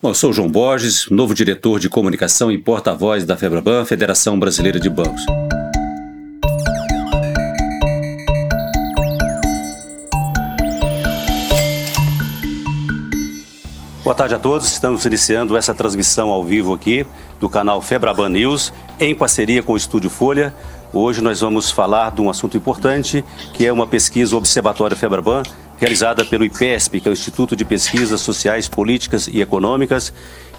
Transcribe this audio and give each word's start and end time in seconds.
Bom, 0.00 0.10
eu 0.10 0.14
sou 0.14 0.32
João 0.32 0.48
Borges, 0.48 1.08
novo 1.10 1.34
diretor 1.34 1.80
de 1.80 1.88
comunicação 1.88 2.52
e 2.52 2.56
porta-voz 2.56 3.24
da 3.24 3.36
FEBRABAN, 3.36 3.84
Federação 3.84 4.38
Brasileira 4.38 4.78
de 4.78 4.88
Bancos. 4.88 5.26
Boa 14.04 14.14
tarde 14.14 14.36
a 14.36 14.38
todos, 14.38 14.70
estamos 14.70 15.04
iniciando 15.04 15.56
essa 15.56 15.74
transmissão 15.74 16.28
ao 16.28 16.44
vivo 16.44 16.72
aqui 16.72 17.04
do 17.40 17.48
canal 17.48 17.82
Febraban 17.82 18.28
News, 18.28 18.72
em 19.00 19.16
parceria 19.16 19.64
com 19.64 19.72
o 19.72 19.76
Estúdio 19.76 20.10
Folha. 20.10 20.54
Hoje 20.92 21.20
nós 21.20 21.40
vamos 21.40 21.72
falar 21.72 22.12
de 22.12 22.20
um 22.20 22.30
assunto 22.30 22.56
importante, 22.56 23.24
que 23.52 23.66
é 23.66 23.72
uma 23.72 23.84
pesquisa 23.84 24.36
Observatório 24.36 24.96
Febraban, 24.96 25.42
realizada 25.78 26.24
pelo 26.24 26.44
IPESP, 26.44 27.00
que 27.00 27.08
é 27.08 27.10
o 27.10 27.12
Instituto 27.12 27.56
de 27.56 27.64
Pesquisas 27.64 28.20
Sociais, 28.20 28.68
Políticas 28.68 29.28
e 29.28 29.40
Econômicas. 29.40 30.12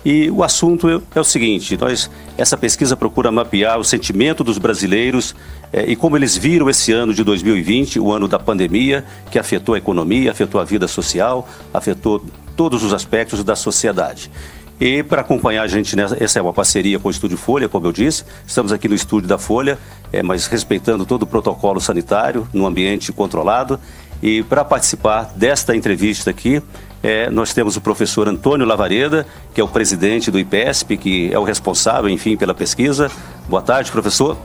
E 0.04 0.32
o 0.32 0.44
assunto 0.44 1.04
é 1.14 1.20
o 1.20 1.24
seguinte: 1.24 1.78
nós, 1.78 2.10
essa 2.38 2.58
pesquisa 2.58 2.96
procura 2.96 3.32
mapear 3.32 3.78
o 3.78 3.84
sentimento 3.84 4.44
dos 4.44 4.58
brasileiros 4.58 5.36
eh, 5.74 5.92
e 5.92 5.96
como 5.96 6.16
eles 6.16 6.38
viram 6.38 6.70
esse 6.70 6.94
ano 6.94 7.14
de 7.14 7.24
2020, 7.24 8.00
o 8.00 8.12
ano 8.12 8.28
da 8.28 8.40
pandemia, 8.40 9.04
que 9.30 9.38
afetou 9.38 9.76
a 9.76 9.78
economia, 9.78 10.32
afetou 10.32 10.62
a 10.62 10.64
vida 10.64 10.88
social, 10.88 11.48
afetou 11.74 12.24
todos 12.56 12.84
os 12.84 12.94
aspectos 12.94 13.44
da 13.44 13.56
sociedade. 13.56 14.32
E 14.80 15.04
para 15.04 15.20
acompanhar 15.20 15.64
a 15.64 15.68
gente, 15.68 15.94
nessa, 15.94 16.24
essa 16.24 16.40
é 16.40 16.42
uma 16.42 16.54
parceria 16.54 16.98
com 16.98 17.10
o 17.10 17.12
Estúdio 17.12 17.38
Folha, 17.38 17.68
como 17.68 17.86
eu 17.86 17.92
disse. 17.92 18.24
Estamos 18.48 18.72
aqui 18.72 18.88
no 18.88 18.96
estúdio 18.96 19.28
da 19.28 19.38
Folha, 19.38 19.78
é, 20.14 20.24
mas 20.24 20.48
respeitando 20.48 21.06
todo 21.06 21.24
o 21.24 21.28
protocolo 21.28 21.82
sanitário, 21.82 22.48
num 22.54 22.66
ambiente 22.66 23.12
controlado. 23.12 23.78
E 24.22 24.44
para 24.44 24.66
participar 24.66 25.32
desta 25.36 25.76
entrevista 25.76 26.30
aqui, 26.30 26.62
é, 27.02 27.30
nós 27.30 27.54
temos 27.54 27.78
o 27.78 27.82
professor 27.82 28.28
Antônio 28.28 28.66
Lavareda, 28.66 29.26
que 29.54 29.62
é 29.62 29.64
o 29.64 29.68
presidente 29.68 30.30
do 30.30 30.38
IPESP, 30.38 30.98
que 30.98 31.34
é 31.34 31.40
o 31.40 31.44
responsável, 31.44 32.10
enfim, 32.10 32.36
pela 32.36 32.54
pesquisa. 32.54 33.10
Boa 33.48 33.62
tarde, 33.62 33.92
professor. 33.92 34.38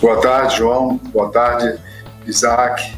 Boa 0.00 0.20
tarde, 0.20 0.56
João. 0.58 1.00
Boa 1.12 1.30
tarde, 1.30 1.78
Isaac. 2.26 2.92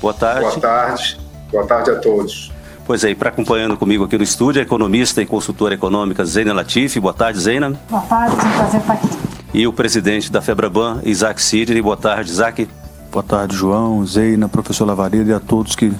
Boa 0.00 0.14
tarde. 0.14 0.40
Boa 0.40 0.60
tarde. 0.60 1.20
Boa 1.50 1.66
tarde 1.66 1.90
a 1.90 1.96
todos. 1.96 2.52
Pois 2.84 3.04
é, 3.04 3.14
para 3.14 3.28
acompanhando 3.28 3.76
comigo 3.76 4.04
aqui 4.04 4.16
no 4.16 4.24
estúdio, 4.24 4.60
a 4.60 4.64
economista 4.64 5.20
e 5.20 5.26
consultora 5.26 5.74
econômica 5.74 6.24
Zeina 6.24 6.52
Latifi. 6.52 6.98
Boa 6.98 7.12
tarde, 7.12 7.38
Zeina. 7.38 7.78
Boa 7.88 8.02
tarde, 8.02 8.34
é 8.34 8.44
um 8.44 8.52
prazer 8.56 8.80
estar 8.80 8.92
aqui. 8.94 9.08
E 9.52 9.66
o 9.66 9.72
presidente 9.72 10.32
da 10.32 10.40
Febraban, 10.40 11.00
Isaac 11.04 11.40
Sidney. 11.40 11.82
Boa 11.82 11.96
tarde, 11.96 12.30
Isaac. 12.30 12.68
Boa 13.10 13.22
tarde, 13.22 13.56
João, 13.56 14.04
Zeina, 14.06 14.50
professor 14.50 14.84
Lavareda 14.84 15.30
e 15.30 15.34
a 15.34 15.40
todos 15.40 15.74
que 15.74 15.90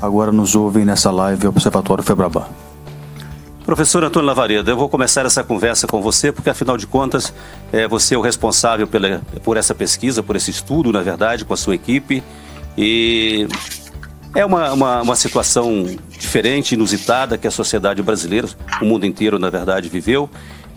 agora 0.00 0.32
nos 0.32 0.54
ouvem 0.54 0.86
nessa 0.86 1.10
live 1.10 1.46
Observatório 1.46 2.02
Febraban. 2.02 2.46
Professor 3.66 4.02
Antônio 4.02 4.26
Lavareda, 4.26 4.70
eu 4.70 4.76
vou 4.76 4.88
começar 4.88 5.26
essa 5.26 5.44
conversa 5.44 5.86
com 5.86 6.00
você, 6.00 6.32
porque 6.32 6.48
afinal 6.48 6.78
de 6.78 6.86
contas, 6.86 7.34
é, 7.70 7.86
você 7.86 8.14
é 8.14 8.18
o 8.18 8.22
responsável 8.22 8.86
pela, 8.86 9.20
por 9.44 9.58
essa 9.58 9.74
pesquisa, 9.74 10.22
por 10.22 10.34
esse 10.34 10.50
estudo, 10.50 10.90
na 10.90 11.02
verdade, 11.02 11.44
com 11.44 11.52
a 11.52 11.56
sua 11.58 11.74
equipe. 11.74 12.22
E 12.78 13.46
é 14.34 14.44
uma, 14.44 14.72
uma, 14.72 15.02
uma 15.02 15.16
situação 15.16 15.84
diferente, 16.08 16.74
inusitada, 16.74 17.36
que 17.36 17.46
a 17.46 17.50
sociedade 17.50 18.02
brasileira, 18.02 18.48
o 18.80 18.84
mundo 18.86 19.04
inteiro, 19.04 19.38
na 19.38 19.50
verdade, 19.50 19.90
viveu. 19.90 20.30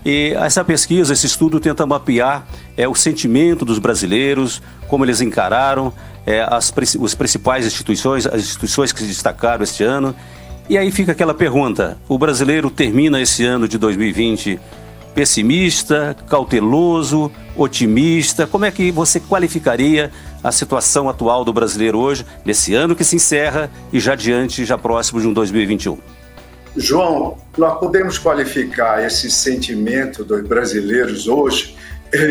E 0.05 0.33
essa 0.38 0.64
pesquisa, 0.64 1.14
esse 1.14 1.25
estudo 1.25 1.59
tenta 1.59 1.86
mapear 1.86 2.45
é, 2.78 2.88
o 2.88 2.95
sentimento 2.95 3.66
dos 3.66 3.80
brasileiros, 3.80 4.61
como 4.88 5.03
eles 5.03 5.22
encararam 5.22 5.94
é, 6.25 6.41
as, 6.41 6.73
as 7.03 7.16
principais 7.16 7.66
instituições, 7.66 8.25
as 8.25 8.41
instituições 8.41 8.91
que 8.91 9.00
se 9.00 9.08
destacaram 9.08 9.64
este 9.64 9.83
ano. 9.83 10.16
E 10.69 10.78
aí 10.78 10.91
fica 10.91 11.11
aquela 11.11 11.33
pergunta: 11.33 11.97
o 12.08 12.17
brasileiro 12.17 12.69
termina 12.69 13.19
esse 13.19 13.44
ano 13.44 13.67
de 13.67 13.78
2020 13.78 14.59
pessimista, 15.14 16.16
cauteloso, 16.28 17.31
otimista? 17.56 18.47
Como 18.47 18.63
é 18.63 18.72
que 18.72 18.91
você 18.91 19.19
qualificaria 19.19 20.11
a 20.41 20.52
situação 20.52 21.09
atual 21.09 21.44
do 21.44 21.52
brasileiro 21.52 22.00
hoje, 22.00 22.25
nesse 22.46 22.73
ano 22.73 22.96
que 22.96 23.03
se 23.03 23.16
encerra 23.16 23.69
e 23.91 24.00
já 24.00 24.16
diante, 24.16 24.63
já 24.63 24.78
próximo 24.78 25.19
de 25.19 25.28
um 25.28 25.34
2021? 25.34 25.97
João, 26.75 27.38
nós 27.57 27.80
podemos 27.80 28.18
qualificar 28.18 29.03
esse 29.06 29.30
sentimento 29.30 30.24
dos 30.24 30.47
brasileiros 30.47 31.28
hoje, 31.28 31.75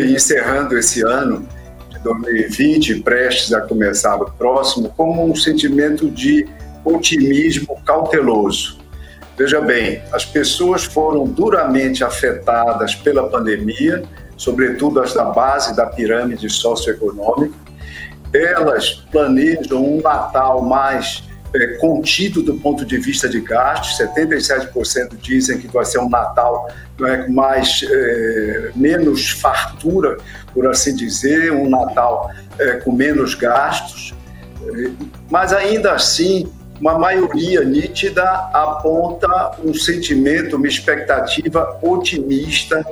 encerrando 0.09 0.77
esse 0.77 1.01
ano 1.05 1.47
de 1.89 1.99
2020, 1.99 3.01
prestes 3.01 3.53
a 3.53 3.61
começar 3.61 4.15
o 4.15 4.31
próximo, 4.31 4.93
como 4.95 5.25
um 5.25 5.35
sentimento 5.35 6.09
de 6.09 6.47
otimismo 6.85 7.77
cauteloso. 7.85 8.79
Veja 9.37 9.61
bem, 9.61 10.01
as 10.11 10.25
pessoas 10.25 10.83
foram 10.83 11.25
duramente 11.25 12.03
afetadas 12.03 12.95
pela 12.95 13.29
pandemia, 13.29 14.03
sobretudo 14.35 15.01
as 15.01 15.13
da 15.13 15.25
base 15.25 15.75
da 15.75 15.85
pirâmide 15.85 16.49
socioeconômica. 16.49 17.55
Elas 18.33 18.91
planejam 19.11 19.83
um 19.83 20.01
Natal 20.01 20.61
mais 20.61 21.23
é, 21.53 21.67
contido 21.77 22.41
do 22.41 22.55
ponto 22.55 22.85
de 22.85 22.97
vista 22.97 23.27
de 23.27 23.41
gastos. 23.41 23.97
77% 23.97 25.17
dizem 25.21 25.57
que 25.57 25.67
vai 25.67 25.85
ser 25.85 25.99
um 25.99 26.09
Natal 26.09 26.69
é, 27.01 27.27
mais 27.27 27.81
é, 27.83 28.71
menos 28.75 29.29
fartura, 29.31 30.17
por 30.53 30.67
assim 30.67 30.95
dizer, 30.95 31.51
um 31.51 31.69
Natal 31.69 32.31
é, 32.57 32.73
com 32.73 32.91
menos 32.91 33.35
gastos. 33.35 34.13
É, 34.63 34.91
mas 35.29 35.53
ainda 35.53 35.93
assim, 35.93 36.51
uma 36.79 36.97
maioria 36.97 37.63
nítida 37.63 38.23
aponta 38.53 39.51
um 39.63 39.73
sentimento, 39.73 40.55
uma 40.55 40.67
expectativa 40.67 41.79
otimista 41.81 42.85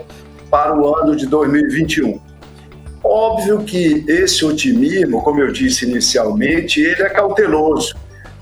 para 0.50 0.76
o 0.76 0.96
ano 0.96 1.16
de 1.16 1.28
2021. 1.28 2.20
Óbvio 3.04 3.64
que 3.64 4.04
esse 4.08 4.44
otimismo, 4.44 5.22
como 5.22 5.40
eu 5.40 5.52
disse 5.52 5.86
inicialmente, 5.86 6.82
ele 6.82 7.04
é 7.04 7.10
cauteloso 7.10 7.96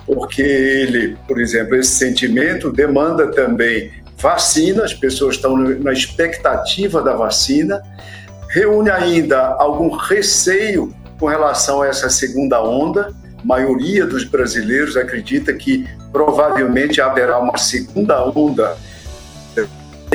porque 0.05 0.41
ele, 0.41 1.17
por 1.27 1.39
exemplo, 1.39 1.75
esse 1.75 1.91
sentimento 1.95 2.71
demanda 2.71 3.27
também 3.31 3.91
vacina, 4.17 4.83
as 4.83 4.93
pessoas 4.93 5.35
estão 5.35 5.57
na 5.57 5.91
expectativa 5.91 7.01
da 7.01 7.13
vacina, 7.13 7.81
reúne 8.49 8.89
ainda 8.89 9.39
algum 9.59 9.89
receio 9.89 10.93
com 11.19 11.27
relação 11.27 11.81
a 11.81 11.87
essa 11.87 12.09
segunda 12.09 12.61
onda. 12.61 13.13
A 13.37 13.45
maioria 13.45 14.05
dos 14.05 14.23
brasileiros 14.23 14.95
acredita 14.95 15.53
que 15.53 15.87
provavelmente 16.11 17.01
haverá 17.01 17.39
uma 17.39 17.57
segunda 17.57 18.23
onda 18.25 18.75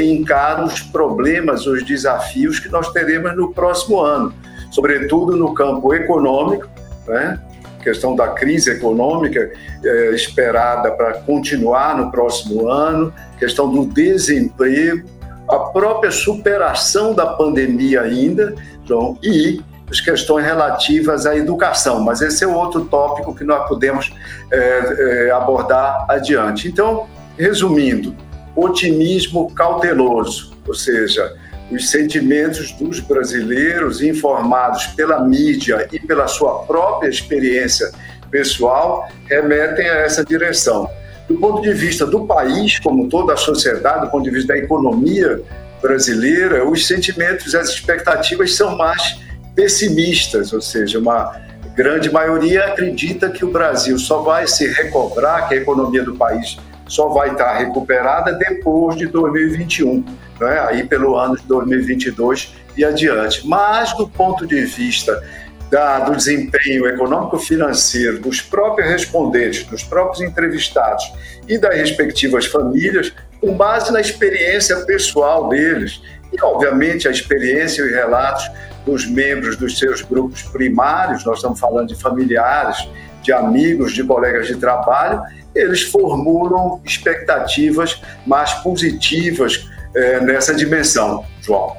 encara 0.03 0.65
os 0.65 0.81
problemas, 0.81 1.67
os 1.67 1.85
desafios 1.85 2.59
que 2.59 2.69
nós 2.69 2.91
teremos 2.93 3.37
no 3.37 3.53
próximo 3.53 4.01
ano, 4.01 4.33
sobretudo 4.71 5.37
no 5.37 5.53
campo 5.55 5.93
econômico, 5.95 6.69
né? 7.07 7.39
Questão 7.83 8.15
da 8.15 8.29
crise 8.29 8.71
econômica 8.71 9.51
é, 9.85 10.11
esperada 10.11 10.91
para 10.93 11.15
continuar 11.15 11.97
no 11.97 12.11
próximo 12.11 12.69
ano, 12.69 13.13
questão 13.39 13.71
do 13.71 13.87
desemprego, 13.87 15.09
a 15.49 15.59
própria 15.59 16.11
superação 16.11 17.13
da 17.13 17.27
pandemia 17.27 18.03
ainda, 18.03 18.55
João, 18.85 19.19
e 19.23 19.61
as 19.91 20.01
questões 20.01 20.45
relativas 20.45 21.27
à 21.27 21.37
educação. 21.37 22.01
Mas 22.01 22.23
esse 22.23 22.45
é 22.45 22.47
outro 22.47 22.85
tópico 22.85 23.35
que 23.35 23.43
nós 23.43 23.67
podemos 23.67 24.13
é, 24.53 25.27
é, 25.27 25.31
abordar 25.33 26.07
adiante. 26.09 26.69
Então, 26.69 27.09
resumindo, 27.37 28.15
otimismo 28.55 29.53
cauteloso, 29.53 30.53
ou 30.67 30.75
seja, 30.75 31.35
os 31.71 31.91
sentimentos 31.91 32.73
dos 32.73 33.01
brasileiros 33.01 34.03
informados 34.03 34.87
pela 34.89 35.23
mídia 35.25 35.89
e 35.93 35.99
pela 36.01 36.27
sua 36.27 36.65
própria 36.65 37.09
experiência 37.09 37.91
pessoal 38.31 39.09
remetem 39.29 39.89
a 39.89 39.99
essa 39.99 40.25
direção. 40.25 40.89
Do 41.29 41.37
ponto 41.39 41.63
de 41.63 41.73
vista 41.73 42.07
do 42.07 42.27
país, 42.27 42.79
como 42.79 43.09
toda 43.09 43.35
a 43.35 43.37
sociedade, 43.37 44.07
do 44.07 44.11
ponto 44.11 44.25
de 44.25 44.31
vista 44.31 44.53
da 44.53 44.59
economia 44.59 45.41
brasileira, 45.81 46.69
os 46.69 46.87
sentimentos, 46.87 47.55
as 47.55 47.69
expectativas 47.69 48.55
são 48.55 48.77
mais 48.77 49.19
pessimistas, 49.55 50.53
ou 50.53 50.61
seja, 50.61 50.99
uma 50.99 51.41
grande 51.75 52.11
maioria 52.13 52.67
acredita 52.67 53.31
que 53.31 53.45
o 53.45 53.51
Brasil 53.51 53.99
só 53.99 54.23
vai 54.23 54.47
se 54.47 54.67
recobrar, 54.67 55.49
que 55.49 55.55
a 55.55 55.59
economia 55.59 56.03
do 56.03 56.17
país 56.17 56.57
só 56.91 57.09
vai 57.09 57.31
estar 57.31 57.57
recuperada 57.57 58.33
depois 58.33 58.97
de 58.97 59.07
2021 59.07 60.05
né, 60.41 60.59
aí 60.69 60.85
pelo 60.85 61.17
ano 61.17 61.37
de 61.37 61.47
2022 61.47 62.53
e 62.77 62.85
adiante. 62.85 63.47
Mas, 63.47 63.97
do 63.97 64.09
ponto 64.09 64.45
de 64.45 64.63
vista 64.63 65.23
da, 65.71 66.01
do 66.01 66.17
desempenho 66.17 66.89
econômico-financeiro 66.89 68.19
dos 68.19 68.41
próprios 68.41 68.91
respondentes, 68.91 69.65
dos 69.65 69.85
próprios 69.85 70.21
entrevistados 70.21 71.13
e 71.47 71.57
das 71.57 71.77
respectivas 71.77 72.47
famílias, 72.47 73.13
com 73.41 73.57
base 73.57 73.93
na 73.93 74.01
experiência 74.01 74.77
pessoal 74.81 75.49
deles 75.49 76.03
e, 76.33 76.43
obviamente, 76.43 77.07
a 77.07 77.11
experiência 77.13 77.83
e 77.83 77.91
relatos 77.91 78.51
dos 78.85 79.07
membros 79.07 79.57
dos 79.57 79.79
seus 79.79 80.03
grupos 80.03 80.43
primários, 80.43 81.25
nós 81.25 81.37
estamos 81.37 81.61
falando 81.61 81.87
de 81.87 81.95
familiares, 81.95 82.89
de 83.23 83.33
amigos, 83.33 83.93
de 83.93 84.03
colegas 84.03 84.49
de 84.49 84.57
trabalho, 84.57 85.23
eles 85.55 85.83
formulam 85.83 86.81
expectativas 86.85 88.01
mais 88.27 88.53
positivas 88.55 89.69
é, 89.95 90.21
nessa 90.21 90.55
dimensão, 90.55 91.25
João. 91.41 91.77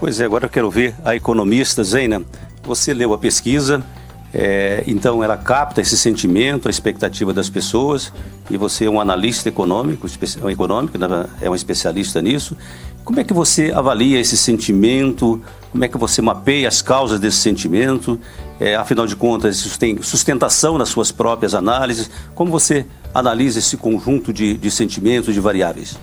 Pois 0.00 0.20
é, 0.20 0.24
agora 0.24 0.46
eu 0.46 0.50
quero 0.50 0.70
ver 0.70 0.94
a 1.04 1.14
economista 1.14 1.84
Zeina. 1.84 2.22
Você 2.64 2.92
leu 2.94 3.12
a 3.12 3.18
pesquisa, 3.18 3.84
é, 4.34 4.82
então 4.86 5.22
ela 5.22 5.36
capta 5.36 5.80
esse 5.80 5.96
sentimento, 5.96 6.68
a 6.68 6.70
expectativa 6.70 7.32
das 7.32 7.50
pessoas, 7.50 8.12
e 8.50 8.56
você 8.56 8.86
é 8.86 8.90
um 8.90 9.00
analista 9.00 9.48
econômico, 9.48 10.06
um 10.42 10.50
econômico, 10.50 10.96
né, 10.96 11.26
é 11.40 11.50
um 11.50 11.54
especialista 11.54 12.22
nisso. 12.22 12.56
Como 13.04 13.18
é 13.20 13.24
que 13.24 13.34
você 13.34 13.72
avalia 13.74 14.20
esse 14.20 14.36
sentimento? 14.36 15.42
Como 15.70 15.84
é 15.84 15.88
que 15.88 15.98
você 15.98 16.22
mapeia 16.22 16.68
as 16.68 16.80
causas 16.80 17.18
desse 17.18 17.38
sentimento? 17.38 18.18
É, 18.60 18.76
afinal 18.76 19.06
de 19.06 19.16
contas, 19.16 19.56
isso 19.56 19.78
tem 19.78 20.00
sustentação 20.00 20.78
nas 20.78 20.88
suas 20.88 21.10
próprias 21.10 21.54
análises. 21.54 22.08
Como 22.34 22.50
você 22.50 22.86
analisa 23.12 23.58
esse 23.58 23.76
conjunto 23.76 24.32
de, 24.32 24.54
de 24.54 24.70
sentimentos, 24.70 25.34
de 25.34 25.40
variáveis? 25.40 25.98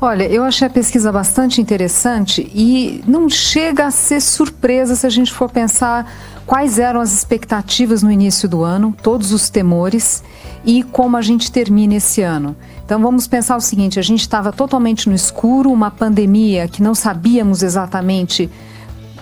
Olha, 0.00 0.24
eu 0.24 0.42
achei 0.44 0.66
a 0.66 0.70
pesquisa 0.70 1.10
bastante 1.10 1.62
interessante 1.62 2.50
e 2.54 3.02
não 3.06 3.28
chega 3.30 3.86
a 3.86 3.90
ser 3.90 4.20
surpresa 4.20 4.94
se 4.94 5.06
a 5.06 5.10
gente 5.10 5.32
for 5.32 5.48
pensar 5.48 6.12
quais 6.46 6.78
eram 6.78 7.00
as 7.00 7.12
expectativas 7.12 8.02
no 8.02 8.10
início 8.10 8.48
do 8.48 8.62
ano, 8.62 8.94
todos 9.02 9.32
os 9.32 9.48
temores 9.48 10.22
e 10.64 10.82
como 10.82 11.16
a 11.16 11.22
gente 11.22 11.50
termina 11.50 11.94
esse 11.94 12.22
ano. 12.22 12.56
Então 12.84 13.00
vamos 13.00 13.26
pensar 13.26 13.56
o 13.56 13.60
seguinte: 13.60 13.98
a 13.98 14.02
gente 14.02 14.20
estava 14.20 14.52
totalmente 14.52 15.08
no 15.08 15.14
escuro, 15.14 15.72
uma 15.72 15.90
pandemia 15.90 16.68
que 16.68 16.82
não 16.82 16.94
sabíamos 16.94 17.62
exatamente 17.62 18.50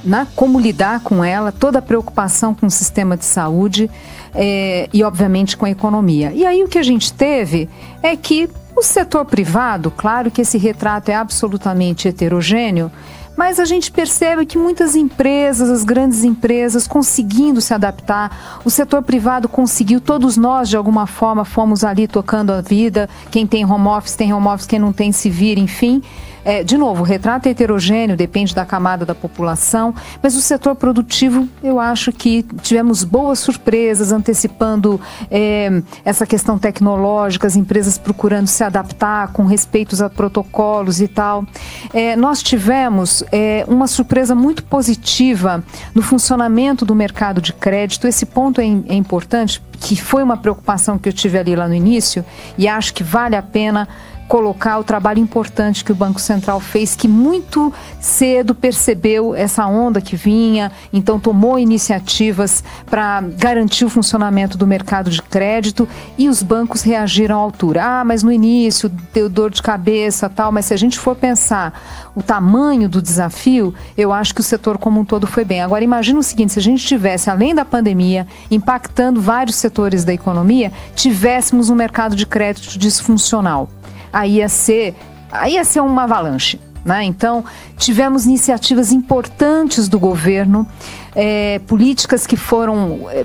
né, 0.04 0.26
como 0.34 0.58
lidar 0.58 1.00
com 1.00 1.24
ela, 1.24 1.52
toda 1.52 1.78
a 1.78 1.82
preocupação 1.82 2.54
com 2.54 2.66
o 2.66 2.70
sistema 2.70 3.16
de 3.16 3.24
saúde 3.24 3.88
é, 4.34 4.88
e, 4.92 5.02
obviamente, 5.04 5.56
com 5.56 5.64
a 5.64 5.70
economia. 5.70 6.32
E 6.34 6.44
aí 6.44 6.62
o 6.64 6.68
que 6.68 6.78
a 6.78 6.82
gente 6.82 7.12
teve 7.12 7.68
é 8.02 8.16
que 8.16 8.48
o 8.74 8.82
setor 8.82 9.24
privado, 9.24 9.90
claro 9.90 10.30
que 10.30 10.40
esse 10.40 10.58
retrato 10.58 11.10
é 11.10 11.14
absolutamente 11.14 12.08
heterogêneo, 12.08 12.90
mas 13.36 13.58
a 13.58 13.64
gente 13.64 13.90
percebe 13.90 14.44
que 14.44 14.58
muitas 14.58 14.94
empresas, 14.94 15.70
as 15.70 15.84
grandes 15.84 16.24
empresas, 16.24 16.86
conseguindo 16.86 17.60
se 17.60 17.72
adaptar, 17.72 18.60
o 18.64 18.70
setor 18.70 19.02
privado 19.02 19.48
conseguiu, 19.48 20.00
todos 20.00 20.36
nós 20.36 20.68
de 20.68 20.76
alguma 20.76 21.06
forma 21.06 21.44
fomos 21.44 21.84
ali 21.84 22.06
tocando 22.06 22.52
a 22.52 22.60
vida, 22.60 23.08
quem 23.30 23.46
tem 23.46 23.64
home 23.64 23.88
office 23.88 24.14
tem 24.14 24.32
home 24.32 24.48
office, 24.48 24.66
quem 24.66 24.78
não 24.78 24.92
tem 24.92 25.12
se 25.12 25.30
vira, 25.30 25.60
enfim. 25.60 26.02
É, 26.44 26.64
de 26.64 26.76
novo, 26.76 27.02
o 27.02 27.04
retrato 27.04 27.46
é 27.46 27.50
heterogêneo, 27.50 28.16
depende 28.16 28.54
da 28.54 28.64
camada 28.64 29.06
da 29.06 29.14
população, 29.14 29.94
mas 30.22 30.34
o 30.34 30.40
setor 30.40 30.74
produtivo, 30.74 31.48
eu 31.62 31.78
acho 31.78 32.12
que 32.12 32.44
tivemos 32.62 33.04
boas 33.04 33.38
surpresas 33.38 34.12
antecipando 34.12 35.00
é, 35.30 35.82
essa 36.04 36.26
questão 36.26 36.58
tecnológica, 36.58 37.46
as 37.46 37.56
empresas 37.56 37.96
procurando 37.96 38.48
se 38.48 38.64
adaptar 38.64 39.28
com 39.32 39.44
respeito 39.44 40.02
a 40.02 40.10
protocolos 40.10 41.00
e 41.00 41.08
tal. 41.08 41.44
É, 41.92 42.16
nós 42.16 42.42
tivemos 42.42 43.22
é, 43.30 43.64
uma 43.68 43.86
surpresa 43.86 44.34
muito 44.34 44.64
positiva 44.64 45.62
no 45.94 46.02
funcionamento 46.02 46.84
do 46.84 46.94
mercado 46.94 47.40
de 47.40 47.52
crédito. 47.52 48.06
Esse 48.06 48.26
ponto 48.26 48.60
é, 48.60 48.64
é 48.64 48.94
importante, 48.94 49.62
que 49.80 49.96
foi 49.96 50.22
uma 50.22 50.36
preocupação 50.36 50.98
que 50.98 51.08
eu 51.08 51.12
tive 51.12 51.38
ali 51.38 51.56
lá 51.56 51.68
no 51.68 51.74
início 51.74 52.24
e 52.56 52.68
acho 52.68 52.94
que 52.94 53.02
vale 53.02 53.36
a 53.36 53.42
pena 53.42 53.88
colocar 54.28 54.78
o 54.78 54.84
trabalho 54.84 55.18
importante 55.18 55.84
que 55.84 55.92
o 55.92 55.94
Banco 55.94 56.20
Central 56.20 56.58
fez, 56.60 56.96
que 56.96 57.06
muito 57.06 57.72
cedo 58.00 58.54
percebeu 58.54 59.34
essa 59.34 59.66
onda 59.66 60.00
que 60.00 60.16
vinha, 60.16 60.72
então 60.92 61.20
tomou 61.20 61.58
iniciativas 61.58 62.64
para 62.86 63.20
garantir 63.20 63.84
o 63.84 63.90
funcionamento 63.90 64.56
do 64.56 64.66
mercado 64.66 65.10
de 65.10 65.20
crédito 65.20 65.88
e 66.16 66.28
os 66.28 66.42
bancos 66.42 66.82
reagiram 66.82 67.36
à 67.36 67.38
altura. 67.38 67.84
Ah, 67.84 68.04
mas 68.04 68.22
no 68.22 68.32
início 68.32 68.90
deu 69.12 69.28
dor 69.28 69.50
de 69.50 69.62
cabeça, 69.62 70.28
tal, 70.28 70.50
mas 70.50 70.66
se 70.66 70.74
a 70.74 70.78
gente 70.78 70.98
for 70.98 71.14
pensar 71.14 72.10
o 72.14 72.22
tamanho 72.22 72.88
do 72.88 73.02
desafio, 73.02 73.74
eu 73.96 74.12
acho 74.12 74.34
que 74.34 74.40
o 74.40 74.44
setor 74.44 74.78
como 74.78 75.00
um 75.00 75.04
todo 75.04 75.26
foi 75.26 75.44
bem. 75.44 75.62
Agora 75.62 75.84
imagina 75.84 76.18
o 76.18 76.22
seguinte, 76.22 76.52
se 76.52 76.58
a 76.58 76.62
gente 76.62 76.84
tivesse 76.86 77.28
além 77.30 77.54
da 77.54 77.64
pandemia 77.64 78.26
impactando 78.50 79.20
vários 79.20 79.56
setores 79.56 80.04
da 80.04 80.12
economia, 80.12 80.72
tivéssemos 80.94 81.70
um 81.70 81.74
mercado 81.74 82.16
de 82.16 82.26
crédito 82.26 82.78
disfuncional 82.78 83.68
aí 84.12 84.36
ia 84.36 84.48
ser, 84.48 84.94
aí 85.30 85.54
ia 85.54 85.64
ser 85.64 85.80
uma 85.80 86.04
avalanche. 86.04 86.60
Né? 86.84 87.04
Então, 87.04 87.44
tivemos 87.76 88.26
iniciativas 88.26 88.92
importantes 88.92 89.88
do 89.88 89.98
governo, 89.98 90.66
é, 91.14 91.60
políticas 91.60 92.26
que 92.26 92.36
foram, 92.36 93.08
é, 93.08 93.24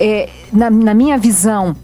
é, 0.00 0.28
na, 0.52 0.70
na 0.70 0.94
minha 0.94 1.18
visão, 1.18 1.76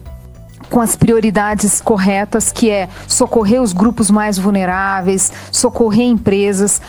com 0.71 0.81
as 0.81 0.95
prioridades 0.95 1.81
corretas, 1.81 2.53
que 2.53 2.71
é 2.71 2.89
socorrer 3.07 3.61
os 3.61 3.73
grupos 3.73 4.11
mais 4.11 4.39
vulneráveis, 4.39 5.33
socorrer 5.51 6.07
empresas. 6.07 6.81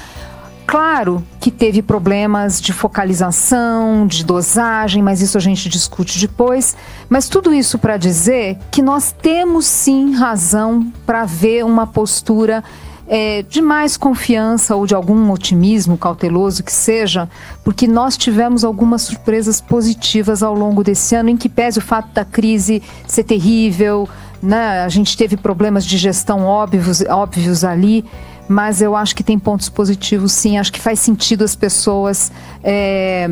Claro 0.71 1.21
que 1.41 1.51
teve 1.51 1.81
problemas 1.81 2.61
de 2.61 2.71
focalização, 2.71 4.07
de 4.07 4.23
dosagem, 4.23 5.03
mas 5.03 5.21
isso 5.21 5.37
a 5.37 5.41
gente 5.41 5.67
discute 5.67 6.17
depois. 6.17 6.77
Mas 7.09 7.27
tudo 7.27 7.53
isso 7.53 7.77
para 7.77 7.97
dizer 7.97 8.57
que 8.71 8.81
nós 8.81 9.11
temos 9.11 9.65
sim 9.65 10.13
razão 10.13 10.89
para 11.05 11.25
ver 11.25 11.65
uma 11.65 11.85
postura 11.85 12.63
é, 13.05 13.43
de 13.43 13.61
mais 13.61 13.97
confiança 13.97 14.73
ou 14.73 14.87
de 14.87 14.95
algum 14.95 15.29
otimismo 15.29 15.97
cauteloso 15.97 16.63
que 16.63 16.71
seja, 16.71 17.27
porque 17.65 17.85
nós 17.85 18.15
tivemos 18.15 18.63
algumas 18.63 19.01
surpresas 19.01 19.59
positivas 19.59 20.41
ao 20.41 20.55
longo 20.55 20.85
desse 20.85 21.15
ano, 21.15 21.31
em 21.31 21.35
que 21.35 21.49
pese 21.49 21.79
o 21.79 21.81
fato 21.81 22.13
da 22.13 22.23
crise 22.23 22.81
ser 23.05 23.25
terrível, 23.25 24.07
né? 24.41 24.85
a 24.85 24.87
gente 24.87 25.17
teve 25.17 25.35
problemas 25.35 25.85
de 25.85 25.97
gestão 25.97 26.45
óbvios, 26.45 27.01
óbvios 27.01 27.65
ali 27.65 28.05
mas 28.51 28.81
eu 28.81 28.95
acho 28.95 29.15
que 29.15 29.23
tem 29.23 29.39
pontos 29.39 29.69
positivos 29.69 30.31
sim, 30.31 30.57
acho 30.57 30.71
que 30.71 30.79
faz 30.79 30.99
sentido 30.99 31.43
as 31.43 31.55
pessoas 31.55 32.31
é, 32.63 33.29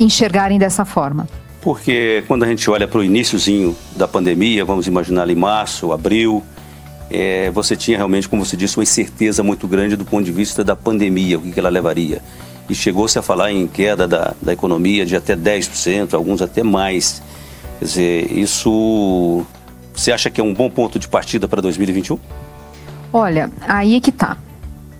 enxergarem 0.00 0.58
dessa 0.58 0.84
forma. 0.84 1.28
Porque 1.60 2.24
quando 2.26 2.42
a 2.42 2.48
gente 2.48 2.68
olha 2.68 2.88
para 2.88 2.98
o 2.98 3.04
iníciozinho 3.04 3.76
da 3.94 4.08
pandemia, 4.08 4.64
vamos 4.64 4.86
imaginar 4.86 5.22
ali 5.22 5.34
março, 5.34 5.92
abril, 5.92 6.42
é, 7.08 7.50
você 7.50 7.76
tinha 7.76 7.96
realmente, 7.96 8.28
como 8.28 8.44
você 8.44 8.56
disse, 8.56 8.76
uma 8.78 8.82
incerteza 8.82 9.42
muito 9.42 9.68
grande 9.68 9.94
do 9.94 10.04
ponto 10.04 10.24
de 10.24 10.32
vista 10.32 10.64
da 10.64 10.74
pandemia, 10.74 11.38
o 11.38 11.42
que, 11.42 11.52
que 11.52 11.60
ela 11.60 11.68
levaria. 11.68 12.20
E 12.68 12.74
chegou-se 12.74 13.16
a 13.18 13.22
falar 13.22 13.52
em 13.52 13.66
queda 13.66 14.08
da, 14.08 14.34
da 14.40 14.52
economia 14.52 15.04
de 15.04 15.14
até 15.14 15.36
10%, 15.36 16.14
alguns 16.14 16.40
até 16.40 16.62
mais. 16.62 17.22
Quer 17.78 17.84
dizer, 17.84 18.32
isso 18.32 19.44
você 19.94 20.10
acha 20.10 20.30
que 20.30 20.40
é 20.40 20.44
um 20.44 20.54
bom 20.54 20.70
ponto 20.70 20.98
de 20.98 21.06
partida 21.06 21.46
para 21.46 21.60
2021? 21.60 22.18
Olha, 23.12 23.50
aí 23.68 23.96
é 23.96 24.00
que 24.00 24.10
tá. 24.10 24.38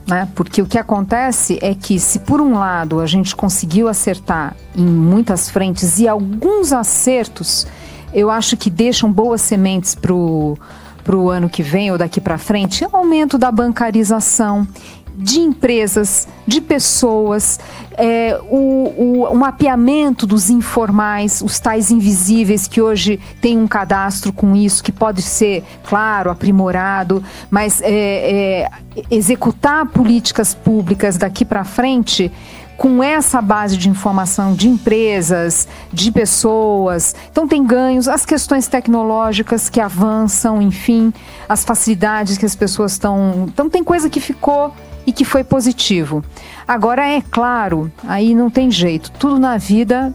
Né? 0.06 0.28
Porque 0.34 0.60
o 0.60 0.66
que 0.66 0.78
acontece 0.78 1.58
é 1.62 1.74
que, 1.74 1.98
se 1.98 2.18
por 2.20 2.40
um 2.40 2.58
lado 2.58 3.00
a 3.00 3.06
gente 3.06 3.36
conseguiu 3.36 3.88
acertar 3.88 4.56
em 4.76 4.84
muitas 4.84 5.48
frentes 5.48 5.98
e 5.98 6.08
alguns 6.08 6.72
acertos, 6.72 7.66
eu 8.12 8.30
acho 8.30 8.56
que 8.56 8.68
deixam 8.68 9.10
boas 9.12 9.40
sementes 9.40 9.94
para 9.94 10.12
o 10.12 11.30
ano 11.30 11.48
que 11.48 11.62
vem 11.62 11.90
ou 11.92 11.98
daqui 11.98 12.20
para 12.20 12.36
frente, 12.36 12.86
aumento 12.92 13.38
da 13.38 13.50
bancarização 13.50 14.66
de 15.14 15.40
empresas, 15.40 16.26
de 16.46 16.60
pessoas, 16.60 17.60
é, 17.96 18.38
o, 18.48 18.56
o, 18.96 19.24
o, 19.30 19.36
mapeamento 19.36 20.26
dos 20.26 20.48
informais, 20.48 21.42
os 21.42 21.60
tais 21.60 21.90
invisíveis 21.90 22.66
que 22.66 22.80
hoje 22.80 23.20
tem 23.40 23.58
um 23.58 23.66
cadastro 23.66 24.32
com 24.32 24.56
isso, 24.56 24.82
que 24.82 24.92
pode 24.92 25.22
ser, 25.22 25.62
claro, 25.84 26.30
aprimorado, 26.30 27.22
mas 27.50 27.80
é, 27.82 27.90
é, 27.92 28.70
executar 29.10 29.86
políticas 29.86 30.54
públicas 30.54 31.16
daqui 31.16 31.44
para 31.44 31.64
frente 31.64 32.32
com 32.76 33.00
essa 33.00 33.40
base 33.40 33.76
de 33.76 33.88
informação 33.88 34.54
de 34.54 34.68
empresas, 34.68 35.68
de 35.92 36.10
pessoas. 36.10 37.14
Então, 37.30 37.46
tem 37.46 37.64
ganhos, 37.64 38.08
as 38.08 38.26
questões 38.26 38.66
tecnológicas 38.66 39.70
que 39.70 39.80
avançam, 39.80 40.60
enfim, 40.60 41.12
as 41.48 41.64
facilidades 41.64 42.36
que 42.36 42.44
as 42.44 42.56
pessoas 42.56 42.92
estão. 42.92 43.46
Então, 43.46 43.70
tem 43.70 43.84
coisa 43.84 44.10
que 44.10 44.18
ficou 44.18 44.74
e 45.06 45.12
que 45.12 45.24
foi 45.24 45.44
positivo. 45.44 46.24
Agora, 46.66 47.06
é 47.06 47.20
claro, 47.20 47.90
aí 48.06 48.34
não 48.34 48.48
tem 48.48 48.70
jeito, 48.70 49.10
tudo 49.12 49.38
na 49.38 49.56
vida 49.56 50.14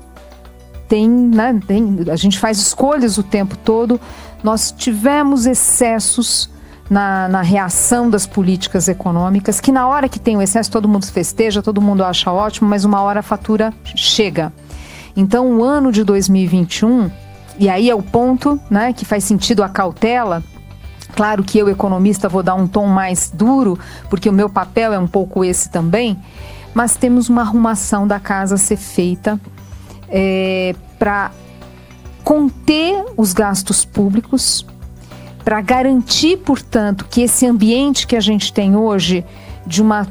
tem, 0.88 1.10
né, 1.10 1.60
tem, 1.67 1.98
a 2.10 2.15
gente 2.15 2.39
faz 2.39 2.58
escolhas 2.58 3.17
o 3.17 3.24
tempo 3.24 3.58
todo. 3.58 4.00
Nós 4.44 4.72
tivemos 4.72 5.46
excessos 5.46 6.50
na, 6.89 7.27
na, 7.27 7.41
reação 7.41 8.10
das 8.10 8.25
políticas 8.25 8.88
econômicas, 8.88 9.60
que 9.60 9.72
na 9.72 9.88
hora 9.88 10.08
que 10.08 10.20
tem 10.20 10.38
o 10.38 10.41
excesso 10.41 10.72
todo 10.72 10.88
mundo 10.88 11.06
festeja, 11.08 11.62
todo 11.62 11.82
mundo 11.82 12.03
acha 12.03 12.32
ótimo, 12.32 12.70
mas 12.70 12.86
uma 12.86 13.01
hora 13.01 13.20
a 13.20 13.24
fatura 13.24 13.74
chega. 13.84 14.53
Então, 15.15 15.58
o 15.58 15.63
ano 15.63 15.91
de 15.91 16.03
2021, 16.03 17.12
e 17.60 17.70
aí 17.70 17.89
é 17.89 17.96
o 17.96 18.01
ponto 18.01 18.60
né, 18.70 18.94
que 18.94 19.03
faz 19.03 19.24
sentido 19.24 19.63
a 19.63 19.70
cautela, 19.70 20.44
Claro 21.18 21.44
que 21.44 21.58
eu, 21.58 21.68
economista, 21.68 22.30
vou 22.30 22.44
dar 22.44 22.54
um 22.54 22.68
tom 22.68 22.86
mais 22.86 23.32
duro, 23.34 23.80
porque 24.08 24.30
o 24.30 24.32
meu 24.32 24.48
papel 24.48 24.94
é 24.94 25.00
um 25.00 25.08
pouco 25.08 25.44
esse 25.44 25.68
também, 25.68 26.16
mas 26.76 26.96
temos 26.96 27.28
uma 27.28 27.42
arrumação 27.42 28.08
da 28.08 28.20
casa 28.20 28.54
a 28.54 28.58
ser 28.60 28.78
feita 28.78 29.42
é, 30.10 30.76
para 31.00 31.32
conter 32.24 33.04
os 33.18 33.34
gastos 33.34 33.84
públicos, 33.84 34.64
para 35.44 35.60
garantir, 35.60 36.38
portanto, 36.38 37.08
que 37.10 37.22
esse 37.22 37.48
ambiente 37.48 38.06
que 38.06 38.16
a 38.16 38.20
gente 38.20 38.54
tem 38.54 38.76
hoje 38.76 39.26
de 39.66 39.82
uma 39.82 40.08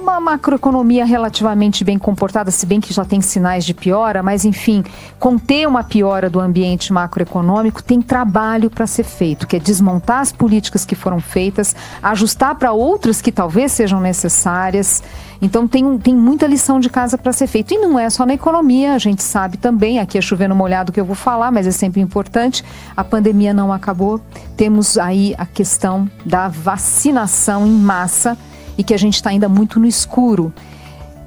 uma 0.00 0.18
macroeconomia 0.18 1.04
relativamente 1.04 1.84
bem 1.84 1.98
comportada, 1.98 2.50
se 2.50 2.64
bem 2.64 2.80
que 2.80 2.92
já 2.92 3.04
tem 3.04 3.20
sinais 3.20 3.64
de 3.64 3.74
piora, 3.74 4.22
mas 4.22 4.44
enfim, 4.44 4.82
conter 5.18 5.68
uma 5.68 5.84
piora 5.84 6.30
do 6.30 6.40
ambiente 6.40 6.92
macroeconômico 6.92 7.82
tem 7.82 8.00
trabalho 8.00 8.70
para 8.70 8.86
ser 8.86 9.04
feito, 9.04 9.46
que 9.46 9.56
é 9.56 9.58
desmontar 9.58 10.20
as 10.20 10.32
políticas 10.32 10.84
que 10.84 10.94
foram 10.94 11.20
feitas, 11.20 11.76
ajustar 12.02 12.54
para 12.54 12.72
outras 12.72 13.20
que 13.20 13.30
talvez 13.30 13.72
sejam 13.72 14.00
necessárias. 14.00 15.02
Então 15.42 15.66
tem, 15.66 15.98
tem 15.98 16.14
muita 16.14 16.46
lição 16.46 16.80
de 16.80 16.90
casa 16.90 17.16
para 17.16 17.32
ser 17.32 17.46
feito. 17.46 17.72
E 17.72 17.78
não 17.78 17.98
é 17.98 18.08
só 18.10 18.26
na 18.26 18.34
economia, 18.34 18.94
a 18.94 18.98
gente 18.98 19.22
sabe 19.22 19.56
também, 19.56 19.98
aqui 19.98 20.18
é 20.18 20.20
chovendo 20.20 20.54
molhado 20.54 20.92
que 20.92 21.00
eu 21.00 21.04
vou 21.04 21.14
falar, 21.14 21.50
mas 21.50 21.66
é 21.66 21.70
sempre 21.70 22.00
importante. 22.00 22.64
A 22.96 23.04
pandemia 23.04 23.54
não 23.54 23.72
acabou. 23.72 24.20
Temos 24.56 24.98
aí 24.98 25.34
a 25.38 25.46
questão 25.46 26.10
da 26.24 26.48
vacinação 26.48 27.66
em 27.66 27.70
massa 27.70 28.36
e 28.80 28.82
que 28.82 28.94
a 28.94 28.98
gente 28.98 29.16
está 29.16 29.28
ainda 29.28 29.46
muito 29.46 29.78
no 29.78 29.86
escuro. 29.86 30.52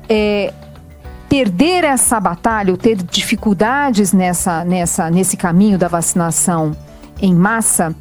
É, 0.10 0.52
perder 1.30 1.84
essa 1.84 2.20
batalha, 2.20 2.72
ou 2.72 2.78
ter 2.78 2.98
dificuldades 2.98 4.12
nessa, 4.12 4.66
nessa, 4.66 5.10
nesse 5.12 5.38
caminho 5.38 5.78
da 5.78 5.88
vacinação 5.88 6.76
em 7.22 7.34
massa, 7.34 7.96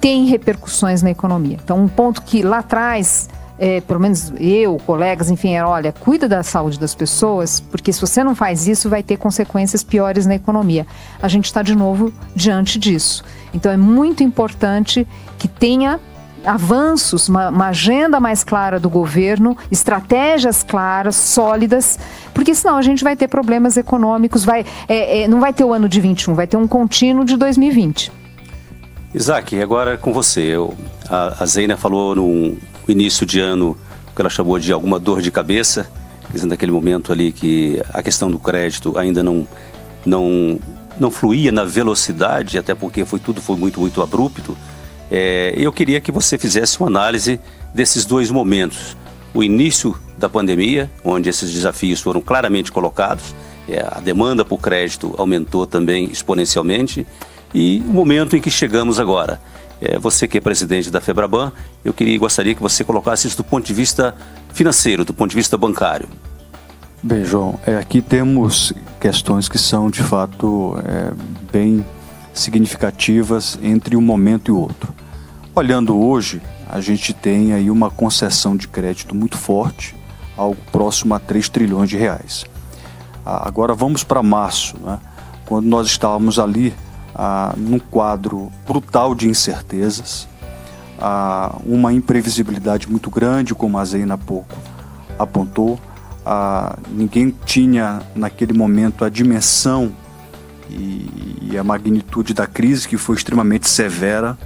tem 0.00 0.24
repercussões 0.24 1.02
na 1.02 1.10
economia. 1.10 1.58
Então, 1.62 1.78
um 1.78 1.88
ponto 1.88 2.22
que 2.22 2.42
lá 2.42 2.58
atrás, 2.58 3.28
é, 3.58 3.82
pelo 3.82 4.00
menos 4.00 4.32
eu, 4.38 4.78
colegas, 4.86 5.30
enfim, 5.30 5.52
era, 5.52 5.68
olha, 5.68 5.92
cuida 5.92 6.26
da 6.26 6.42
saúde 6.42 6.80
das 6.80 6.94
pessoas, 6.94 7.60
porque 7.60 7.92
se 7.92 8.00
você 8.00 8.24
não 8.24 8.34
faz 8.34 8.66
isso, 8.66 8.88
vai 8.88 9.02
ter 9.02 9.18
consequências 9.18 9.82
piores 9.82 10.24
na 10.24 10.34
economia. 10.34 10.86
A 11.20 11.28
gente 11.28 11.44
está 11.44 11.62
de 11.62 11.74
novo 11.74 12.10
diante 12.34 12.78
disso. 12.78 13.22
Então, 13.52 13.70
é 13.70 13.76
muito 13.76 14.22
importante 14.22 15.06
que 15.38 15.46
tenha 15.46 16.00
avanços, 16.44 17.28
uma, 17.28 17.48
uma, 17.48 17.68
agenda 17.68 18.20
mais 18.20 18.44
clara 18.44 18.78
do 18.78 18.90
governo, 18.90 19.56
estratégias 19.70 20.62
claras, 20.62 21.16
sólidas, 21.16 21.98
porque 22.32 22.54
senão 22.54 22.76
a 22.76 22.82
gente 22.82 23.02
vai 23.02 23.16
ter 23.16 23.28
problemas 23.28 23.76
econômicos, 23.76 24.44
vai, 24.44 24.64
é, 24.88 25.22
é, 25.22 25.28
não 25.28 25.40
vai 25.40 25.52
ter 25.52 25.64
o 25.64 25.72
ano 25.72 25.88
de 25.88 26.00
21, 26.00 26.34
vai 26.34 26.46
ter 26.46 26.56
um 26.56 26.66
contínuo 26.66 27.24
de 27.24 27.36
2020. 27.36 28.12
Isaac, 29.14 29.60
agora 29.60 29.96
com 29.96 30.12
você. 30.12 30.40
Eu, 30.40 30.74
a, 31.08 31.42
a 31.42 31.46
Zeina 31.46 31.76
falou 31.76 32.16
no 32.16 32.56
início 32.88 33.24
de 33.24 33.38
ano 33.40 33.76
que 34.14 34.20
ela 34.20 34.30
chamou 34.30 34.58
de 34.58 34.72
alguma 34.72 34.98
dor 34.98 35.20
de 35.20 35.30
cabeça, 35.30 35.88
dizendo 36.32 36.50
naquele 36.50 36.72
momento 36.72 37.12
ali 37.12 37.32
que 37.32 37.80
a 37.92 38.02
questão 38.02 38.30
do 38.30 38.38
crédito 38.38 38.96
ainda 38.98 39.22
não, 39.22 39.46
não, 40.04 40.58
não 40.98 41.10
fluía 41.10 41.50
na 41.52 41.64
velocidade, 41.64 42.58
até 42.58 42.74
porque 42.74 43.04
foi 43.04 43.18
tudo 43.18 43.40
foi 43.40 43.56
muito, 43.56 43.80
muito 43.80 44.02
abrupto. 44.02 44.56
É, 45.10 45.54
eu 45.56 45.72
queria 45.72 46.00
que 46.00 46.10
você 46.10 46.38
fizesse 46.38 46.78
uma 46.80 46.88
análise 46.88 47.40
desses 47.74 48.04
dois 48.04 48.30
momentos. 48.30 48.96
O 49.32 49.42
início 49.42 49.96
da 50.16 50.28
pandemia, 50.28 50.90
onde 51.04 51.28
esses 51.28 51.52
desafios 51.52 52.00
foram 52.00 52.20
claramente 52.20 52.70
colocados, 52.70 53.34
é, 53.68 53.80
a 53.80 54.00
demanda 54.00 54.44
por 54.44 54.58
crédito 54.58 55.14
aumentou 55.18 55.66
também 55.66 56.04
exponencialmente, 56.06 57.06
e 57.52 57.82
o 57.86 57.92
momento 57.92 58.36
em 58.36 58.40
que 58.40 58.50
chegamos 58.50 58.98
agora. 58.98 59.40
É, 59.80 59.98
você 59.98 60.26
que 60.26 60.38
é 60.38 60.40
presidente 60.40 60.90
da 60.90 61.00
Febraban, 61.00 61.52
eu 61.84 61.92
queria 61.92 62.18
gostaria 62.18 62.54
que 62.54 62.62
você 62.62 62.84
colocasse 62.84 63.26
isso 63.26 63.36
do 63.36 63.44
ponto 63.44 63.66
de 63.66 63.74
vista 63.74 64.14
financeiro, 64.52 65.04
do 65.04 65.12
ponto 65.12 65.30
de 65.30 65.36
vista 65.36 65.58
bancário. 65.58 66.08
Bem, 67.02 67.24
João, 67.24 67.60
é, 67.66 67.76
aqui 67.76 68.00
temos 68.00 68.72
questões 68.98 69.48
que 69.48 69.58
são 69.58 69.90
de 69.90 70.02
fato 70.02 70.78
é, 70.86 71.12
bem 71.52 71.84
significativas 72.34 73.58
entre 73.62 73.96
um 73.96 74.00
momento 74.00 74.50
e 74.50 74.52
outro. 74.52 74.92
Olhando 75.54 75.96
hoje, 75.96 76.42
a 76.68 76.80
gente 76.80 77.12
tem 77.14 77.52
aí 77.52 77.70
uma 77.70 77.90
concessão 77.90 78.56
de 78.56 78.66
crédito 78.66 79.14
muito 79.14 79.38
forte, 79.38 79.94
algo 80.36 80.60
próximo 80.72 81.14
a 81.14 81.20
3 81.20 81.48
trilhões 81.48 81.88
de 81.88 81.96
reais. 81.96 82.44
Agora 83.24 83.72
vamos 83.72 84.02
para 84.04 84.22
março, 84.22 84.76
né? 84.84 84.98
quando 85.46 85.66
nós 85.66 85.86
estávamos 85.86 86.38
ali 86.38 86.74
ah, 87.14 87.54
num 87.56 87.78
quadro 87.78 88.50
brutal 88.66 89.14
de 89.14 89.28
incertezas, 89.28 90.28
ah, 91.00 91.56
uma 91.64 91.92
imprevisibilidade 91.92 92.90
muito 92.90 93.10
grande, 93.10 93.54
como 93.54 93.78
a 93.78 93.84
Zeina 93.84 94.18
pouco 94.18 94.54
apontou. 95.18 95.78
Ah, 96.26 96.76
ninguém 96.90 97.34
tinha 97.44 98.02
naquele 98.14 98.52
momento 98.52 99.04
a 99.04 99.08
dimensão 99.08 99.92
e, 100.70 101.50
e 101.50 101.58
a 101.58 101.64
magnitude 101.64 102.34
da 102.34 102.46
crise, 102.46 102.88
que 102.88 102.96
foi 102.96 103.16
extremamente 103.16 103.68
severa. 103.68 104.36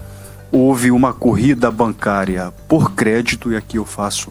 Houve 0.50 0.90
uma 0.90 1.12
corrida 1.12 1.70
bancária 1.70 2.52
por 2.66 2.92
crédito, 2.92 3.52
e 3.52 3.56
aqui 3.56 3.76
eu 3.76 3.84
faço 3.84 4.30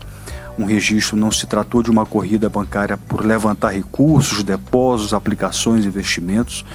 um 0.57 0.65
registro, 0.65 1.15
não 1.15 1.31
se 1.31 1.45
tratou 1.45 1.83
de 1.83 1.91
uma 1.91 2.05
corrida 2.05 2.49
bancária 2.49 2.97
por 2.97 3.23
levantar 3.23 3.69
recursos, 3.69 4.43
depósitos, 4.43 5.13
aplicações, 5.13 5.85
investimentos. 5.85 6.65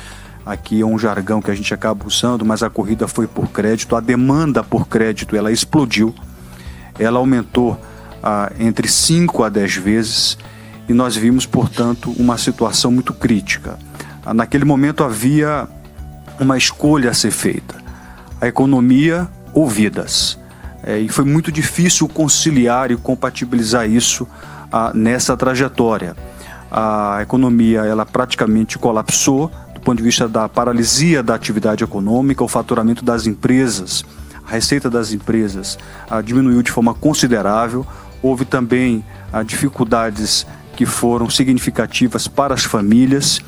Aqui 0.47 0.81
é 0.81 0.87
um 0.87 0.99
jargão 0.99 1.43
que 1.43 1.51
a 1.51 1.55
gente 1.55 1.73
acaba 1.75 2.07
usando, 2.07 2.45
mas 2.45 2.63
a 2.63 2.71
corrida 2.71 3.09
foi 3.09 3.27
por 3.27 3.49
crédito, 3.49 3.97
a 3.97 4.01
demanda 4.01 4.63
por 4.63 4.89
crédito 4.89 5.37
ela 5.37 5.53
explodiu, 5.53 6.15
ela 6.99 7.19
aumentou 7.19 7.81
ah, 8.23 8.53
entre 8.59 8.89
5 8.89 9.43
a 9.45 9.49
10 9.49 9.77
vezes 9.77 10.39
e 10.89 10.93
nós 10.93 11.17
vimos, 11.17 11.47
portanto, 11.47 12.13
uma 12.19 12.37
situação 12.37 12.91
muito 12.91 13.13
crítica. 13.13 13.79
Naquele 14.35 14.65
momento 14.65 15.03
havia 15.03 15.67
uma 16.39 16.57
escolha 16.57 17.11
a 17.11 17.15
ser 17.15 17.31
feita: 17.31 17.77
a 18.41 18.47
economia 18.47 19.29
ou 19.53 19.69
vidas. 19.69 20.39
É, 20.85 20.99
e 20.99 21.09
foi 21.09 21.25
muito 21.25 21.53
difícil 21.53 22.09
conciliar 22.09 22.91
e 22.91 22.97
compatibilizar 22.97 23.89
isso 23.89 24.27
ah, 24.73 24.91
nessa 24.95 25.37
trajetória. 25.37 26.17
A 26.71 27.19
economia 27.23 27.81
ela 27.81 28.05
praticamente 28.05 28.79
colapsou 28.79 29.51
do 29.75 29.81
ponto 29.81 29.99
de 29.99 30.03
vista 30.05 30.29
da 30.29 30.49
paralisia 30.49 31.23
da 31.23 31.35
atividade 31.35 31.83
econômica, 31.85 32.43
o 32.43 32.49
faturamento 32.49 33.05
das 33.05 33.27
empresas, 33.27 34.05
a 34.47 34.53
receita 34.53 34.89
das 34.89 35.13
empresas 35.13 35.79
ah, 36.09 36.21
diminuiu 36.21 36.63
de 36.63 36.71
forma 36.71 36.95
considerável. 36.95 37.87
Houve 38.23 38.45
também 38.45 39.05
ah, 39.33 39.43
dificuldades 39.43 40.47
que 40.77 40.87
foram 40.87 41.29
significativas 41.29 42.27
para 42.27 42.55
as 42.55 42.65
famílias 42.65 43.41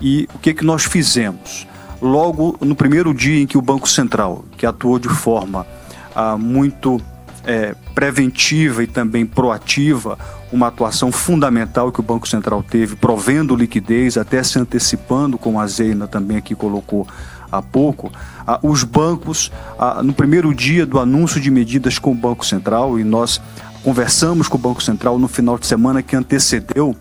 e 0.00 0.28
o 0.34 0.38
que, 0.38 0.54
que 0.54 0.64
nós 0.64 0.84
fizemos? 0.84 1.66
Logo 2.00 2.56
no 2.60 2.76
primeiro 2.76 3.12
dia 3.12 3.40
em 3.40 3.46
que 3.46 3.58
o 3.58 3.62
Banco 3.62 3.88
Central, 3.88 4.44
que 4.56 4.64
atuou 4.64 4.98
de 4.98 5.08
forma 5.08 5.66
ah, 6.14 6.36
muito 6.36 7.00
é, 7.44 7.74
preventiva 7.94 8.82
e 8.82 8.86
também 8.86 9.26
proativa, 9.26 10.18
uma 10.52 10.68
atuação 10.68 11.10
fundamental 11.10 11.90
que 11.90 12.00
o 12.00 12.02
Banco 12.02 12.28
Central 12.28 12.62
teve, 12.62 12.96
provendo 12.96 13.56
liquidez, 13.56 14.16
até 14.16 14.42
se 14.42 14.58
antecipando, 14.58 15.36
como 15.38 15.60
a 15.60 15.66
Zeina 15.66 16.06
também 16.06 16.36
aqui 16.36 16.54
colocou 16.54 17.06
há 17.50 17.62
pouco, 17.62 18.12
ah, 18.46 18.60
os 18.62 18.84
bancos, 18.84 19.50
ah, 19.78 20.02
no 20.02 20.12
primeiro 20.12 20.54
dia 20.54 20.84
do 20.84 20.98
anúncio 20.98 21.40
de 21.40 21.50
medidas 21.50 21.98
com 21.98 22.12
o 22.12 22.14
Banco 22.14 22.44
Central, 22.44 22.98
e 22.98 23.04
nós 23.04 23.40
conversamos 23.82 24.48
com 24.48 24.56
o 24.56 24.60
Banco 24.60 24.82
Central 24.82 25.18
no 25.18 25.28
final 25.28 25.58
de 25.58 25.66
semana 25.66 26.02
que 26.02 26.14
antecedeu 26.14 26.94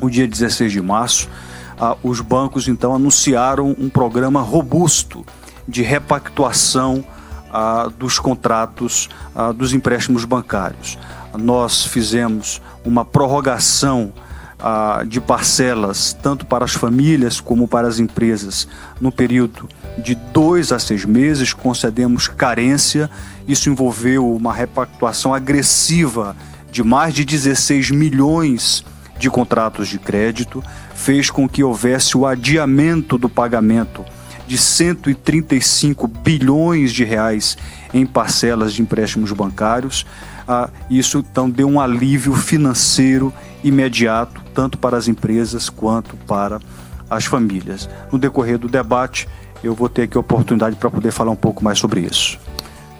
o 0.00 0.08
dia 0.08 0.26
16 0.26 0.72
de 0.72 0.80
março, 0.80 1.28
ah, 1.78 1.96
os 2.02 2.20
bancos 2.20 2.68
então 2.68 2.94
anunciaram 2.94 3.74
um 3.78 3.88
programa 3.88 4.40
robusto 4.40 5.24
de 5.66 5.82
repactuação 5.82 7.04
ah, 7.52 7.90
dos 7.98 8.18
contratos 8.18 9.08
ah, 9.34 9.52
dos 9.52 9.72
empréstimos 9.72 10.24
bancários. 10.24 10.98
Nós 11.36 11.84
fizemos 11.84 12.60
uma 12.84 13.04
prorrogação 13.04 14.12
ah, 14.58 15.04
de 15.06 15.20
parcelas, 15.20 16.16
tanto 16.22 16.46
para 16.46 16.64
as 16.64 16.72
famílias 16.72 17.40
como 17.40 17.66
para 17.66 17.88
as 17.88 17.98
empresas, 17.98 18.68
no 19.00 19.12
período 19.12 19.68
de 19.98 20.14
dois 20.14 20.72
a 20.72 20.78
seis 20.78 21.04
meses, 21.04 21.52
concedemos 21.52 22.28
carência. 22.28 23.10
Isso 23.46 23.68
envolveu 23.68 24.34
uma 24.34 24.52
repactuação 24.52 25.34
agressiva 25.34 26.36
de 26.70 26.82
mais 26.82 27.14
de 27.14 27.24
16 27.24 27.90
milhões 27.90 28.84
de 28.84 28.93
contratos 29.30 29.88
de 29.88 29.98
crédito, 29.98 30.62
fez 30.94 31.30
com 31.30 31.48
que 31.48 31.62
houvesse 31.62 32.16
o 32.16 32.26
adiamento 32.26 33.16
do 33.16 33.28
pagamento 33.28 34.04
de 34.46 34.58
135 34.58 36.06
bilhões 36.06 36.92
de 36.92 37.04
reais 37.04 37.56
em 37.92 38.04
parcelas 38.04 38.74
de 38.74 38.82
empréstimos 38.82 39.32
bancários. 39.32 40.04
Ah, 40.46 40.68
isso 40.90 41.18
então 41.18 41.48
deu 41.48 41.68
um 41.68 41.80
alívio 41.80 42.34
financeiro 42.34 43.32
imediato, 43.62 44.42
tanto 44.52 44.76
para 44.76 44.96
as 44.96 45.08
empresas 45.08 45.70
quanto 45.70 46.16
para 46.16 46.60
as 47.08 47.24
famílias. 47.24 47.88
No 48.12 48.18
decorrer 48.18 48.58
do 48.58 48.68
debate, 48.68 49.28
eu 49.62 49.74
vou 49.74 49.88
ter 49.88 50.02
aqui 50.02 50.16
a 50.16 50.20
oportunidade 50.20 50.76
para 50.76 50.90
poder 50.90 51.10
falar 51.10 51.30
um 51.30 51.36
pouco 51.36 51.64
mais 51.64 51.78
sobre 51.78 52.00
isso. 52.00 52.38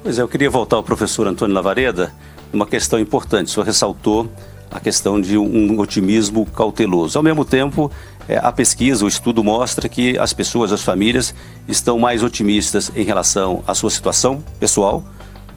Pois 0.02 0.18
é, 0.18 0.22
eu 0.22 0.28
queria 0.28 0.50
voltar 0.50 0.76
ao 0.76 0.82
professor 0.82 1.26
Antônio 1.26 1.54
Lavareda, 1.54 2.12
uma 2.52 2.66
questão 2.66 2.98
importante. 2.98 3.48
O 3.48 3.50
senhor 3.50 3.66
ressaltou 3.66 4.30
a 4.74 4.80
questão 4.80 5.20
de 5.20 5.38
um 5.38 5.78
otimismo 5.78 6.44
cauteloso. 6.44 7.16
Ao 7.16 7.22
mesmo 7.22 7.44
tempo, 7.44 7.90
é, 8.28 8.36
a 8.36 8.50
pesquisa, 8.50 9.04
o 9.04 9.08
estudo 9.08 9.44
mostra 9.44 9.88
que 9.88 10.18
as 10.18 10.32
pessoas, 10.32 10.72
as 10.72 10.82
famílias, 10.82 11.32
estão 11.68 11.96
mais 11.96 12.24
otimistas 12.24 12.90
em 12.96 13.04
relação 13.04 13.62
à 13.68 13.72
sua 13.72 13.88
situação 13.88 14.42
pessoal 14.58 15.04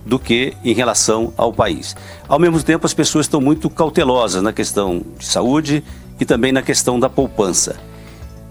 do 0.06 0.20
que 0.20 0.54
em 0.64 0.74
relação 0.74 1.34
ao 1.36 1.52
país. 1.52 1.96
Ao 2.30 2.38
mesmo 2.38 2.62
tempo, 2.62 2.86
as 2.86 2.94
pessoas 2.94 3.26
estão 3.26 3.42
muito 3.42 3.72
cautelosas 3.72 4.44
na 4.44 4.54
questão 4.54 5.02
de 5.18 5.26
saúde 5.26 5.84
e 6.20 6.24
também 6.24 6.52
na 6.52 6.62
questão 6.62 7.00
da 7.00 7.10
poupança. 7.10 7.76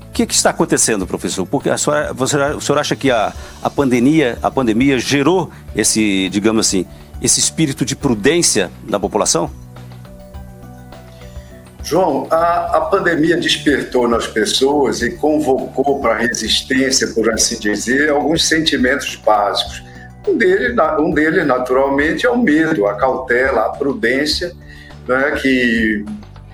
O 0.08 0.12
que, 0.12 0.26
que 0.26 0.34
está 0.34 0.50
acontecendo, 0.50 1.06
professor? 1.06 1.46
Porque 1.46 1.70
a 1.70 1.78
senhora, 1.78 2.12
você, 2.12 2.36
o 2.36 2.60
senhor 2.60 2.78
acha 2.78 2.96
que 2.96 3.10
a, 3.10 3.32
a, 3.62 3.70
pandemia, 3.70 4.36
a 4.42 4.50
pandemia 4.50 4.98
gerou 4.98 5.50
esse, 5.76 6.28
digamos 6.30 6.66
assim, 6.66 6.84
esse 7.22 7.38
espírito 7.38 7.84
de 7.84 7.94
prudência 7.94 8.70
na 8.88 8.98
população? 8.98 9.50
João, 11.86 12.26
a, 12.32 12.78
a 12.78 12.80
pandemia 12.80 13.36
despertou 13.36 14.08
nas 14.08 14.26
pessoas 14.26 15.02
e 15.02 15.12
convocou 15.12 16.00
para 16.00 16.14
a 16.14 16.18
resistência, 16.18 17.06
por 17.14 17.32
assim 17.32 17.60
dizer, 17.60 18.10
alguns 18.10 18.48
sentimentos 18.48 19.14
básicos. 19.14 19.84
Um 20.26 20.36
deles, 20.36 20.74
um 20.98 21.12
deles, 21.12 21.46
naturalmente, 21.46 22.26
é 22.26 22.30
o 22.30 22.36
medo, 22.36 22.88
a 22.88 22.94
cautela, 22.96 23.66
a 23.66 23.68
prudência, 23.68 24.52
né, 25.06 25.38
que 25.40 26.04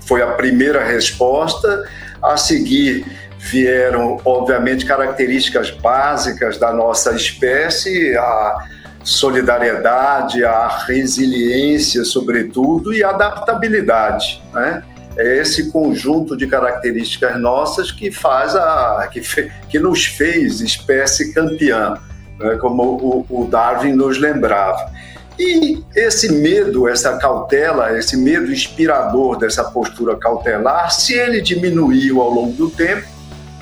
foi 0.06 0.20
a 0.20 0.32
primeira 0.32 0.84
resposta. 0.84 1.88
A 2.22 2.36
seguir 2.36 3.06
vieram, 3.38 4.20
obviamente, 4.26 4.84
características 4.84 5.70
básicas 5.70 6.58
da 6.58 6.74
nossa 6.74 7.16
espécie, 7.16 8.14
a 8.18 8.66
solidariedade, 9.02 10.44
a 10.44 10.68
resiliência, 10.86 12.04
sobretudo, 12.04 12.92
e 12.92 13.02
a 13.02 13.08
adaptabilidade. 13.08 14.42
Né? 14.52 14.82
É 15.16 15.38
esse 15.38 15.70
conjunto 15.70 16.36
de 16.36 16.46
características 16.46 17.38
nossas 17.40 17.90
que 17.90 18.10
faz 18.10 18.54
a 18.56 19.08
que, 19.12 19.20
que 19.68 19.78
nos 19.78 20.04
fez 20.04 20.60
espécie 20.60 21.32
campeã, 21.32 21.98
né, 22.38 22.56
como 22.56 22.82
o, 22.82 23.26
o 23.28 23.46
Darwin 23.46 23.92
nos 23.92 24.18
lembrava. 24.18 24.90
E 25.38 25.82
esse 25.94 26.30
medo, 26.32 26.88
essa 26.88 27.16
cautela, 27.16 27.98
esse 27.98 28.16
medo 28.16 28.52
inspirador 28.52 29.38
dessa 29.38 29.64
postura 29.64 30.16
cautelar, 30.16 30.90
se 30.92 31.14
ele 31.14 31.40
diminuiu 31.40 32.20
ao 32.20 32.30
longo 32.30 32.52
do 32.52 32.70
tempo, 32.70 33.06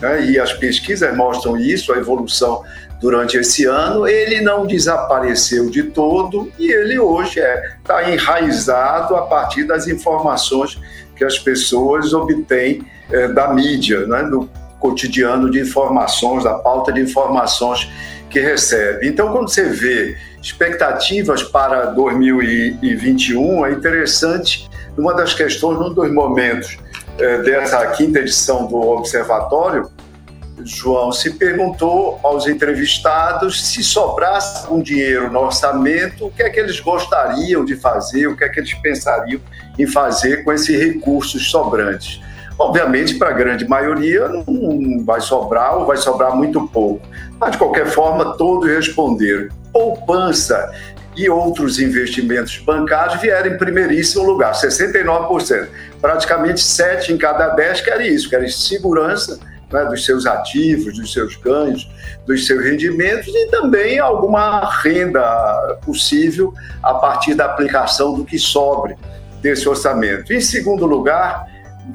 né, 0.00 0.24
e 0.26 0.38
as 0.38 0.52
pesquisas 0.52 1.16
mostram 1.16 1.56
isso, 1.56 1.92
a 1.92 1.96
evolução 1.96 2.62
durante 3.00 3.38
esse 3.38 3.64
ano, 3.64 4.06
ele 4.06 4.42
não 4.42 4.66
desapareceu 4.66 5.70
de 5.70 5.84
todo 5.84 6.52
e 6.58 6.70
ele 6.70 6.98
hoje 6.98 7.40
está 7.40 7.42
é, 7.42 7.76
tá 7.82 8.10
enraizado 8.10 9.16
a 9.16 9.22
partir 9.22 9.64
das 9.64 9.88
informações 9.88 10.78
que 11.20 11.24
as 11.26 11.38
pessoas 11.38 12.14
obtêm 12.14 12.80
é, 13.12 13.28
da 13.28 13.52
mídia, 13.52 14.06
né, 14.06 14.22
do 14.22 14.48
cotidiano 14.78 15.50
de 15.50 15.60
informações, 15.60 16.44
da 16.44 16.54
pauta 16.54 16.90
de 16.90 17.02
informações 17.02 17.86
que 18.30 18.40
recebe. 18.40 19.06
Então, 19.06 19.30
quando 19.30 19.50
você 19.50 19.64
vê 19.64 20.16
expectativas 20.40 21.42
para 21.42 21.90
2021, 21.90 23.66
é 23.66 23.72
interessante, 23.72 24.66
uma 24.96 25.12
das 25.12 25.34
questões, 25.34 25.78
num 25.78 25.92
dos 25.92 26.10
momentos 26.10 26.78
é, 27.18 27.42
dessa 27.42 27.86
quinta 27.88 28.20
edição 28.20 28.66
do 28.66 28.76
Observatório, 28.76 29.90
João 30.64 31.12
se 31.12 31.30
perguntou 31.30 32.18
aos 32.22 32.46
entrevistados 32.46 33.66
se 33.66 33.82
sobrasse 33.82 34.70
um 34.72 34.80
dinheiro 34.80 35.30
no 35.30 35.40
orçamento, 35.40 36.26
o 36.26 36.30
que 36.30 36.42
é 36.42 36.50
que 36.50 36.60
eles 36.60 36.80
gostariam 36.80 37.64
de 37.64 37.76
fazer, 37.76 38.26
o 38.26 38.36
que 38.36 38.44
é 38.44 38.48
que 38.48 38.60
eles 38.60 38.74
pensariam 38.74 39.40
em 39.78 39.86
fazer 39.86 40.44
com 40.44 40.52
esses 40.52 40.78
recursos 40.78 41.50
sobrantes. 41.50 42.20
Obviamente, 42.58 43.14
para 43.14 43.30
a 43.30 43.32
grande 43.32 43.66
maioria, 43.66 44.28
não 44.28 45.02
vai 45.02 45.20
sobrar 45.20 45.78
ou 45.78 45.86
vai 45.86 45.96
sobrar 45.96 46.36
muito 46.36 46.68
pouco. 46.68 47.06
Mas, 47.38 47.52
de 47.52 47.58
qualquer 47.58 47.86
forma, 47.86 48.36
todos 48.36 48.68
responderam. 48.68 49.48
Poupança 49.72 50.70
e 51.16 51.28
outros 51.28 51.80
investimentos 51.80 52.58
bancários 52.58 53.20
vieram 53.20 53.52
em 53.52 53.58
primeiríssimo 53.58 54.24
lugar, 54.24 54.52
69%. 54.52 55.68
Praticamente 56.00 56.60
7 56.60 57.12
em 57.12 57.18
cada 57.18 57.48
10 57.48 57.80
querem 57.80 58.14
isso, 58.14 58.28
querem 58.28 58.48
segurança 58.48 59.38
né, 59.72 59.84
dos 59.84 60.04
seus 60.04 60.26
ativos, 60.26 60.98
dos 60.98 61.12
seus 61.12 61.36
ganhos, 61.36 61.88
dos 62.26 62.46
seus 62.46 62.62
rendimentos 62.64 63.28
e 63.28 63.46
também 63.46 63.98
alguma 63.98 64.68
renda 64.82 65.78
possível 65.84 66.52
a 66.82 66.94
partir 66.94 67.34
da 67.34 67.46
aplicação 67.46 68.14
do 68.14 68.24
que 68.24 68.38
sobre 68.38 68.96
desse 69.40 69.68
orçamento. 69.68 70.32
Em 70.32 70.40
segundo 70.40 70.86
lugar, 70.86 71.46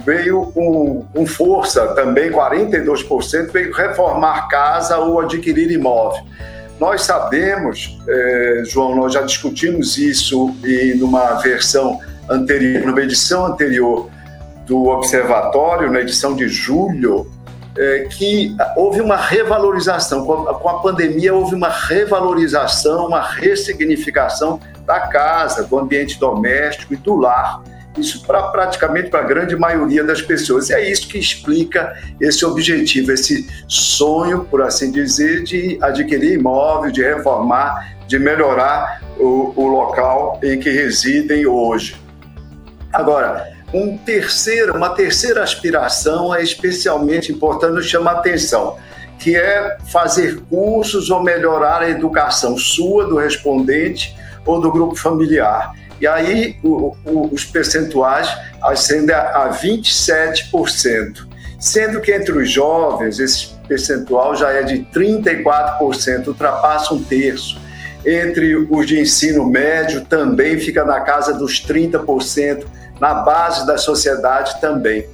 veio 0.03 0.47
com, 0.47 1.05
com 1.13 1.25
força 1.25 1.87
também, 1.89 2.31
42%, 2.31 3.51
veio 3.51 3.73
reformar 3.73 4.47
casa 4.47 4.97
ou 4.97 5.19
adquirir 5.19 5.71
imóvel. 5.71 6.23
Nós 6.79 7.03
sabemos, 7.03 7.97
eh, 8.07 8.63
João, 8.65 8.95
nós 8.95 9.13
já 9.13 9.21
discutimos 9.21 9.97
isso 9.97 10.53
em 10.65 10.97
numa 10.97 11.35
versão 11.35 11.99
anterior, 12.29 12.85
numa 12.85 13.01
edição 13.01 13.45
anterior 13.45 14.09
do 14.65 14.87
Observatório, 14.87 15.89
na 15.89 16.01
edição 16.01 16.35
de 16.35 16.49
julho 16.49 17.31
é, 17.77 18.07
que 18.09 18.55
houve 18.75 19.01
uma 19.01 19.17
revalorização. 19.17 20.25
Com 20.25 20.49
a, 20.49 20.53
com 20.55 20.69
a 20.69 20.79
pandemia, 20.79 21.33
houve 21.33 21.55
uma 21.55 21.69
revalorização, 21.69 23.07
uma 23.07 23.21
ressignificação 23.21 24.59
da 24.85 24.99
casa, 25.01 25.63
do 25.63 25.77
ambiente 25.77 26.19
doméstico 26.19 26.93
e 26.93 26.97
do 26.97 27.15
lar. 27.15 27.61
Isso 27.97 28.25
para 28.25 28.43
praticamente 28.43 29.09
para 29.09 29.21
a 29.21 29.23
grande 29.23 29.55
maioria 29.55 30.03
das 30.03 30.21
pessoas. 30.21 30.69
E 30.69 30.73
é 30.73 30.89
isso 30.89 31.07
que 31.07 31.17
explica 31.17 31.93
esse 32.19 32.45
objetivo, 32.45 33.11
esse 33.11 33.47
sonho, 33.67 34.43
por 34.45 34.61
assim 34.61 34.91
dizer, 34.91 35.43
de 35.43 35.77
adquirir 35.81 36.33
imóvel, 36.33 36.91
de 36.91 37.01
reformar, 37.01 37.95
de 38.07 38.19
melhorar 38.19 39.01
o, 39.17 39.53
o 39.55 39.67
local 39.67 40.39
em 40.43 40.59
que 40.59 40.69
residem 40.69 41.47
hoje. 41.47 41.95
Agora, 42.91 43.54
um 43.75 43.97
terceiro, 43.97 44.75
uma 44.75 44.89
terceira 44.89 45.43
aspiração 45.43 46.33
é 46.33 46.41
especialmente 46.41 47.31
importante, 47.31 47.83
chama 47.83 48.11
a 48.11 48.19
atenção, 48.19 48.77
que 49.19 49.35
é 49.35 49.77
fazer 49.91 50.39
cursos 50.49 51.09
ou 51.09 51.21
melhorar 51.21 51.81
a 51.81 51.89
educação 51.89 52.57
sua, 52.57 53.05
do 53.05 53.17
respondente 53.17 54.15
ou 54.45 54.61
do 54.61 54.71
grupo 54.71 54.95
familiar. 54.95 55.73
E 55.99 56.07
aí 56.07 56.57
o, 56.63 56.95
o, 57.05 57.29
os 57.33 57.43
percentuais 57.43 58.29
ascendem 58.61 59.15
a 59.15 59.49
27%, 59.49 61.27
sendo 61.59 61.99
que 61.99 62.13
entre 62.13 62.31
os 62.37 62.49
jovens 62.49 63.19
esse 63.19 63.55
percentual 63.67 64.35
já 64.35 64.51
é 64.51 64.63
de 64.63 64.85
34%, 64.93 66.27
ultrapassa 66.27 66.93
um 66.93 67.03
terço. 67.03 67.59
Entre 68.05 68.55
os 68.55 68.85
de 68.85 68.99
ensino 68.99 69.49
médio 69.49 70.05
também 70.05 70.59
fica 70.59 70.85
na 70.85 71.01
casa 71.01 71.33
dos 71.33 71.65
30%, 71.65 72.65
na 72.99 73.15
base 73.15 73.65
da 73.65 73.77
sociedade 73.77 74.59
também. 74.59 75.07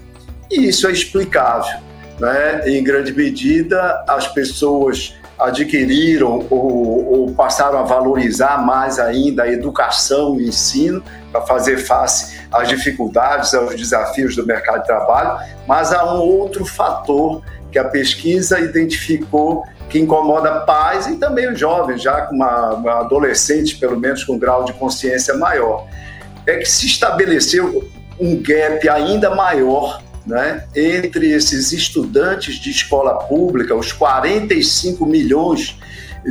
E 0.49 0.67
isso 0.67 0.87
é 0.87 0.91
explicável. 0.91 1.79
Né? 2.19 2.61
Em 2.67 2.83
grande 2.83 3.13
medida, 3.13 4.03
as 4.07 4.27
pessoas 4.27 5.15
adquiriram 5.39 6.45
ou, 6.49 7.19
ou, 7.19 7.33
passaram 7.33 7.79
a 7.79 7.83
valorizar 7.83 8.63
mais 8.63 8.99
ainda 8.99 9.43
a 9.43 9.51
educação 9.51 10.35
e 10.35 10.43
o 10.43 10.47
ensino 10.47 11.03
para 11.31 11.41
fazer 11.41 11.77
face 11.77 12.39
às 12.51 12.67
dificuldades, 12.67 13.53
aos 13.55 13.75
desafios 13.75 14.35
do 14.35 14.45
mercado 14.45 14.81
de 14.81 14.85
trabalho, 14.85 15.39
mas 15.67 15.91
há 15.91 16.13
um 16.13 16.19
outro 16.19 16.63
fator 16.63 17.41
que 17.71 17.79
a 17.79 17.85
pesquisa 17.85 18.59
identificou 18.59 19.65
que 19.89 19.99
incomoda 19.99 20.61
pais 20.61 21.07
e 21.07 21.15
também 21.15 21.51
os 21.51 21.59
jovens, 21.59 22.01
já 22.01 22.21
com 22.21 22.35
uma, 22.35 22.73
uma 22.73 22.99
adolescente, 22.99 23.77
pelo 23.77 23.99
menos 23.99 24.23
com 24.23 24.33
um 24.33 24.39
grau 24.39 24.63
de 24.63 24.73
consciência 24.73 25.33
maior 25.33 25.87
é 26.45 26.57
que 26.57 26.65
se 26.65 26.85
estabeleceu 26.85 27.89
um 28.19 28.41
gap 28.41 28.87
ainda 28.89 29.33
maior 29.33 30.01
né, 30.25 30.65
entre 30.75 31.31
esses 31.31 31.71
estudantes 31.71 32.55
de 32.55 32.69
escola 32.69 33.15
pública, 33.23 33.75
os 33.75 33.91
45 33.91 35.05
milhões 35.05 35.77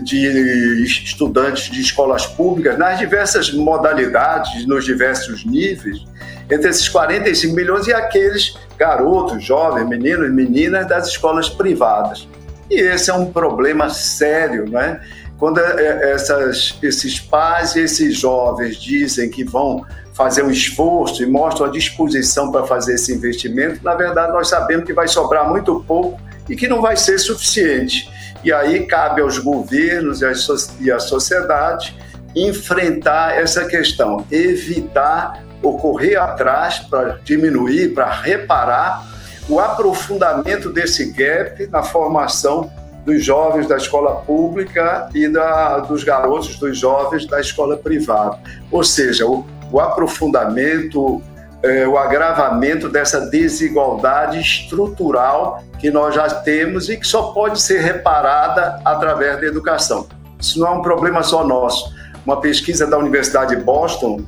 de 0.04 0.84
estudantes 0.84 1.70
de 1.70 1.80
escolas 1.80 2.24
públicas, 2.24 2.78
nas 2.78 2.98
diversas 2.98 3.52
modalidades, 3.52 4.64
nos 4.66 4.84
diversos 4.84 5.44
níveis, 5.44 6.04
entre 6.48 6.68
esses 6.68 6.88
45 6.88 7.54
milhões 7.54 7.86
e 7.88 7.92
aqueles 7.92 8.56
garotos, 8.78 9.42
jovens, 9.44 9.88
meninos 9.88 10.28
e 10.28 10.30
meninas 10.30 10.86
das 10.86 11.08
escolas 11.08 11.48
privadas. 11.48 12.28
E 12.70 12.80
esse 12.80 13.10
é 13.10 13.14
um 13.14 13.32
problema 13.32 13.90
sério, 13.90 14.68
né? 14.70 15.00
Quando 15.40 15.58
é, 15.58 15.80
é, 15.80 16.12
essas, 16.12 16.78
esses 16.82 17.18
pais 17.18 17.74
e 17.74 17.80
esses 17.80 18.14
jovens 18.14 18.76
dizem 18.76 19.30
que 19.30 19.42
vão 19.42 19.86
fazer 20.12 20.42
um 20.42 20.50
esforço 20.50 21.22
e 21.22 21.26
mostram 21.26 21.66
a 21.66 21.70
disposição 21.70 22.52
para 22.52 22.66
fazer 22.66 22.96
esse 22.96 23.10
investimento, 23.10 23.82
na 23.82 23.94
verdade 23.94 24.32
nós 24.34 24.48
sabemos 24.48 24.84
que 24.84 24.92
vai 24.92 25.08
sobrar 25.08 25.48
muito 25.48 25.82
pouco 25.86 26.20
e 26.46 26.54
que 26.54 26.68
não 26.68 26.82
vai 26.82 26.94
ser 26.94 27.18
suficiente. 27.18 28.10
E 28.44 28.52
aí 28.52 28.84
cabe 28.84 29.22
aos 29.22 29.38
governos 29.38 30.20
e 30.20 30.92
à 30.92 30.98
sociedade 30.98 31.96
enfrentar 32.36 33.34
essa 33.34 33.64
questão, 33.64 34.26
evitar 34.30 35.42
ou 35.62 35.78
correr 35.78 36.16
atrás 36.16 36.80
para 36.80 37.18
diminuir, 37.24 37.94
para 37.94 38.10
reparar 38.10 39.06
o 39.48 39.58
aprofundamento 39.58 40.70
desse 40.70 41.12
gap 41.12 41.66
na 41.68 41.82
formação 41.82 42.70
dos 43.04 43.24
jovens 43.24 43.66
da 43.66 43.76
escola 43.76 44.16
pública 44.16 45.08
e 45.14 45.28
da, 45.28 45.78
dos 45.78 46.04
garotos, 46.04 46.56
dos 46.58 46.78
jovens 46.78 47.26
da 47.26 47.40
escola 47.40 47.76
privada. 47.76 48.38
Ou 48.70 48.84
seja, 48.84 49.26
o, 49.26 49.44
o 49.72 49.80
aprofundamento, 49.80 51.22
é, 51.62 51.86
o 51.86 51.96
agravamento 51.96 52.88
dessa 52.88 53.20
desigualdade 53.20 54.40
estrutural 54.40 55.62
que 55.78 55.90
nós 55.90 56.14
já 56.14 56.28
temos 56.28 56.88
e 56.88 56.96
que 56.96 57.06
só 57.06 57.32
pode 57.32 57.60
ser 57.60 57.80
reparada 57.80 58.80
através 58.84 59.40
da 59.40 59.46
educação. 59.46 60.06
Isso 60.38 60.58
não 60.58 60.66
é 60.66 60.70
um 60.70 60.82
problema 60.82 61.22
só 61.22 61.46
nosso. 61.46 61.94
Uma 62.24 62.40
pesquisa 62.40 62.86
da 62.86 62.98
Universidade 62.98 63.56
de 63.56 63.62
Boston 63.62 64.22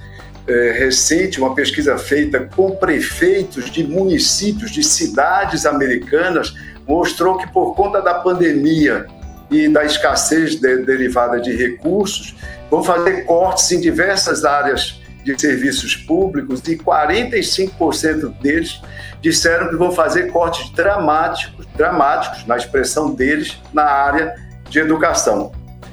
é, 0.47 0.73
recente, 0.73 1.41
uma 1.41 1.55
pesquisa 1.55 1.97
feita 1.97 2.49
com 2.55 2.73
prefeitos 2.73 3.71
de 3.71 3.85
municípios, 3.85 4.71
de 4.71 4.83
cidades 4.83 5.65
americanas, 5.67 6.55
mostrou 6.87 7.39
que 7.39 7.51
por 7.53 7.75
conta 7.75 8.01
da 8.01 8.15
pandemia 8.15 9.07
e 9.51 9.69
da 9.69 9.85
escassez 9.85 10.57
de, 10.57 10.79
derivada 10.79 11.41
de 11.41 11.55
recursos, 11.55 12.35
vão 12.71 12.83
fazer 12.83 13.27
cortes 13.27 13.71
em 13.71 13.81
diversas 13.81 14.45
áreas 14.45 15.01
de 15.25 15.41
serviços 15.41 15.95
públicos 15.95 16.61
e 16.67 16.77
45% 16.77 18.33
deles 18.41 18.81
disseram 19.21 19.69
que 19.69 19.77
vão 19.77 19.93
fazer 19.93 20.33
cortes 20.33 20.71
dramáticos, 20.71 21.67
dramáticos, 21.77 22.45
na 22.47 22.57
expressão 22.57 23.15
deles, 23.15 23.57
na 23.73 23.85
área 23.85 24.35
de 24.69 24.81
educação. 24.81 25.53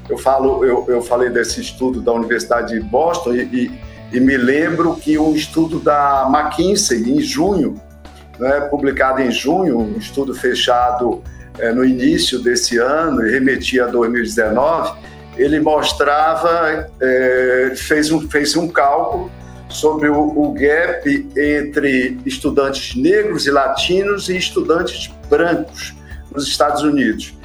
Eu, 0.10 0.18
falo, 0.18 0.66
eu, 0.66 0.86
eu 0.88 1.02
falei 1.02 1.30
desse 1.30 1.62
estudo 1.62 2.02
da 2.02 2.12
Universidade 2.12 2.74
de 2.74 2.80
Boston 2.80 3.34
e, 3.34 3.42
e, 3.44 3.82
e 4.14 4.20
me 4.20 4.36
lembro 4.36 4.96
que 4.96 5.20
um 5.20 5.36
estudo 5.36 5.80
da 5.80 6.28
McKinsey, 6.34 7.12
em 7.12 7.22
junho, 7.22 7.80
né, 8.40 8.62
publicado 8.62 9.22
em 9.22 9.30
junho, 9.30 9.80
um 9.80 9.98
estudo 9.98 10.34
fechado 10.34 11.22
é, 11.60 11.72
no 11.72 11.84
início 11.84 12.40
desse 12.40 12.78
ano 12.78 13.26
e 13.26 13.32
remetia 13.32 13.86
a 13.86 13.88
2019, 13.88 14.98
ele 15.38 15.60
mostrava, 15.60 16.90
é, 17.02 17.74
fez, 17.76 18.12
um, 18.12 18.28
fez 18.30 18.56
um 18.56 18.68
cálculo 18.68 19.30
sobre 19.70 20.10
o, 20.10 20.20
o, 20.20 20.54
gap 20.54 21.30
entre 21.38 22.18
estudantes 22.26 22.96
negros 22.96 23.46
e 23.46 23.52
latinos 23.52 24.30
e 24.30 24.38
estudantes 24.38 25.12
brancos 25.30 25.96
nos 26.34 26.48
Estados 26.48 26.82
Unidos. 26.82 27.38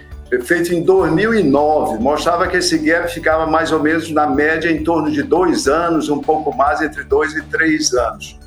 Feito 0.42 0.74
em 0.74 0.82
2009, 0.82 1.98
mostrava 1.98 2.48
que 2.48 2.56
esse 2.56 2.78
gap 2.78 3.12
ficava 3.12 3.46
mais 3.46 3.70
ou 3.70 3.80
menos 3.80 4.10
na 4.10 4.26
média 4.26 4.70
em 4.70 4.82
torno 4.82 5.10
de 5.10 5.22
dois 5.22 5.68
anos, 5.68 6.08
um 6.08 6.20
pouco 6.20 6.56
mais 6.56 6.80
entre 6.80 7.04
dois 7.04 7.34
e 7.34 7.42
três 7.42 7.92
anos. 7.92 8.38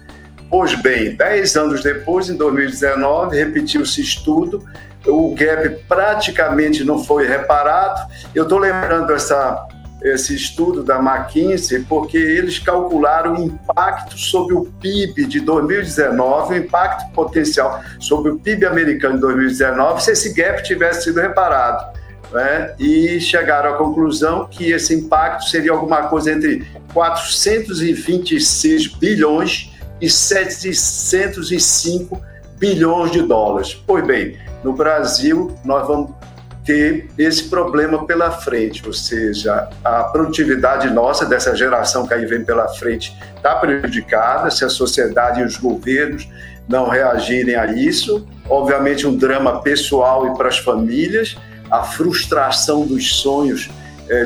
Pois 0.49 0.73
bem, 0.75 1.13
dez 1.13 1.57
anos 1.57 1.83
depois, 1.83 2.29
em 2.29 2.37
2019, 2.37 3.35
repetiu-se 3.35 3.99
estudo, 4.01 4.63
o 5.05 5.35
gap 5.35 5.83
praticamente 5.87 6.85
não 6.85 7.03
foi 7.03 7.27
reparado. 7.27 8.09
Eu 8.33 8.43
estou 8.43 8.57
lembrando 8.57 9.11
essa, 9.11 9.67
esse 10.01 10.33
estudo 10.33 10.83
da 10.83 10.99
McKinsey 10.99 11.83
porque 11.83 12.17
eles 12.17 12.59
calcularam 12.59 13.35
o 13.35 13.43
impacto 13.43 14.17
sobre 14.17 14.53
o 14.53 14.65
PIB 14.79 15.25
de 15.25 15.41
2019, 15.41 16.53
o 16.53 16.57
impacto 16.57 17.11
potencial 17.11 17.81
sobre 17.99 18.31
o 18.31 18.39
PIB 18.39 18.65
americano 18.65 19.15
de 19.15 19.21
2019, 19.21 20.01
se 20.01 20.11
esse 20.11 20.33
gap 20.33 20.63
tivesse 20.63 21.03
sido 21.05 21.19
reparado. 21.19 21.97
Né? 22.31 22.73
E 22.79 23.19
chegaram 23.19 23.73
à 23.73 23.77
conclusão 23.77 24.47
que 24.47 24.71
esse 24.71 24.93
impacto 24.93 25.49
seria 25.49 25.71
alguma 25.71 26.03
coisa 26.03 26.31
entre 26.31 26.65
426 26.93 28.87
bilhões 28.95 29.76
e 30.01 30.09
705 30.09 32.19
bilhões 32.57 33.11
de 33.11 33.21
dólares. 33.21 33.81
Pois 33.85 34.05
bem, 34.05 34.37
no 34.63 34.73
Brasil 34.73 35.55
nós 35.63 35.87
vamos 35.87 36.11
ter 36.67 37.07
esse 37.17 37.45
problema 37.45 38.05
pela 38.05 38.29
frente, 38.29 38.85
ou 38.85 38.91
seja, 38.91 39.69
a 39.83 40.03
produtividade 40.03 40.89
nossa 40.89 41.25
dessa 41.25 41.55
geração 41.55 42.05
que 42.05 42.13
aí 42.13 42.25
vem 42.25 42.43
pela 42.43 42.67
frente 42.67 43.17
está 43.37 43.55
prejudicada 43.55 44.51
se 44.51 44.65
a 44.65 44.69
sociedade 44.69 45.39
e 45.39 45.45
os 45.45 45.55
governos 45.55 46.27
não 46.67 46.89
reagirem 46.89 47.55
a 47.55 47.67
isso. 47.67 48.27
Obviamente, 48.49 49.07
um 49.07 49.15
drama 49.15 49.61
pessoal 49.61 50.27
e 50.27 50.37
para 50.37 50.49
as 50.49 50.57
famílias, 50.57 51.37
a 51.71 51.83
frustração 51.83 52.85
dos 52.85 53.15
sonhos 53.15 53.69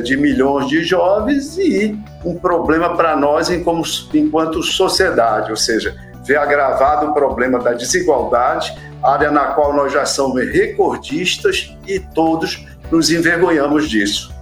de 0.04 0.16
milhões 0.16 0.68
de 0.68 0.84
jovens 0.84 1.58
e 1.58 1.98
um 2.24 2.38
problema 2.38 2.96
para 2.96 3.16
nós 3.16 3.50
enquanto 3.50 4.62
sociedade, 4.62 5.50
ou 5.50 5.56
seja, 5.56 5.96
ver 6.24 6.36
agravado 6.36 7.06
o 7.06 7.14
problema 7.14 7.58
da 7.58 7.72
desigualdade, 7.72 8.72
área 9.02 9.30
na 9.30 9.46
qual 9.46 9.74
nós 9.74 9.92
já 9.92 10.06
somos 10.06 10.46
recordistas 10.52 11.74
e 11.86 11.98
todos 11.98 12.64
nos 12.90 13.10
envergonhamos 13.10 13.88
disso. 13.88 14.32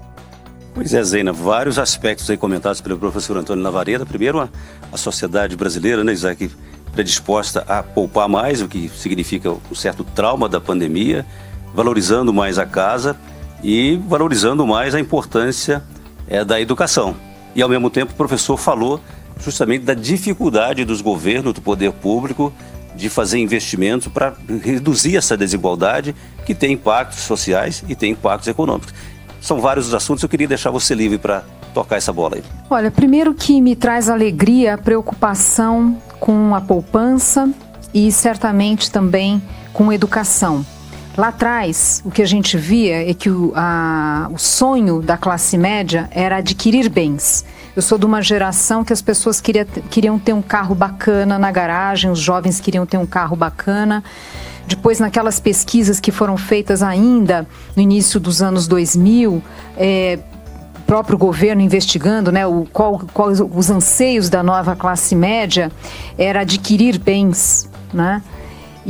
Pois 0.74 0.94
é, 0.94 1.03
Zeina, 1.03 1.33
vários 1.33 1.79
aspectos 1.79 2.29
aí 2.31 2.37
comentados 2.37 2.81
pelo 2.81 2.98
professor 2.98 3.37
Antônio 3.37 3.64
Lavareda. 3.64 4.07
Primeiro, 4.07 4.38
a, 4.40 4.48
a 4.92 4.96
sociedade 4.96 5.57
brasileira, 5.57 6.05
né, 6.05 6.12
Isaac, 6.12 6.50
predisposta 6.92 7.64
a 7.66 7.83
poupar 7.83 8.29
mais, 8.29 8.61
o 8.61 8.68
que 8.68 8.88
significa 8.88 9.50
um 9.50 9.74
certo 9.74 10.05
trauma 10.05 10.48
da 10.48 10.61
pandemia, 10.61 11.24
valorizando 11.74 12.33
mais 12.33 12.59
a 12.59 12.66
casa 12.66 13.16
e 13.62 13.96
valorizando 14.06 14.66
mais 14.66 14.94
a 14.94 15.00
importância 15.00 15.82
é, 16.28 16.44
da 16.44 16.60
educação. 16.60 17.14
E, 17.54 17.62
ao 17.62 17.68
mesmo 17.68 17.90
tempo, 17.90 18.12
o 18.12 18.16
professor 18.16 18.56
falou 18.56 19.00
justamente 19.38 19.84
da 19.84 19.94
dificuldade 19.94 20.84
dos 20.84 21.00
governos, 21.00 21.54
do 21.54 21.60
poder 21.60 21.92
público, 21.92 22.52
de 22.94 23.08
fazer 23.08 23.38
investimentos 23.38 24.08
para 24.08 24.34
reduzir 24.62 25.16
essa 25.16 25.36
desigualdade 25.36 26.14
que 26.44 26.54
tem 26.54 26.72
impactos 26.72 27.20
sociais 27.20 27.82
e 27.88 27.94
tem 27.94 28.12
impactos 28.12 28.48
econômicos. 28.48 28.92
São 29.40 29.60
vários 29.60 29.88
os 29.88 29.94
assuntos, 29.94 30.22
eu 30.22 30.28
queria 30.28 30.46
deixar 30.46 30.70
você 30.70 30.94
livre 30.94 31.16
para 31.16 31.42
tocar 31.72 31.96
essa 31.96 32.12
bola 32.12 32.36
aí. 32.36 32.44
Olha, 32.68 32.90
primeiro 32.90 33.32
que 33.32 33.60
me 33.60 33.74
traz 33.74 34.08
alegria 34.08 34.74
a 34.74 34.78
preocupação 34.78 35.96
com 36.18 36.54
a 36.54 36.60
poupança 36.60 37.48
e 37.94 38.12
certamente 38.12 38.90
também 38.90 39.42
com 39.72 39.92
educação. 39.92 40.64
Lá 41.16 41.28
atrás, 41.28 42.00
o 42.04 42.10
que 42.10 42.22
a 42.22 42.26
gente 42.26 42.56
via 42.56 43.10
é 43.10 43.12
que 43.12 43.28
o, 43.28 43.52
a, 43.54 44.30
o 44.32 44.38
sonho 44.38 45.02
da 45.02 45.16
classe 45.16 45.58
média 45.58 46.08
era 46.12 46.36
adquirir 46.36 46.88
bens. 46.88 47.44
Eu 47.74 47.82
sou 47.82 47.98
de 47.98 48.06
uma 48.06 48.22
geração 48.22 48.84
que 48.84 48.92
as 48.92 49.02
pessoas 49.02 49.40
queria, 49.40 49.64
queriam 49.64 50.18
ter 50.18 50.32
um 50.32 50.42
carro 50.42 50.74
bacana 50.74 51.38
na 51.38 51.50
garagem, 51.50 52.10
os 52.10 52.18
jovens 52.18 52.60
queriam 52.60 52.86
ter 52.86 52.96
um 52.96 53.06
carro 53.06 53.36
bacana. 53.36 54.04
Depois, 54.66 55.00
naquelas 55.00 55.40
pesquisas 55.40 55.98
que 55.98 56.12
foram 56.12 56.36
feitas 56.36 56.82
ainda 56.82 57.46
no 57.74 57.82
início 57.82 58.20
dos 58.20 58.40
anos 58.40 58.68
2000, 58.68 59.42
é, 59.76 60.18
próprio 60.86 61.18
governo 61.18 61.60
investigando 61.60 62.32
né, 62.32 62.42
qual 62.72 63.00
os 63.54 63.70
anseios 63.70 64.28
da 64.28 64.42
nova 64.42 64.74
classe 64.74 65.14
média 65.14 65.70
era 66.18 66.40
adquirir 66.40 66.98
bens, 66.98 67.68
né? 67.92 68.22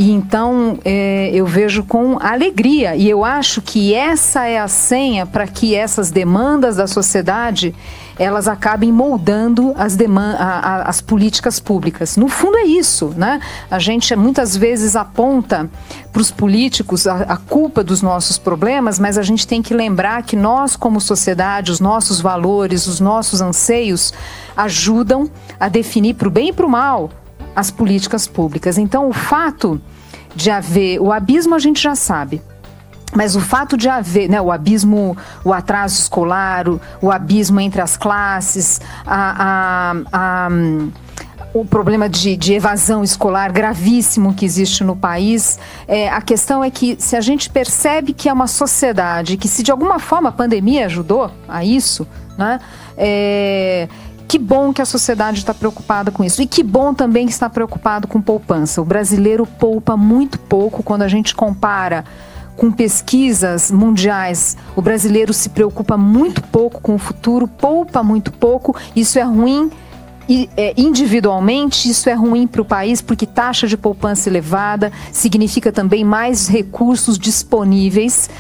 E 0.01 0.13
então 0.13 0.79
é, 0.83 1.31
eu 1.31 1.45
vejo 1.45 1.85
com 1.85 2.17
alegria 2.19 2.97
e 2.97 3.07
eu 3.07 3.23
acho 3.23 3.61
que 3.61 3.93
essa 3.93 4.47
é 4.47 4.59
a 4.59 4.67
senha 4.67 5.27
para 5.27 5.47
que 5.47 5.75
essas 5.75 6.11
demandas 6.11 6.77
da 6.77 6.87
sociedade 6.87 7.75
elas 8.19 8.49
acabem 8.49 8.91
moldando 8.91 9.75
as, 9.77 9.99
a, 9.99 10.43
a, 10.43 10.83
as 10.89 11.03
políticas 11.03 11.61
públicas. 11.61 12.17
No 12.17 12.29
fundo 12.29 12.57
é 12.57 12.65
isso, 12.65 13.13
né? 13.15 13.41
A 13.71 13.79
gente 13.79 14.17
muitas 14.17 14.57
vezes 14.57 14.97
aponta 14.97 15.69
para 16.11 16.23
os 16.23 16.31
políticos 16.31 17.07
a, 17.07 17.17
a 17.17 17.37
culpa 17.37 17.85
dos 17.85 18.01
nossos 18.01 18.39
problemas, 18.39 18.99
mas 18.99 19.19
a 19.19 19.23
gente 19.23 19.47
tem 19.47 19.61
que 19.61 19.75
lembrar 19.75 20.23
que 20.23 20.35
nós, 20.35 20.77
como 20.77 20.99
sociedade, 20.99 21.71
os 21.71 21.79
nossos 21.79 22.23
valores, 22.23 22.87
os 22.87 23.01
nossos 23.01 23.43
anseios 23.43 24.15
ajudam 24.57 25.31
a 25.59 25.69
definir 25.69 26.15
para 26.15 26.29
o 26.29 26.31
bem 26.31 26.49
e 26.49 26.53
para 26.55 26.65
o 26.65 26.71
mal 26.71 27.11
as 27.55 27.71
políticas 27.71 28.27
públicas. 28.27 28.79
Então, 28.79 29.09
o 29.09 29.13
fato 29.13 29.81
de 30.35 30.51
haver. 30.51 31.01
O 31.01 31.13
abismo 31.13 31.55
a 31.55 31.59
gente 31.59 31.81
já 31.81 31.95
sabe. 31.95 32.43
Mas 33.15 33.35
o 33.35 33.41
fato 33.41 33.77
de 33.77 33.89
haver 33.89 34.29
né, 34.29 34.41
o 34.41 34.53
abismo, 34.53 35.17
o 35.45 35.53
atraso 35.53 35.99
escolar, 36.01 36.69
o, 36.69 36.81
o 37.03 37.11
abismo 37.11 37.61
entre 37.61 37.81
as 37.81 37.97
classes, 37.97 38.81
a, 39.05 39.95
a, 40.13 40.47
a, 40.47 40.49
o 41.53 41.65
problema 41.65 42.09
de, 42.09 42.37
de, 42.37 42.55
evasão 42.55 43.03
escolar 43.03 43.51
gravíssimo 43.51 44.33
que 44.33 44.45
existe 44.45 44.85
no 44.85 44.95
país. 44.95 45.59
É, 45.89 46.09
a 46.09 46.21
questão 46.21 46.63
é 46.63 46.71
que 46.71 46.97
se 47.01 47.17
a 47.17 47.21
gente 47.21 47.51
percebe 47.51 48.13
que 48.13 48.29
é 48.29 48.33
uma 48.33 48.47
sociedade, 48.47 49.37
que 49.37 49.49
se 49.49 49.65
de 49.65 49.73
alguma 49.73 49.99
forma 49.99 50.29
a 50.29 50.33
pandemia 50.33 50.87
ajudou 50.87 51.33
a 51.49 51.65
isso, 51.65 52.07
né? 52.39 52.61
É, 52.97 53.89
que 54.31 54.39
bom 54.39 54.73
que 54.73 54.81
a 54.81 54.85
sociedade 54.85 55.39
está 55.39 55.53
preocupada 55.53 56.13
com 56.13 56.23
isso. 56.23 56.41
E 56.41 56.47
que 56.47 56.63
bom 56.63 56.95
também 56.95 57.27
que 57.27 57.33
está 57.33 57.51
preocupado 57.51 58.07
com 58.07 58.23
poupança. 58.23 58.81
O 58.81 58.85
brasileiro 58.85 59.45
poupa 59.45 59.97
muito 59.97 60.39
pouco 60.39 60.85
quando 60.85 61.03
a 61.03 61.09
gente 61.09 61.35
compara 61.35 62.05
com 62.57 62.71
pesquisas 62.71 63.73
mundiais. 63.73 64.57
O 64.77 64.81
brasileiro 64.81 65.33
se 65.33 65.49
preocupa 65.49 65.97
muito 65.97 66.45
pouco 66.45 66.81
com 66.81 66.95
o 66.95 66.99
futuro, 66.99 67.49
poupa 67.49 68.05
muito 68.05 68.31
pouco. 68.33 68.77
Isso 68.95 69.19
é 69.19 69.23
ruim 69.23 69.69
é, 70.57 70.75
individualmente 70.77 71.91
isso 71.91 72.09
é 72.09 72.15
ruim 72.15 72.47
para 72.47 72.63
o 72.63 72.65
país, 72.65 73.03
porque 73.03 73.27
taxa 73.27 73.67
de 73.67 73.77
poupança 73.77 74.29
elevada 74.29 74.93
significa 75.11 75.73
também 75.73 76.05
mais 76.05 76.47
recursos 76.47 77.19
disponíveis 77.19 78.31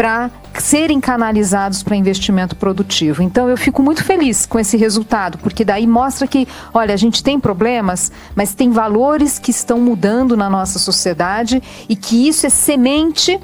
para 0.00 0.30
serem 0.58 0.98
canalizados 0.98 1.82
para 1.82 1.94
investimento 1.94 2.56
produtivo. 2.56 3.22
Então 3.22 3.50
eu 3.50 3.56
fico 3.58 3.82
muito 3.82 4.02
feliz 4.02 4.46
com 4.46 4.58
esse 4.58 4.74
resultado, 4.78 5.36
porque 5.36 5.62
daí 5.62 5.86
mostra 5.86 6.26
que, 6.26 6.48
olha, 6.72 6.94
a 6.94 6.96
gente 6.96 7.22
tem 7.22 7.38
problemas, 7.38 8.10
mas 8.34 8.54
tem 8.54 8.70
valores 8.70 9.38
que 9.38 9.50
estão 9.50 9.78
mudando 9.78 10.38
na 10.38 10.48
nossa 10.48 10.78
sociedade 10.78 11.62
e 11.86 11.94
que 11.94 12.26
isso 12.26 12.46
é 12.46 12.48
semente 12.48 13.38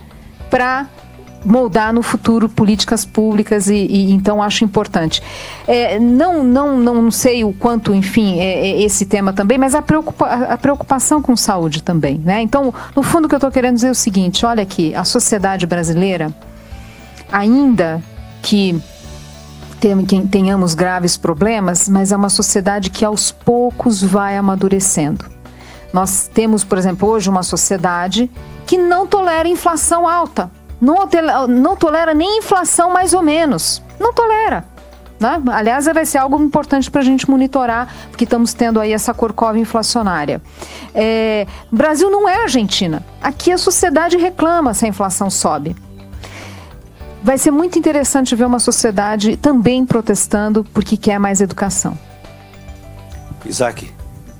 para 0.48 0.86
moldar 1.44 1.92
no 1.92 2.02
futuro 2.02 2.48
políticas 2.48 3.04
públicas 3.04 3.68
e, 3.68 3.74
e 3.74 4.12
então 4.12 4.42
acho 4.42 4.64
importante. 4.64 5.22
É, 5.66 5.98
não, 5.98 6.42
não, 6.42 6.78
não 6.78 7.10
sei 7.10 7.44
o 7.44 7.52
quanto, 7.52 7.94
enfim, 7.94 8.38
é, 8.38 8.68
é 8.68 8.82
esse 8.82 9.06
tema 9.06 9.32
também, 9.32 9.58
mas 9.58 9.74
a, 9.74 9.82
preocupa, 9.82 10.26
a 10.26 10.58
preocupação 10.58 11.22
com 11.22 11.36
saúde 11.36 11.82
também, 11.82 12.18
né? 12.18 12.40
Então, 12.42 12.72
no 12.94 13.02
fundo, 13.02 13.26
o 13.26 13.28
que 13.28 13.34
eu 13.34 13.38
estou 13.38 13.50
querendo 13.50 13.74
dizer 13.74 13.88
é 13.88 13.90
o 13.90 13.94
seguinte: 13.94 14.44
olha 14.44 14.62
aqui, 14.62 14.94
a 14.94 15.04
sociedade 15.04 15.66
brasileira, 15.66 16.34
ainda 17.30 18.02
que 18.42 18.80
tenhamos 20.30 20.74
graves 20.74 21.16
problemas, 21.16 21.88
mas 21.88 22.10
é 22.10 22.16
uma 22.16 22.28
sociedade 22.28 22.90
que 22.90 23.04
aos 23.04 23.30
poucos 23.30 24.02
vai 24.02 24.36
amadurecendo. 24.36 25.24
Nós 25.92 26.28
temos, 26.32 26.64
por 26.64 26.76
exemplo, 26.76 27.08
hoje 27.08 27.30
uma 27.30 27.42
sociedade 27.42 28.30
que 28.66 28.76
não 28.76 29.06
tolera 29.06 29.48
inflação 29.48 30.08
alta 30.08 30.50
não, 30.80 31.08
não 31.48 31.76
tolera 31.76 32.14
nem 32.14 32.38
inflação 32.38 32.90
mais 32.90 33.14
ou 33.14 33.22
menos. 33.22 33.82
Não 33.98 34.12
tolera. 34.12 34.64
Né? 35.18 35.42
Aliás, 35.50 35.86
vai 35.86 36.04
ser 36.04 36.18
algo 36.18 36.42
importante 36.42 36.90
para 36.90 37.00
a 37.00 37.04
gente 37.04 37.28
monitorar, 37.28 37.92
porque 38.10 38.24
estamos 38.24 38.52
tendo 38.52 38.78
aí 38.78 38.92
essa 38.92 39.14
corcova 39.14 39.58
inflacionária. 39.58 40.42
É, 40.94 41.46
Brasil 41.72 42.10
não 42.10 42.28
é 42.28 42.42
Argentina. 42.42 43.02
Aqui 43.22 43.50
a 43.50 43.58
sociedade 43.58 44.16
reclama 44.16 44.74
se 44.74 44.84
a 44.84 44.88
inflação 44.88 45.30
sobe. 45.30 45.74
Vai 47.22 47.38
ser 47.38 47.50
muito 47.50 47.78
interessante 47.78 48.36
ver 48.36 48.44
uma 48.44 48.60
sociedade 48.60 49.36
também 49.36 49.84
protestando 49.84 50.64
porque 50.72 50.96
quer 50.96 51.18
mais 51.18 51.40
educação. 51.40 51.98
Isaac, 53.44 53.90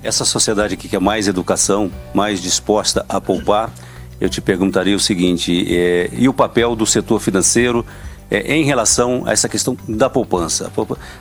essa 0.02 0.24
sociedade 0.24 0.76
que 0.76 0.88
quer 0.88 1.00
mais 1.00 1.26
educação, 1.26 1.90
mais 2.14 2.40
disposta 2.40 3.04
a 3.08 3.20
poupar, 3.20 3.70
eu 4.20 4.28
te 4.28 4.40
perguntaria 4.40 4.96
o 4.96 5.00
seguinte: 5.00 5.66
é, 5.68 6.10
e 6.12 6.28
o 6.28 6.34
papel 6.34 6.74
do 6.74 6.86
setor 6.86 7.20
financeiro 7.20 7.84
é, 8.30 8.54
em 8.56 8.64
relação 8.64 9.22
a 9.26 9.32
essa 9.32 9.48
questão 9.48 9.76
da 9.88 10.10
poupança? 10.10 10.70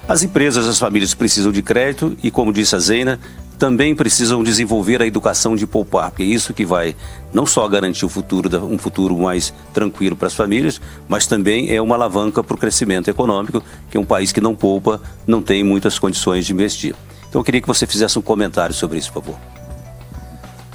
As 0.07 0.23
empresas, 0.23 0.67
as 0.67 0.79
famílias 0.79 1.13
precisam 1.13 1.51
de 1.51 1.61
crédito 1.61 2.15
e, 2.23 2.31
como 2.31 2.53
disse 2.53 2.75
a 2.75 2.79
Zeina, 2.79 3.19
também 3.57 3.95
precisam 3.95 4.43
desenvolver 4.43 5.01
a 5.01 5.07
educação 5.07 5.55
de 5.55 5.65
poupar, 5.65 6.11
porque 6.11 6.23
é 6.23 6.25
isso 6.25 6.53
que 6.53 6.65
vai 6.65 6.95
não 7.33 7.45
só 7.45 7.67
garantir 7.67 8.05
o 8.05 8.09
futuro, 8.09 8.65
um 8.65 8.77
futuro 8.77 9.17
mais 9.17 9.53
tranquilo 9.73 10.15
para 10.15 10.27
as 10.27 10.33
famílias, 10.33 10.81
mas 11.07 11.25
também 11.25 11.73
é 11.73 11.81
uma 11.81 11.95
alavanca 11.95 12.43
para 12.43 12.55
o 12.55 12.57
crescimento 12.57 13.09
econômico, 13.09 13.63
que 13.89 13.97
um 13.97 14.05
país 14.05 14.31
que 14.31 14.41
não 14.41 14.55
poupa 14.55 15.01
não 15.25 15.41
tem 15.41 15.63
muitas 15.63 15.97
condições 15.97 16.45
de 16.45 16.53
investir. 16.53 16.95
Então 17.29 17.39
eu 17.39 17.45
queria 17.45 17.61
que 17.61 17.67
você 17.67 17.87
fizesse 17.87 18.19
um 18.19 18.21
comentário 18.21 18.75
sobre 18.75 18.97
isso, 18.97 19.11
por 19.11 19.23
favor. 19.23 19.64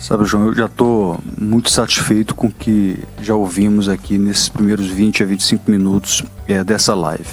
Sabe, 0.01 0.25
João, 0.25 0.47
eu 0.47 0.55
já 0.55 0.65
estou 0.65 1.21
muito 1.39 1.71
satisfeito 1.71 2.35
com 2.35 2.47
o 2.47 2.51
que 2.51 2.99
já 3.21 3.35
ouvimos 3.35 3.87
aqui 3.87 4.17
nesses 4.17 4.49
primeiros 4.49 4.87
20 4.87 5.23
a 5.23 5.27
25 5.27 5.71
minutos 5.71 6.25
é, 6.49 6.65
dessa 6.65 6.95
live. 6.95 7.29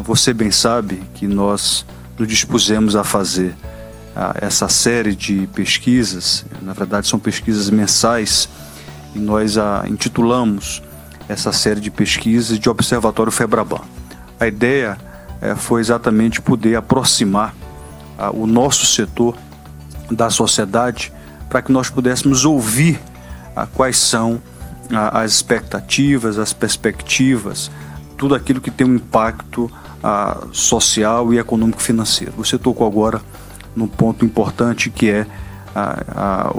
Você 0.00 0.34
bem 0.34 0.50
sabe 0.50 1.02
que 1.14 1.26
nós 1.26 1.86
nos 2.18 2.28
dispusemos 2.28 2.94
a 2.94 3.02
fazer 3.02 3.54
a, 4.14 4.34
essa 4.42 4.68
série 4.68 5.16
de 5.16 5.46
pesquisas, 5.54 6.44
na 6.60 6.74
verdade 6.74 7.08
são 7.08 7.18
pesquisas 7.18 7.70
mensais, 7.70 8.50
e 9.14 9.18
nós 9.18 9.56
a 9.56 9.84
intitulamos 9.88 10.82
essa 11.26 11.52
série 11.52 11.80
de 11.80 11.90
pesquisas 11.90 12.58
de 12.58 12.68
Observatório 12.68 13.32
Febraban. 13.32 13.80
A 14.38 14.46
ideia 14.46 14.98
é, 15.40 15.54
foi 15.54 15.80
exatamente 15.80 16.38
poder 16.38 16.76
aproximar 16.76 17.54
a, 18.18 18.30
o 18.30 18.46
nosso 18.46 18.84
setor 18.84 19.34
da 20.10 20.28
sociedade 20.28 21.10
para 21.52 21.60
que 21.60 21.70
nós 21.70 21.90
pudéssemos 21.90 22.46
ouvir 22.46 22.98
ah, 23.54 23.66
quais 23.66 23.98
são 23.98 24.40
ah, 24.90 25.20
as 25.20 25.32
expectativas, 25.32 26.38
as 26.38 26.54
perspectivas, 26.54 27.70
tudo 28.16 28.34
aquilo 28.34 28.58
que 28.58 28.70
tem 28.70 28.86
um 28.86 28.94
impacto 28.94 29.70
ah, 30.02 30.44
social 30.50 31.30
e 31.34 31.38
econômico 31.38 31.82
financeiro. 31.82 32.32
Você 32.38 32.56
tocou 32.56 32.86
agora 32.86 33.20
num 33.76 33.86
ponto 33.86 34.24
importante 34.24 34.88
que 34.88 35.10
é 35.10 35.26
a, 35.74 36.00
a, 36.14 36.48
a, 36.48 36.52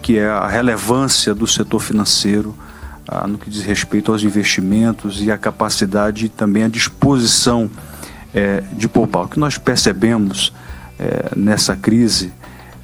que 0.00 0.16
é 0.16 0.28
a 0.28 0.46
relevância 0.46 1.34
do 1.34 1.46
setor 1.48 1.80
financeiro 1.80 2.54
no 3.26 3.36
que 3.36 3.50
diz 3.50 3.64
respeito 3.64 4.12
aos 4.12 4.22
investimentos 4.22 5.20
e 5.20 5.32
a 5.32 5.36
capacidade 5.36 6.26
e 6.26 6.28
também 6.28 6.62
a 6.62 6.68
disposição 6.68 7.68
é, 8.32 8.62
de 8.74 8.88
poupar. 8.88 9.24
O 9.24 9.28
que 9.28 9.40
nós 9.40 9.58
percebemos 9.58 10.52
é, 10.96 11.32
nessa 11.34 11.74
crise 11.74 12.32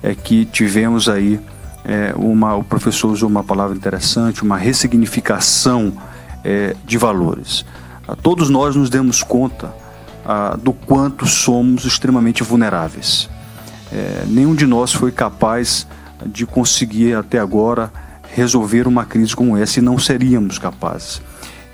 é 0.02 0.14
que 0.14 0.44
tivemos 0.44 1.08
aí 1.08 1.40
é, 1.84 2.12
uma, 2.16 2.56
o 2.56 2.64
professor 2.64 3.12
usou 3.12 3.28
uma 3.28 3.44
palavra 3.44 3.76
interessante, 3.76 4.42
uma 4.42 4.56
ressignificação 4.56 5.92
é, 6.44 6.74
de 6.84 6.98
valores. 6.98 7.64
Todos 8.22 8.50
nós 8.50 8.74
nos 8.74 8.90
demos 8.90 9.22
conta 9.22 9.72
a, 10.24 10.56
do 10.56 10.72
quanto 10.72 11.26
somos 11.26 11.84
extremamente 11.84 12.42
vulneráveis. 12.42 13.28
É, 13.92 14.24
nenhum 14.26 14.54
de 14.54 14.66
nós 14.66 14.92
foi 14.92 15.12
capaz 15.12 15.86
de 16.24 16.44
conseguir 16.44 17.14
até 17.14 17.38
agora 17.38 17.92
resolver 18.34 18.88
uma 18.88 19.04
crise 19.04 19.34
como 19.34 19.56
essa 19.56 19.78
e 19.78 19.82
não 19.82 19.98
seríamos 19.98 20.58
capazes. 20.58 21.22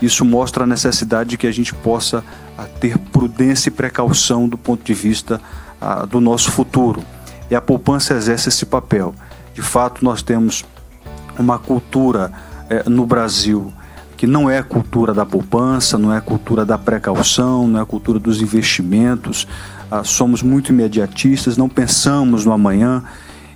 Isso 0.00 0.24
mostra 0.24 0.64
a 0.64 0.66
necessidade 0.66 1.30
de 1.30 1.36
que 1.38 1.46
a 1.46 1.52
gente 1.52 1.74
possa 1.74 2.22
ter 2.80 2.98
prudência 2.98 3.68
e 3.68 3.72
precaução 3.72 4.46
do 4.46 4.58
ponto 4.58 4.84
de 4.84 4.92
vista 4.92 5.40
a, 5.80 6.04
do 6.04 6.20
nosso 6.20 6.50
futuro 6.50 7.02
e 7.52 7.54
a 7.54 7.60
poupança 7.60 8.14
exerce 8.14 8.48
esse 8.48 8.64
papel. 8.64 9.14
De 9.52 9.60
fato, 9.60 10.02
nós 10.02 10.22
temos 10.22 10.64
uma 11.38 11.58
cultura 11.58 12.32
é, 12.70 12.88
no 12.88 13.04
Brasil 13.04 13.70
que 14.16 14.26
não 14.26 14.48
é 14.48 14.62
cultura 14.62 15.12
da 15.12 15.26
poupança, 15.26 15.98
não 15.98 16.14
é 16.14 16.18
cultura 16.18 16.64
da 16.64 16.78
precaução, 16.78 17.68
não 17.68 17.78
é 17.78 17.84
cultura 17.84 18.18
dos 18.18 18.40
investimentos. 18.40 19.46
Ah, 19.90 20.02
somos 20.02 20.42
muito 20.42 20.72
imediatistas, 20.72 21.58
não 21.58 21.68
pensamos 21.68 22.46
no 22.46 22.52
amanhã 22.52 23.04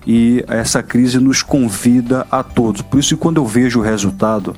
e 0.06 0.44
essa 0.46 0.82
crise 0.82 1.18
nos 1.18 1.42
convida 1.42 2.26
a 2.30 2.42
todos. 2.42 2.82
Por 2.82 3.00
isso, 3.00 3.16
quando 3.16 3.38
eu 3.38 3.46
vejo 3.46 3.80
o 3.80 3.82
resultado 3.82 4.54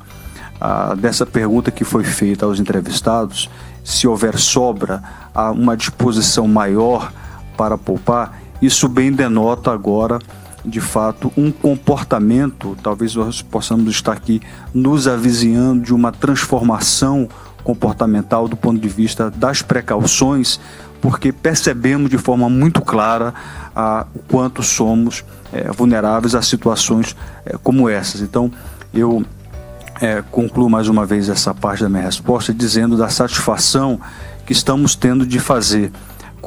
ah, 0.61 0.97
dessa 0.99 1.25
pergunta 1.25 1.71
que 1.71 1.85
foi 1.85 2.03
feita 2.03 2.45
aos 2.45 2.59
entrevistados, 2.59 3.49
se 3.85 4.09
houver 4.09 4.37
sobra, 4.37 5.01
há 5.33 5.53
uma 5.53 5.77
disposição 5.77 6.49
maior 6.49 7.13
para 7.57 7.79
poupar, 7.79 8.48
isso 8.61 8.89
bem 8.89 9.13
denota 9.13 9.73
agora, 9.73 10.19
de 10.65 10.81
fato, 10.81 11.33
um 11.37 11.51
comportamento, 11.51 12.77
talvez 12.83 13.15
nós 13.15 13.41
possamos 13.41 13.91
estar 13.91 14.13
aqui 14.13 14.41
nos 14.75 15.07
avizinhando 15.07 15.83
de 15.83 15.95
uma 15.95 16.13
transformação 16.13 17.29
comportamental 17.63 18.49
do 18.49 18.57
ponto 18.57 18.81
de 18.81 18.89
vista 18.89 19.31
das 19.31 19.63
precauções, 19.63 20.59
porque 21.01 21.33
percebemos 21.33 22.11
de 22.11 22.19
forma 22.19 22.49
muito 22.49 22.81
clara 22.81 23.33
a, 23.75 24.07
o 24.15 24.19
quanto 24.21 24.63
somos 24.63 25.25
é, 25.53 25.71
vulneráveis 25.71 26.35
a 26.35 26.43
situações 26.43 27.17
é, 27.47 27.57
como 27.63 27.89
essas. 27.89 28.21
Então, 28.21 28.51
eu 28.93 29.25
é, 30.01 30.23
concluo 30.31 30.69
mais 30.69 30.89
uma 30.89 31.07
vez 31.07 31.29
essa 31.29 31.55
parte 31.55 31.83
da 31.83 31.89
minha 31.89 32.03
resposta 32.03 32.53
dizendo 32.53 32.97
da 32.97 33.09
satisfação 33.09 34.01
que 34.47 34.53
estamos 34.53 34.95
tendo 34.95 35.27
de 35.27 35.39
fazer 35.39 35.93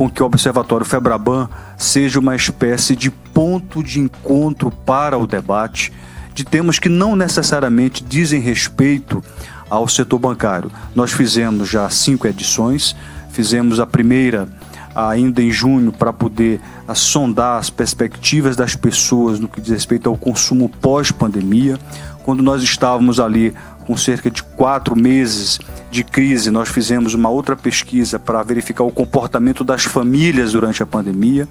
com 0.01 0.09
que 0.09 0.23
o 0.23 0.25
Observatório 0.25 0.83
Febraban 0.83 1.47
seja 1.77 2.19
uma 2.19 2.35
espécie 2.35 2.95
de 2.95 3.11
ponto 3.11 3.83
de 3.83 3.99
encontro 3.99 4.71
para 4.71 5.15
o 5.15 5.27
debate 5.27 5.93
de 6.33 6.43
temas 6.43 6.79
que 6.79 6.89
não 6.89 7.15
necessariamente 7.15 8.03
dizem 8.03 8.41
respeito 8.41 9.23
ao 9.69 9.87
setor 9.87 10.17
bancário. 10.17 10.71
Nós 10.95 11.11
fizemos 11.11 11.69
já 11.69 11.87
cinco 11.87 12.25
edições, 12.25 12.95
fizemos 13.29 13.79
a 13.79 13.85
primeira 13.85 14.49
ainda 14.95 15.39
em 15.39 15.51
junho 15.51 15.91
para 15.91 16.11
poder 16.11 16.59
sondar 16.95 17.59
as 17.59 17.69
perspectivas 17.69 18.55
das 18.55 18.75
pessoas 18.75 19.39
no 19.39 19.47
que 19.47 19.61
diz 19.61 19.69
respeito 19.69 20.09
ao 20.09 20.17
consumo 20.17 20.67
pós-pandemia. 20.67 21.77
Quando 22.23 22.41
nós 22.41 22.63
estávamos 22.63 23.19
ali 23.19 23.53
com 23.91 23.97
cerca 23.97 24.31
de 24.31 24.41
quatro 24.41 24.95
meses 24.95 25.59
de 25.91 26.01
crise, 26.01 26.49
nós 26.49 26.69
fizemos 26.69 27.13
uma 27.13 27.27
outra 27.27 27.57
pesquisa 27.57 28.17
para 28.17 28.41
verificar 28.41 28.85
o 28.85 28.89
comportamento 28.89 29.65
das 29.65 29.83
famílias 29.83 30.53
durante 30.53 30.81
a 30.81 30.85
pandemia. 30.85 31.45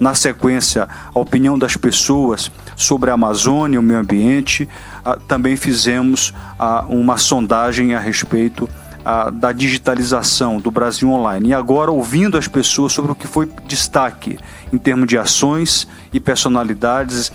Na 0.00 0.14
sequência, 0.14 0.88
a 1.14 1.18
opinião 1.18 1.58
das 1.58 1.76
pessoas 1.76 2.50
sobre 2.76 3.10
a 3.10 3.12
Amazônia 3.12 3.76
e 3.76 3.78
o 3.78 3.82
meio 3.82 4.00
ambiente. 4.00 4.66
Ah, 5.04 5.18
também 5.28 5.54
fizemos 5.54 6.32
ah, 6.58 6.86
uma 6.88 7.18
sondagem 7.18 7.94
a 7.94 8.00
respeito 8.00 8.66
ah, 9.04 9.28
da 9.28 9.52
digitalização 9.52 10.58
do 10.58 10.70
Brasil 10.70 11.10
Online 11.10 11.50
e 11.50 11.52
agora 11.52 11.90
ouvindo 11.90 12.38
as 12.38 12.48
pessoas 12.48 12.94
sobre 12.94 13.12
o 13.12 13.14
que 13.14 13.26
foi 13.26 13.46
destaque 13.66 14.38
em 14.72 14.78
termos 14.78 15.06
de 15.06 15.18
ações 15.18 15.86
e 16.10 16.18
personalidades 16.18 17.30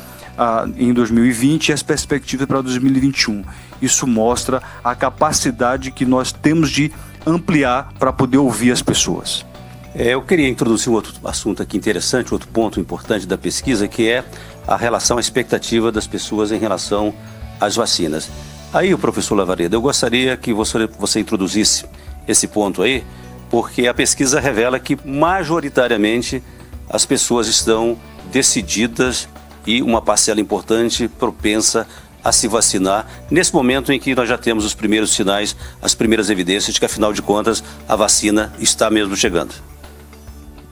em 0.77 0.93
2020 0.93 1.69
e 1.69 1.73
as 1.73 1.81
perspectivas 1.81 2.45
para 2.47 2.61
2021. 2.61 3.43
Isso 3.81 4.07
mostra 4.07 4.61
a 4.83 4.95
capacidade 4.95 5.91
que 5.91 6.05
nós 6.05 6.31
temos 6.31 6.69
de 6.69 6.91
ampliar 7.25 7.93
para 7.99 8.13
poder 8.13 8.37
ouvir 8.37 8.71
as 8.71 8.81
pessoas. 8.81 9.45
É, 9.93 10.13
eu 10.13 10.21
queria 10.21 10.47
introduzir 10.47 10.89
um 10.89 10.95
outro 10.95 11.13
assunto 11.23 11.63
aqui 11.63 11.75
interessante, 11.75 12.33
outro 12.33 12.47
ponto 12.49 12.79
importante 12.79 13.25
da 13.25 13.37
pesquisa, 13.37 13.87
que 13.87 14.07
é 14.07 14.23
a 14.67 14.77
relação, 14.77 15.17
a 15.17 15.19
expectativa 15.19 15.91
das 15.91 16.05
pessoas 16.05 16.51
em 16.51 16.57
relação 16.59 17.13
às 17.59 17.75
vacinas. 17.75 18.29
Aí, 18.73 18.93
o 18.93 18.97
professor 18.97 19.35
Lavareda, 19.35 19.75
eu 19.75 19.81
gostaria 19.81 20.35
que 20.37 20.53
você, 20.53 20.87
você 20.99 21.19
introduzisse 21.19 21.85
esse 22.27 22.47
ponto 22.47 22.81
aí, 22.81 23.03
porque 23.49 23.87
a 23.87 23.93
pesquisa 23.93 24.39
revela 24.39 24.79
que 24.79 24.97
majoritariamente 25.03 26.43
as 26.89 27.05
pessoas 27.05 27.47
estão 27.47 27.97
decididas 28.31 29.27
e 29.65 29.81
uma 29.81 30.01
parcela 30.01 30.39
importante 30.39 31.07
propensa 31.07 31.87
a 32.23 32.31
se 32.31 32.47
vacinar 32.47 33.07
nesse 33.29 33.53
momento 33.53 33.91
em 33.91 33.99
que 33.99 34.13
nós 34.15 34.27
já 34.27 34.37
temos 34.37 34.65
os 34.65 34.73
primeiros 34.73 35.13
sinais, 35.13 35.55
as 35.81 35.93
primeiras 35.93 36.29
evidências 36.29 36.73
de 36.73 36.79
que, 36.79 36.85
afinal 36.85 37.13
de 37.13 37.21
contas, 37.21 37.63
a 37.87 37.95
vacina 37.95 38.53
está 38.59 38.89
mesmo 38.89 39.15
chegando. 39.15 39.53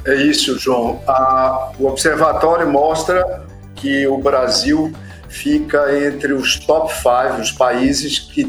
É 0.05 0.15
isso, 0.15 0.57
João. 0.59 1.01
A, 1.07 1.71
o 1.79 1.87
observatório 1.87 2.69
mostra 2.69 3.43
que 3.75 4.05
o 4.07 4.17
Brasil 4.17 4.93
fica 5.27 6.05
entre 6.07 6.33
os 6.33 6.59
top 6.59 6.93
5, 6.93 7.41
os 7.41 7.51
países 7.51 8.19
que, 8.19 8.45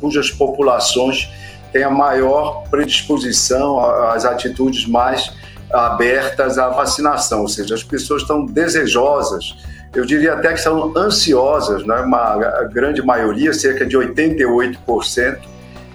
cujas 0.00 0.30
populações 0.30 1.28
têm 1.72 1.84
a 1.84 1.90
maior 1.90 2.64
predisposição 2.68 3.78
às 4.10 4.24
atitudes 4.24 4.86
mais 4.86 5.32
abertas 5.72 6.58
à 6.58 6.68
vacinação, 6.68 7.42
ou 7.42 7.48
seja, 7.48 7.74
as 7.74 7.82
pessoas 7.82 8.22
estão 8.22 8.44
desejosas 8.44 9.56
eu 9.94 10.04
diria 10.04 10.34
até 10.34 10.52
que 10.52 10.60
são 10.60 10.92
ansiosas, 10.96 11.84
né? 11.86 11.96
uma 12.00 12.36
grande 12.72 13.02
maioria, 13.02 13.52
cerca 13.52 13.84
de 13.86 13.96
88%, 13.96 15.38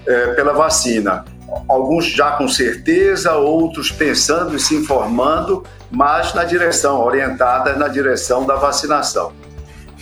é, 0.08 0.28
pela 0.34 0.54
vacina. 0.54 1.26
Alguns 1.68 2.06
já 2.06 2.32
com 2.32 2.48
certeza, 2.48 3.34
outros 3.34 3.92
pensando 3.92 4.56
e 4.56 4.60
se 4.60 4.76
informando, 4.76 5.64
mas 5.90 6.34
na 6.34 6.44
direção, 6.44 7.02
orientada 7.02 7.76
na 7.76 7.88
direção 7.88 8.46
da 8.46 8.56
vacinação. 8.56 9.34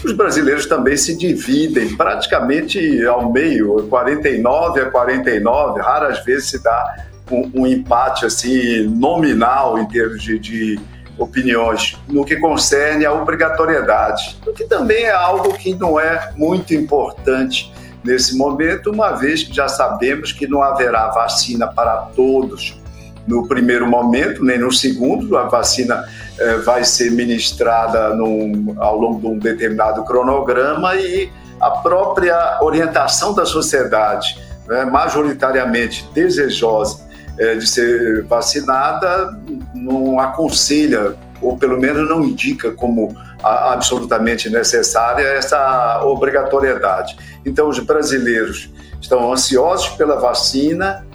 Os 0.04 0.14
brasileiros 0.14 0.66
também 0.66 0.96
se 0.96 1.18
dividem 1.18 1.96
praticamente 1.96 3.06
ao 3.06 3.32
meio, 3.32 3.86
49 3.90 4.82
a 4.82 4.90
49, 4.90 5.82
raras 5.82 6.24
vezes 6.24 6.50
se 6.50 6.64
dá 6.64 7.06
um, 7.30 7.52
um 7.54 7.68
empate 7.68 8.26
assim 8.26 8.84
nominal 8.84 9.78
em 9.78 9.86
termos 9.88 10.22
de, 10.22 10.40
de 10.40 10.80
opiniões 11.20 11.98
no 12.08 12.24
que 12.26 12.38
concerne 12.38 13.06
à 13.06 13.14
obrigatoriedade, 13.14 14.40
o 14.48 14.54
que 14.54 14.64
também 14.64 15.04
é 15.04 15.12
algo 15.12 15.54
que 15.54 15.76
não 15.76 16.00
é 16.00 16.32
muito 16.36 16.74
importante 16.74 17.72
nesse 18.04 18.38
momento, 18.38 18.92
uma 18.92 19.12
vez 19.12 19.44
que 19.44 19.54
já 19.54 19.68
sabemos 19.68 20.32
que 20.32 20.48
não 20.48 20.64
haverá 20.64 21.10
vacina 21.10 21.68
para 21.68 21.98
todos 22.16 22.80
no 23.28 23.48
primeiro 23.48 23.86
momento, 23.86 24.44
nem 24.44 24.58
no 24.58 24.72
segundo. 24.72 25.38
A 25.38 25.44
vacina 25.44 26.04
eh, 26.40 26.56
vai 26.58 26.84
ser 26.84 27.12
ministrada 27.12 28.16
num, 28.16 28.74
ao 28.80 28.98
longo 28.98 29.20
de 29.20 29.28
um 29.28 29.38
determinado 29.38 30.04
cronograma 30.04 30.96
e 30.96 31.30
a 31.60 31.70
própria 31.70 32.58
orientação 32.62 33.34
da 33.34 33.46
sociedade, 33.46 34.40
né, 34.68 34.86
majoritariamente 34.86 36.08
desejosa 36.14 37.09
é, 37.40 37.56
de 37.56 37.66
ser 37.66 38.24
vacinada 38.26 39.40
não 39.74 40.20
aconselha, 40.20 41.16
ou 41.42 41.58
pelo 41.58 41.80
menos 41.80 42.08
não 42.08 42.24
indica 42.24 42.72
como 42.72 43.16
absolutamente 43.42 44.50
necessária 44.50 45.24
essa 45.26 46.04
obrigatoriedade. 46.04 47.18
Então, 47.46 47.70
os 47.70 47.80
brasileiros 47.80 48.70
estão 49.02 49.32
ansiosos 49.32 49.88
pela 49.90 50.20
vacina, 50.20 51.06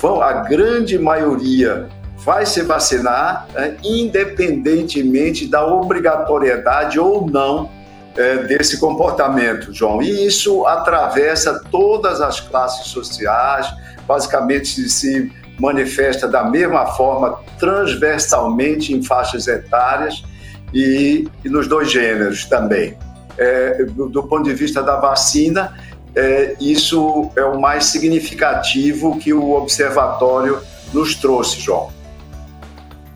vão, 0.00 0.22
a 0.22 0.32
grande 0.32 0.98
maioria 0.98 1.86
vai 2.24 2.46
se 2.46 2.62
vacinar, 2.62 3.46
né, 3.52 3.76
independentemente 3.84 5.46
da 5.46 5.66
obrigatoriedade 5.66 6.98
ou 6.98 7.28
não 7.28 7.70
é, 8.16 8.38
desse 8.44 8.80
comportamento, 8.80 9.74
João. 9.74 10.00
E 10.00 10.26
isso 10.26 10.66
atravessa 10.66 11.62
todas 11.70 12.22
as 12.22 12.40
classes 12.40 12.86
sociais, 12.86 13.66
basicamente 14.06 14.88
se 14.88 15.30
manifesta 15.58 16.26
da 16.26 16.44
mesma 16.44 16.86
forma 16.86 17.38
transversalmente 17.58 18.92
em 18.92 19.02
faixas 19.02 19.46
etárias 19.46 20.24
e, 20.72 21.28
e 21.44 21.48
nos 21.48 21.68
dois 21.68 21.90
gêneros 21.90 22.44
também. 22.44 22.96
É, 23.36 23.84
do, 23.84 24.08
do, 24.08 24.22
ponto 24.24 24.44
de 24.44 24.54
vista 24.54 24.82
da 24.82 24.96
vacina, 24.96 25.76
é, 26.14 26.56
isso 26.60 27.30
é 27.36 27.44
o 27.44 27.60
mais 27.60 27.86
significativo 27.86 29.18
que 29.18 29.32
o 29.32 29.52
observatório 29.52 30.60
nos 30.92 31.14
trouxe, 31.16 31.60
João. 31.60 31.90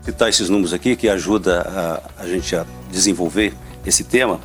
Citar 0.01 0.29
esses 0.29 0.49
números 0.49 0.73
aqui 0.73 0.95
que 0.95 1.07
ajuda 1.07 1.61
a, 2.17 2.23
a 2.23 2.27
gente 2.27 2.55
a 2.55 2.65
desenvolver 2.91 3.53
esse 3.85 4.03
tema. 4.03 4.39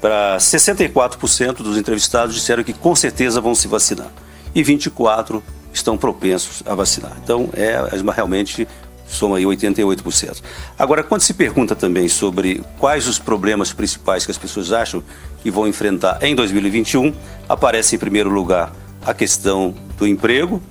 Para 0.00 0.36
64% 0.38 1.56
dos 1.56 1.76
entrevistados 1.76 2.34
disseram 2.34 2.62
que 2.62 2.72
com 2.72 2.94
certeza 2.94 3.40
vão 3.40 3.54
se 3.54 3.66
vacinar 3.66 4.10
e 4.54 4.62
24 4.62 5.42
estão 5.78 5.96
propensos 5.96 6.62
a 6.66 6.74
vacinar. 6.74 7.16
Então, 7.22 7.48
é 7.54 7.78
realmente 8.14 8.66
soma 9.08 9.38
aí 9.38 9.44
88%. 9.44 10.42
Agora, 10.78 11.02
quando 11.02 11.22
se 11.22 11.32
pergunta 11.32 11.74
também 11.74 12.08
sobre 12.08 12.62
quais 12.78 13.08
os 13.08 13.18
problemas 13.18 13.72
principais 13.72 14.24
que 14.24 14.30
as 14.30 14.38
pessoas 14.38 14.70
acham 14.70 15.02
que 15.42 15.50
vão 15.50 15.66
enfrentar 15.66 16.18
em 16.22 16.34
2021, 16.34 17.14
aparece 17.48 17.96
em 17.96 17.98
primeiro 17.98 18.28
lugar 18.28 18.72
a 19.04 19.14
questão 19.14 19.74
do 19.96 20.06
emprego, 20.06 20.62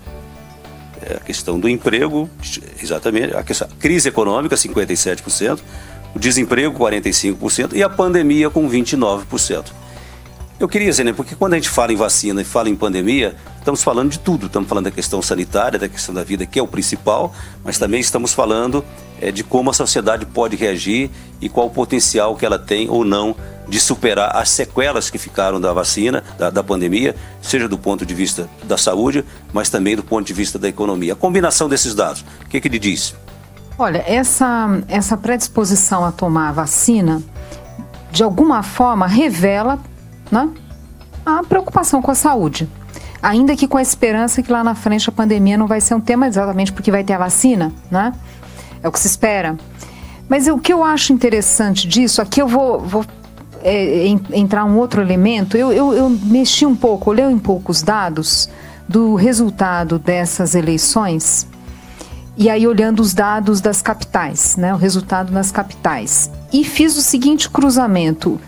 é, 1.01 1.15
a 1.15 1.19
questão 1.19 1.59
do 1.59 1.67
emprego, 1.67 2.29
exatamente, 2.81 3.35
a, 3.35 3.43
questão, 3.43 3.67
crise 3.79 4.09
econômica, 4.09 4.55
57%, 4.55 5.59
o 6.15 6.19
desemprego, 6.19 6.77
45%, 6.77 7.73
e 7.73 7.83
a 7.83 7.89
pandemia, 7.89 8.49
com 8.49 8.69
29%. 8.69 9.65
Eu 10.59 10.67
queria 10.67 10.89
dizer, 10.89 11.03
né, 11.03 11.13
porque 11.13 11.35
quando 11.35 11.53
a 11.53 11.55
gente 11.55 11.69
fala 11.69 11.93
em 11.93 11.95
vacina 11.95 12.41
e 12.41 12.43
fala 12.43 12.67
em 12.67 12.75
pandemia, 12.75 13.35
estamos 13.59 13.83
falando 13.83 14.09
de 14.09 14.17
tudo. 14.17 14.47
Estamos 14.47 14.67
falando 14.67 14.85
da 14.85 14.91
questão 14.91 15.21
sanitária, 15.21 15.77
da 15.77 15.87
questão 15.87 16.15
da 16.15 16.23
vida, 16.23 16.47
que 16.47 16.57
é 16.57 16.63
o 16.63 16.67
principal, 16.67 17.31
mas 17.63 17.77
também 17.77 17.99
estamos 17.99 18.33
falando 18.33 18.83
é, 19.21 19.31
de 19.31 19.43
como 19.43 19.69
a 19.69 19.73
sociedade 19.73 20.25
pode 20.25 20.55
reagir 20.55 21.11
e 21.39 21.47
qual 21.47 21.67
o 21.67 21.69
potencial 21.69 22.35
que 22.35 22.43
ela 22.43 22.57
tem 22.57 22.89
ou 22.89 23.05
não 23.05 23.35
de 23.67 23.79
superar 23.79 24.35
as 24.35 24.49
sequelas 24.49 25.11
que 25.11 25.19
ficaram 25.19 25.61
da 25.61 25.71
vacina, 25.73 26.23
da, 26.39 26.49
da 26.49 26.63
pandemia, 26.63 27.15
seja 27.39 27.67
do 27.67 27.77
ponto 27.77 28.03
de 28.03 28.15
vista 28.15 28.49
da 28.63 28.79
saúde, 28.79 29.23
mas 29.53 29.69
também 29.69 29.95
do 29.95 30.03
ponto 30.03 30.25
de 30.25 30.33
vista 30.33 30.57
da 30.57 30.67
economia. 30.67 31.13
A 31.13 31.15
combinação 31.15 31.69
desses 31.69 31.93
dados, 31.93 32.25
o 32.45 32.49
que, 32.49 32.59
que 32.59 32.67
ele 32.67 32.79
diz? 32.79 33.13
Olha, 33.77 34.03
essa, 34.07 34.81
essa 34.87 35.15
predisposição 35.15 36.03
a 36.03 36.11
tomar 36.11 36.49
a 36.49 36.51
vacina, 36.51 37.21
de 38.11 38.23
alguma 38.23 38.63
forma, 38.63 39.05
revela 39.05 39.77
né? 40.31 40.49
a 41.27 41.43
preocupação 41.43 42.01
com 42.01 42.09
a 42.09 42.15
saúde. 42.15 42.69
Ainda 43.21 43.55
que 43.55 43.67
com 43.67 43.77
a 43.77 43.81
esperança 43.81 44.41
que 44.41 44.51
lá 44.51 44.63
na 44.63 44.75
frente 44.75 45.09
a 45.09 45.11
pandemia 45.11 45.57
não 45.57 45.67
vai 45.67 45.81
ser 45.81 45.93
um 45.93 45.99
tema 45.99 46.27
exatamente 46.27 46.71
porque 46.71 46.89
vai 46.89 47.03
ter 47.03 47.13
a 47.13 47.17
vacina, 47.17 47.73
né? 47.91 48.13
É 48.81 48.87
o 48.87 48.91
que 48.91 48.99
se 48.99 49.07
espera. 49.07 49.57
Mas 50.29 50.47
o 50.47 50.57
que 50.57 50.71
eu 50.71 50.83
acho 50.83 51.11
interessante 51.11 51.87
disso, 51.87 52.21
aqui 52.21 52.41
eu 52.41 52.47
vou, 52.47 52.79
vou 52.79 53.05
é, 53.61 54.07
entrar 54.33 54.63
um 54.63 54.77
outro 54.77 55.01
elemento. 55.01 55.57
Eu, 55.57 55.73
eu, 55.73 55.93
eu 55.93 56.09
mexi 56.09 56.65
um 56.65 56.75
pouco, 56.75 57.09
olhei 57.09 57.25
um 57.25 57.39
pouco 57.39 57.71
os 57.71 57.81
dados 57.81 58.49
do 58.87 59.15
resultado 59.15 59.99
dessas 59.99 60.55
eleições 60.55 61.47
e 62.37 62.49
aí 62.49 62.67
olhando 62.67 63.01
os 63.01 63.13
dados 63.13 63.59
das 63.59 63.81
capitais, 63.81 64.55
né, 64.55 64.73
o 64.73 64.77
resultado 64.77 65.33
nas 65.33 65.51
capitais. 65.51 66.29
E 66.53 66.63
fiz 66.63 66.95
o 66.95 67.01
seguinte 67.01 67.49
cruzamento 67.49 68.39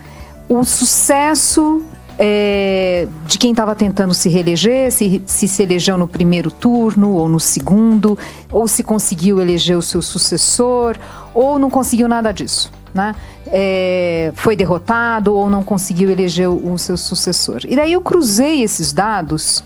o 0.50 0.64
sucesso 0.64 1.80
é, 2.18 3.06
de 3.24 3.38
quem 3.38 3.52
estava 3.52 3.72
tentando 3.76 4.12
se 4.12 4.28
reeleger, 4.28 4.90
se, 4.90 5.22
se 5.24 5.46
se 5.46 5.62
elegeu 5.62 5.96
no 5.96 6.08
primeiro 6.08 6.50
turno 6.50 7.12
ou 7.12 7.28
no 7.28 7.38
segundo, 7.38 8.18
ou 8.50 8.66
se 8.66 8.82
conseguiu 8.82 9.40
eleger 9.40 9.78
o 9.78 9.82
seu 9.82 10.02
sucessor, 10.02 10.96
ou 11.32 11.56
não 11.56 11.70
conseguiu 11.70 12.08
nada 12.08 12.32
disso. 12.32 12.72
Né? 12.92 13.14
É, 13.46 14.32
foi 14.34 14.56
derrotado 14.56 15.32
ou 15.32 15.48
não 15.48 15.62
conseguiu 15.62 16.10
eleger 16.10 16.48
o, 16.48 16.72
o 16.72 16.78
seu 16.78 16.96
sucessor. 16.96 17.60
E 17.68 17.76
daí 17.76 17.92
eu 17.92 18.00
cruzei 18.00 18.64
esses 18.64 18.92
dados 18.92 19.62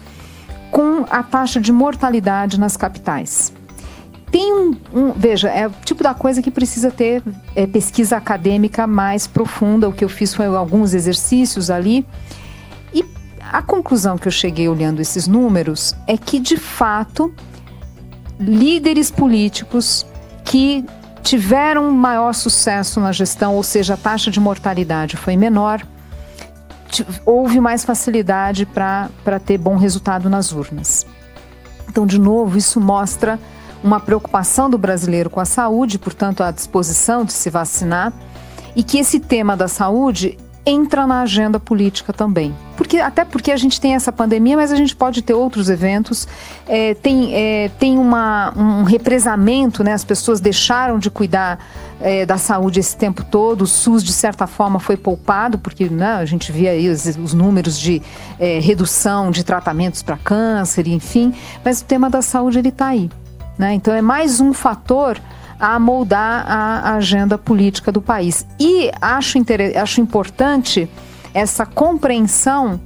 com 0.70 1.06
a 1.08 1.22
taxa 1.22 1.58
de 1.58 1.72
mortalidade 1.72 2.60
nas 2.60 2.76
capitais 2.76 3.54
tem 4.34 4.52
um, 4.52 4.76
um, 4.92 5.12
Veja, 5.12 5.48
é 5.48 5.68
o 5.68 5.72
tipo 5.84 6.02
da 6.02 6.12
coisa 6.12 6.42
que 6.42 6.50
precisa 6.50 6.90
ter 6.90 7.22
é, 7.54 7.68
pesquisa 7.68 8.16
acadêmica 8.16 8.84
mais 8.84 9.28
profunda. 9.28 9.88
O 9.88 9.92
que 9.92 10.04
eu 10.04 10.08
fiz 10.08 10.34
foi 10.34 10.46
alguns 10.46 10.92
exercícios 10.92 11.70
ali. 11.70 12.04
E 12.92 13.04
a 13.40 13.62
conclusão 13.62 14.18
que 14.18 14.26
eu 14.26 14.32
cheguei 14.32 14.68
olhando 14.68 15.00
esses 15.00 15.28
números 15.28 15.94
é 16.08 16.16
que, 16.16 16.40
de 16.40 16.56
fato, 16.56 17.32
líderes 18.40 19.08
políticos 19.08 20.04
que 20.44 20.84
tiveram 21.22 21.92
maior 21.92 22.34
sucesso 22.34 22.98
na 22.98 23.12
gestão, 23.12 23.54
ou 23.54 23.62
seja, 23.62 23.94
a 23.94 23.96
taxa 23.96 24.32
de 24.32 24.40
mortalidade 24.40 25.16
foi 25.16 25.36
menor, 25.36 25.80
houve 27.24 27.60
mais 27.60 27.84
facilidade 27.84 28.66
para 28.66 29.38
ter 29.46 29.58
bom 29.58 29.76
resultado 29.76 30.28
nas 30.28 30.50
urnas. 30.50 31.06
Então, 31.88 32.04
de 32.04 32.18
novo, 32.18 32.58
isso 32.58 32.80
mostra 32.80 33.38
uma 33.84 34.00
preocupação 34.00 34.70
do 34.70 34.78
brasileiro 34.78 35.28
com 35.28 35.38
a 35.38 35.44
saúde, 35.44 35.98
portanto, 35.98 36.42
a 36.42 36.50
disposição 36.50 37.22
de 37.22 37.34
se 37.34 37.50
vacinar, 37.50 38.14
e 38.74 38.82
que 38.82 38.98
esse 38.98 39.20
tema 39.20 39.54
da 39.54 39.68
saúde 39.68 40.38
entra 40.66 41.06
na 41.06 41.20
agenda 41.20 41.60
política 41.60 42.10
também. 42.10 42.54
Porque, 42.74 42.96
até 42.96 43.22
porque 43.22 43.52
a 43.52 43.56
gente 43.56 43.78
tem 43.78 43.94
essa 43.94 44.10
pandemia, 44.10 44.56
mas 44.56 44.72
a 44.72 44.76
gente 44.76 44.96
pode 44.96 45.20
ter 45.20 45.34
outros 45.34 45.68
eventos. 45.68 46.26
É, 46.66 46.94
tem 46.94 47.34
é, 47.34 47.70
tem 47.78 47.98
uma, 47.98 48.54
um 48.56 48.82
represamento, 48.82 49.84
né? 49.84 49.92
as 49.92 50.02
pessoas 50.02 50.40
deixaram 50.40 50.98
de 50.98 51.10
cuidar 51.10 51.58
é, 52.00 52.24
da 52.24 52.38
saúde 52.38 52.80
esse 52.80 52.96
tempo 52.96 53.22
todo. 53.22 53.62
O 53.62 53.66
SUS, 53.66 54.02
de 54.02 54.12
certa 54.12 54.46
forma, 54.46 54.80
foi 54.80 54.96
poupado, 54.96 55.58
porque 55.58 55.90
né, 55.90 56.14
a 56.14 56.24
gente 56.24 56.50
via 56.50 56.70
aí 56.70 56.88
os, 56.88 57.04
os 57.04 57.34
números 57.34 57.78
de 57.78 58.00
é, 58.40 58.58
redução 58.58 59.30
de 59.30 59.44
tratamentos 59.44 60.02
para 60.02 60.16
câncer, 60.16 60.88
enfim. 60.88 61.34
Mas 61.62 61.82
o 61.82 61.84
tema 61.84 62.08
da 62.08 62.22
saúde 62.22 62.58
ele 62.58 62.70
está 62.70 62.86
aí. 62.86 63.10
Né? 63.58 63.74
Então, 63.74 63.94
é 63.94 64.02
mais 64.02 64.40
um 64.40 64.52
fator 64.52 65.20
a 65.58 65.78
moldar 65.78 66.44
a 66.46 66.94
agenda 66.94 67.38
política 67.38 67.92
do 67.92 68.02
país. 68.02 68.46
E 68.58 68.90
acho, 69.00 69.38
acho 69.80 70.00
importante 70.00 70.88
essa 71.32 71.64
compreensão 71.64 72.80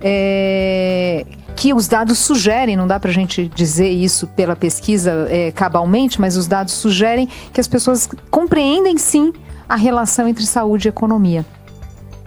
é, 0.00 1.26
que 1.54 1.72
os 1.72 1.88
dados 1.88 2.18
sugerem, 2.18 2.76
não 2.76 2.86
dá 2.86 3.00
para 3.00 3.10
a 3.10 3.14
gente 3.14 3.48
dizer 3.48 3.88
isso 3.88 4.26
pela 4.28 4.54
pesquisa 4.54 5.26
é, 5.30 5.50
cabalmente, 5.50 6.20
mas 6.20 6.36
os 6.36 6.46
dados 6.46 6.74
sugerem 6.74 7.28
que 7.52 7.60
as 7.60 7.66
pessoas 7.66 8.08
compreendem 8.30 8.98
sim 8.98 9.32
a 9.68 9.74
relação 9.74 10.28
entre 10.28 10.44
saúde 10.44 10.86
e 10.86 10.90
economia. 10.90 11.44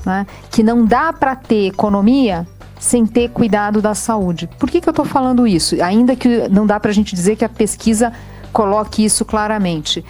Né? 0.06 0.26
Que 0.52 0.64
não 0.64 0.84
dá 0.84 1.14
para 1.14 1.36
ter 1.36 1.68
economia 1.68 2.48
sem 2.80 3.06
ter 3.06 3.30
cuidado 3.30 3.82
da 3.82 3.94
saúde. 3.94 4.50
Por 4.58 4.72
que, 4.72 4.80
que 4.80 4.88
eu 4.88 4.92
estou 4.92 5.06
falando 5.06 5.46
isso? 5.46 5.76
Ainda 5.84 6.16
que 6.16 6.48
não 6.48 6.66
dá 6.66 6.80
para 6.80 6.90
a 6.90 6.94
gente 6.94 7.14
dizer 7.14 7.36
que 7.36 7.44
a 7.44 7.50
pesquisa 7.50 8.14
coloque 8.54 9.04
isso 9.04 9.26
claramente. 9.26 10.04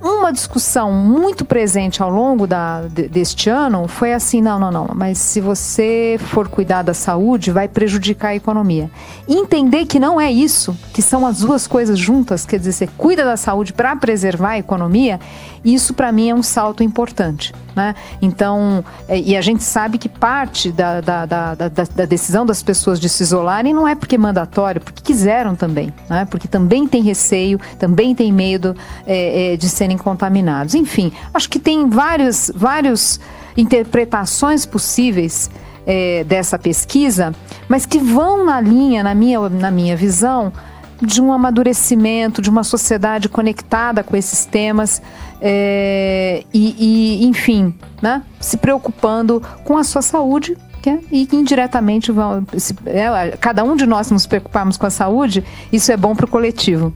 Uma 0.00 0.32
discussão 0.32 0.92
muito 0.92 1.44
presente 1.44 2.00
ao 2.02 2.08
longo 2.08 2.46
da, 2.46 2.82
deste 2.82 3.50
ano 3.50 3.88
foi 3.88 4.12
assim: 4.12 4.40
não, 4.40 4.58
não, 4.58 4.70
não, 4.70 4.88
mas 4.94 5.18
se 5.18 5.40
você 5.40 6.16
for 6.18 6.48
cuidar 6.48 6.82
da 6.82 6.94
saúde, 6.94 7.50
vai 7.50 7.66
prejudicar 7.66 8.28
a 8.28 8.36
economia. 8.36 8.88
Entender 9.28 9.86
que 9.86 9.98
não 9.98 10.20
é 10.20 10.30
isso, 10.30 10.76
que 10.92 11.02
são 11.02 11.26
as 11.26 11.40
duas 11.40 11.66
coisas 11.66 11.98
juntas, 11.98 12.46
quer 12.46 12.58
dizer, 12.58 12.72
você 12.72 12.86
cuida 12.86 13.24
da 13.24 13.36
saúde 13.36 13.72
para 13.72 13.96
preservar 13.96 14.50
a 14.50 14.58
economia, 14.58 15.18
isso 15.64 15.92
para 15.92 16.12
mim 16.12 16.30
é 16.30 16.34
um 16.34 16.42
salto 16.42 16.82
importante. 16.82 17.52
Né? 17.78 17.94
Então, 18.20 18.84
é, 19.06 19.20
e 19.20 19.36
a 19.36 19.40
gente 19.40 19.62
sabe 19.62 19.98
que 19.98 20.08
parte 20.08 20.72
da, 20.72 21.00
da, 21.00 21.26
da, 21.26 21.54
da, 21.54 22.04
decisão 22.04 22.44
das 22.44 22.60
pessoas 22.60 22.98
de 22.98 23.08
se 23.08 23.22
isolarem 23.22 23.72
não 23.72 23.86
é 23.86 23.94
porque 23.94 24.16
é 24.16 24.18
mandatório, 24.18 24.80
porque 24.80 25.00
quiseram 25.00 25.54
também, 25.54 25.94
né? 26.10 26.26
porque 26.28 26.48
também 26.48 26.88
tem 26.88 27.02
receio, 27.02 27.60
também 27.78 28.16
tem 28.16 28.32
medo 28.32 28.74
é, 29.06 29.52
é, 29.52 29.56
de 29.56 29.68
serem 29.88 29.96
contaminados. 29.96 30.74
Enfim, 30.74 31.10
acho 31.32 31.48
que 31.48 31.58
tem 31.58 31.88
vários, 31.88 32.52
vários 32.54 33.18
interpretações 33.56 34.66
possíveis 34.66 35.50
é, 35.86 36.22
dessa 36.24 36.58
pesquisa, 36.58 37.34
mas 37.66 37.86
que 37.86 37.98
vão 37.98 38.44
na 38.44 38.60
linha, 38.60 39.02
na 39.02 39.14
minha, 39.14 39.48
na 39.48 39.70
minha 39.70 39.96
visão, 39.96 40.52
de 41.00 41.22
um 41.22 41.32
amadurecimento, 41.32 42.42
de 42.42 42.50
uma 42.50 42.64
sociedade 42.64 43.28
conectada 43.28 44.02
com 44.02 44.16
esses 44.16 44.44
temas 44.44 45.00
é, 45.40 46.44
e, 46.52 47.22
e, 47.22 47.26
enfim, 47.26 47.74
né, 48.02 48.22
se 48.40 48.56
preocupando 48.56 49.40
com 49.64 49.78
a 49.78 49.84
sua 49.84 50.02
saúde 50.02 50.58
é, 50.84 50.98
e 51.10 51.28
indiretamente 51.32 52.10
vão, 52.10 52.44
se, 52.56 52.74
é, 52.86 53.36
cada 53.40 53.62
um 53.62 53.76
de 53.76 53.86
nós 53.86 54.10
nos 54.10 54.26
preocuparmos 54.26 54.76
com 54.76 54.86
a 54.86 54.90
saúde, 54.90 55.44
isso 55.72 55.92
é 55.92 55.96
bom 55.96 56.14
para 56.16 56.26
o 56.26 56.28
coletivo. 56.28 56.92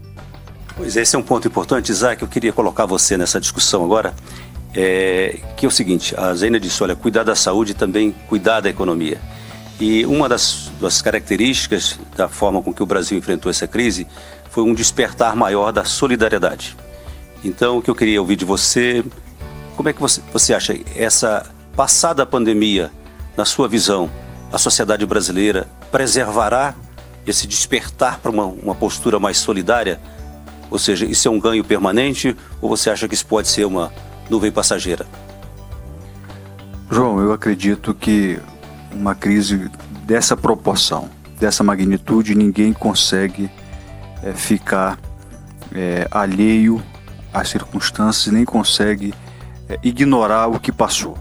Pois 0.76 0.96
esse 0.96 1.14
é 1.14 1.18
um 1.18 1.22
ponto 1.22 1.46
importante, 1.46 1.90
Isaac. 1.90 2.22
Eu 2.22 2.28
queria 2.28 2.52
colocar 2.52 2.86
você 2.86 3.16
nessa 3.16 3.40
discussão 3.40 3.84
agora, 3.84 4.14
é, 4.74 5.38
que 5.56 5.66
é 5.66 5.68
o 5.68 5.70
seguinte: 5.70 6.14
a 6.16 6.34
Zena 6.34 6.58
disse, 6.58 6.82
olha, 6.82 6.96
cuidar 6.96 7.24
da 7.24 7.34
saúde 7.34 7.72
e 7.72 7.74
também 7.74 8.12
cuidar 8.28 8.60
da 8.60 8.70
economia. 8.70 9.20
E 9.78 10.06
uma 10.06 10.28
das, 10.28 10.70
das 10.80 11.02
características 11.02 11.98
da 12.16 12.28
forma 12.28 12.62
com 12.62 12.72
que 12.72 12.82
o 12.82 12.86
Brasil 12.86 13.18
enfrentou 13.18 13.50
essa 13.50 13.66
crise 13.66 14.06
foi 14.50 14.62
um 14.62 14.74
despertar 14.74 15.34
maior 15.34 15.72
da 15.72 15.84
solidariedade. 15.84 16.76
Então, 17.44 17.78
o 17.78 17.82
que 17.82 17.90
eu 17.90 17.94
queria 17.94 18.20
ouvir 18.20 18.36
de 18.36 18.44
você, 18.44 19.04
como 19.76 19.88
é 19.88 19.92
que 19.92 20.00
você, 20.00 20.20
você 20.32 20.54
acha 20.54 20.78
essa 20.94 21.44
passada 21.74 22.24
pandemia, 22.24 22.90
na 23.36 23.44
sua 23.44 23.66
visão, 23.66 24.10
a 24.52 24.58
sociedade 24.58 25.04
brasileira 25.04 25.66
preservará 25.90 26.74
esse 27.26 27.46
despertar 27.46 28.20
para 28.20 28.30
uma, 28.30 28.44
uma 28.44 28.74
postura 28.74 29.18
mais 29.18 29.38
solidária? 29.38 29.98
Ou 30.72 30.78
seja, 30.78 31.04
isso 31.04 31.28
é 31.28 31.30
um 31.30 31.38
ganho 31.38 31.62
permanente 31.62 32.34
ou 32.58 32.70
você 32.70 32.88
acha 32.88 33.06
que 33.06 33.14
isso 33.14 33.26
pode 33.26 33.46
ser 33.46 33.66
uma 33.66 33.92
nuvem 34.30 34.50
passageira? 34.50 35.06
João, 36.90 37.20
eu 37.20 37.30
acredito 37.30 37.92
que 37.92 38.40
uma 38.90 39.14
crise 39.14 39.70
dessa 40.04 40.34
proporção, 40.34 41.10
dessa 41.38 41.62
magnitude, 41.62 42.34
ninguém 42.34 42.72
consegue 42.72 43.50
é, 44.22 44.32
ficar 44.32 44.98
é, 45.74 46.08
alheio 46.10 46.82
às 47.34 47.50
circunstâncias, 47.50 48.32
nem 48.32 48.46
consegue 48.46 49.12
é, 49.68 49.78
ignorar 49.82 50.46
o 50.46 50.58
que 50.58 50.72
passou. 50.72 51.18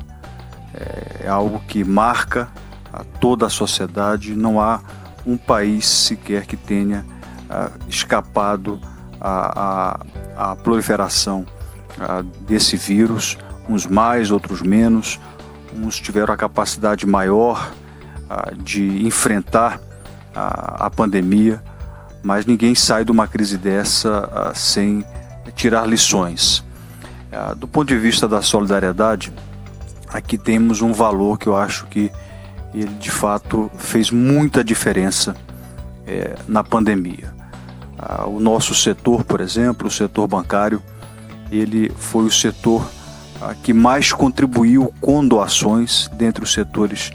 É, 0.73 1.27
algo 1.27 1.61
que 1.67 1.83
marca 1.83 2.47
a 2.93 3.03
toda 3.03 3.47
a 3.47 3.49
sociedade, 3.49 4.33
não 4.33 4.61
há 4.61 4.79
um 5.25 5.35
país 5.35 5.85
sequer 5.85 6.45
que 6.45 6.55
tenha 6.55 7.05
ah, 7.49 7.69
escapado 7.89 8.79
à, 9.21 9.99
à, 10.35 10.51
à 10.51 10.55
proliferação 10.55 11.45
ah, 11.99 12.23
desse 12.47 12.75
vírus, 12.75 13.37
uns 13.69 13.85
mais, 13.85 14.31
outros 14.31 14.61
menos, 14.61 15.19
uns 15.73 15.99
tiveram 15.99 16.33
a 16.33 16.37
capacidade 16.37 17.05
maior 17.05 17.71
de 18.63 19.05
enfrentar 19.05 19.79
a, 20.33 20.85
a, 20.85 20.89
pandemia, 20.89 21.61
mas 22.23 22.45
ninguém 22.45 22.73
sai 22.73 23.03
de 23.03 23.11
uma 23.11 23.27
crise 23.27 23.57
dessa 23.57 24.51
sem 24.55 25.03
tirar 25.53 25.85
lições. 25.85 26.63
Do 27.57 27.67
ponto 27.67 27.89
de 27.89 27.97
vista 27.97 28.29
da 28.29 28.41
solidariedade, 28.41 29.33
aqui 30.07 30.37
temos 30.37 30.81
um 30.81 30.93
valor 30.93 31.37
que 31.37 31.47
eu 31.47 31.57
acho 31.57 31.85
que 31.87 32.11
ele 32.73 32.93
de 32.95 33.11
fato 33.11 33.69
fez 33.77 34.11
muita 34.11 34.63
diferença 34.63 35.35
eh, 36.07 36.35
na 36.47 36.63
pandemia. 36.63 37.33
O 38.27 38.39
nosso 38.39 38.73
setor, 38.73 39.23
por 39.23 39.41
exemplo, 39.41 39.87
o 39.87 39.91
setor 39.91 40.27
bancário, 40.27 40.81
ele 41.51 41.91
foi 41.97 42.25
o 42.25 42.31
setor 42.31 42.85
que 43.63 43.73
mais 43.73 44.11
contribuiu 44.11 44.93
com 45.01 45.27
doações 45.27 46.09
dentre 46.13 46.43
os 46.43 46.53
setores 46.53 47.11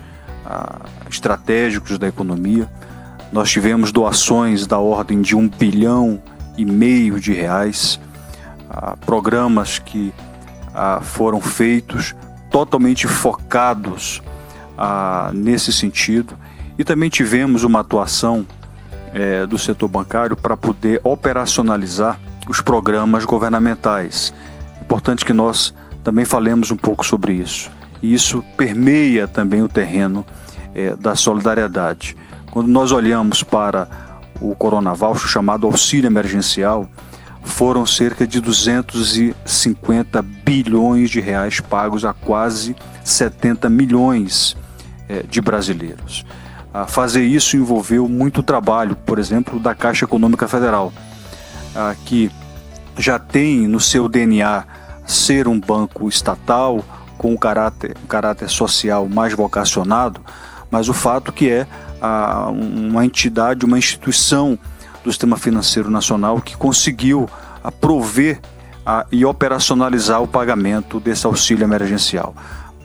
estratégicos 1.11 1.99
da 1.99 2.07
economia. 2.07 2.71
Nós 3.33 3.51
tivemos 3.51 3.91
doações 3.91 4.67
da 4.67 4.79
ordem 4.79 5.21
de 5.21 5.35
um 5.35 5.49
bilhão 5.49 6.23
e 6.57 6.65
meio 6.65 7.19
de 7.19 7.33
reais, 7.33 7.99
programas 9.05 9.79
que 9.79 10.13
foram 11.03 11.41
feitos 11.41 12.15
totalmente 12.51 13.07
focados 13.09 14.23
nesse 15.35 15.73
sentido. 15.73 16.39
E 16.79 16.85
também 16.85 17.09
tivemos 17.09 17.65
uma 17.65 17.81
atuação 17.81 18.47
é, 19.13 19.47
do 19.47 19.59
setor 19.59 19.89
bancário 19.89 20.37
para 20.37 20.57
poder 20.57 21.01
operacionalizar 21.03 22.19
os 22.49 22.61
programas 22.61 23.25
governamentais. 23.25 24.33
Importante 24.81 25.25
que 25.25 25.33
nós 25.33 25.75
também 26.05 26.25
falemos 26.25 26.71
um 26.71 26.77
pouco 26.77 27.05
sobre 27.05 27.33
isso. 27.33 27.71
E 28.03 28.15
isso 28.15 28.45
permeia 28.57 29.27
também 29.27 29.63
o 29.63 29.69
terreno 29.69 30.25
é, 30.75 30.95
da 30.95 31.17
solidariedade. 31.17 32.17
Quando 32.51 32.69
nós 32.69 32.93
olhamos 32.93 33.43
para 33.43 33.89
o 34.41 34.55
Coronavac, 34.55 35.19
chamado 35.19 35.67
auxílio 35.67 36.07
emergencial, 36.07 36.89
foram 37.43 37.87
cerca 37.87 38.27
de 38.27 38.41
250 38.41 40.23
bilhões 40.23 41.11
de 41.11 41.21
reais 41.21 41.61
pagos 41.61 42.05
a 42.05 42.13
quase 42.13 42.77
70 43.05 43.71
milhões 43.71 44.57
é, 45.09 45.23
de 45.23 45.41
brasileiros. 45.41 46.25
A 46.77 46.87
fazer 46.87 47.25
isso 47.25 47.57
envolveu 47.57 48.07
muito 48.07 48.43
trabalho, 48.43 48.95
por 48.97 49.19
exemplo, 49.19 49.59
da 49.59 49.75
Caixa 49.75 50.05
Econômica 50.05 50.47
Federal, 50.47 50.93
que 52.05 52.31
já 52.99 53.19
tem 53.19 53.67
no 53.67 53.81
seu 53.81 54.11
DNA 54.11 54.63
ser 55.07 55.49
um 55.49 55.59
banco 55.59 56.07
estatal 56.07 56.85
com 57.17 57.33
um 57.33 57.37
caráter, 57.37 57.97
um 58.05 58.07
caráter 58.07 58.51
social 58.51 59.09
mais 59.09 59.33
vocacionado, 59.33 60.21
mas 60.71 60.91
o 60.91 60.93
fato 60.93 61.33
que 61.33 61.49
é 61.49 61.67
a, 61.99 62.51
uma 62.51 63.07
entidade, 63.07 63.65
uma 63.65 63.79
instituição 63.79 64.59
do 65.03 65.11
sistema 65.11 65.39
financeiro 65.39 65.89
nacional 65.89 66.43
que 66.43 66.59
conseguiu 66.59 67.27
prover 67.81 68.39
e 69.11 69.25
operacionalizar 69.25 70.23
o 70.23 70.29
pagamento 70.29 71.01
desse 71.01 71.25
auxílio 71.25 71.65
emergencial. 71.65 72.35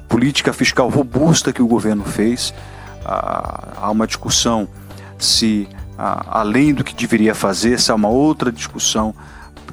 Política 0.08 0.54
fiscal 0.54 0.88
robusta 0.88 1.52
que 1.52 1.62
o 1.62 1.68
governo 1.68 2.06
fez, 2.06 2.54
há 3.06 3.90
uma 3.92 4.08
discussão 4.08 4.68
se 5.18 5.68
além 5.98 6.74
do 6.74 6.84
que 6.84 6.96
deveria 6.96 7.36
fazer, 7.36 7.80
se 7.80 7.92
há 7.92 7.96
uma 7.96 8.10
outra 8.10 8.52
discussão 8.52 9.14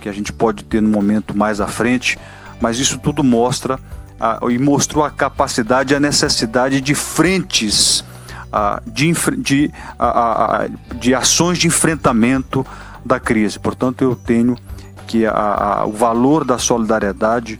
que 0.00 0.08
a 0.08 0.12
gente 0.12 0.32
pode 0.32 0.64
ter 0.64 0.80
no 0.80 0.88
momento 0.88 1.36
mais 1.36 1.60
à 1.60 1.66
frente, 1.66 2.18
mas 2.60 2.78
isso 2.78 2.98
tudo 2.98 3.24
mostra 3.24 3.78
e 4.48 4.58
mostrou 4.58 5.04
a 5.04 5.10
capacidade 5.10 5.94
a 5.94 6.00
necessidade 6.00 6.80
de 6.80 6.94
frentes, 6.94 8.04
de, 8.86 9.12
de, 9.38 9.72
de 10.96 11.14
ações 11.14 11.58
de 11.58 11.66
enfrentamento 11.66 12.66
da 13.04 13.18
crise. 13.18 13.58
Portanto, 13.58 14.02
eu 14.02 14.14
tenho 14.14 14.56
que 15.06 15.24
o 15.26 15.92
valor 15.92 16.44
da 16.44 16.58
solidariedade 16.58 17.58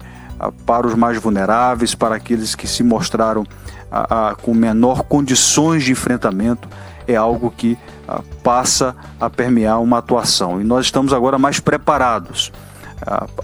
para 0.66 0.87
os 0.87 0.95
mais 0.95 1.19
vulneráveis, 1.19 1.95
para 1.95 2.16
aqueles 2.16 2.55
que 2.55 2.66
se 2.66 2.83
mostraram 2.83 3.45
com 4.43 4.55
menor 4.55 5.03
condições 5.03 5.84
de 5.84 5.93
enfrentamento, 5.93 6.68
é 7.07 7.16
algo 7.16 7.51
que 7.51 7.78
passa 8.43 8.95
a 9.20 9.28
permear 9.28 9.80
uma 9.80 9.99
atuação. 9.99 10.61
E 10.61 10.64
nós 10.64 10.86
estamos 10.86 11.12
agora 11.12 11.39
mais 11.39 11.61
preparados, 11.61 12.53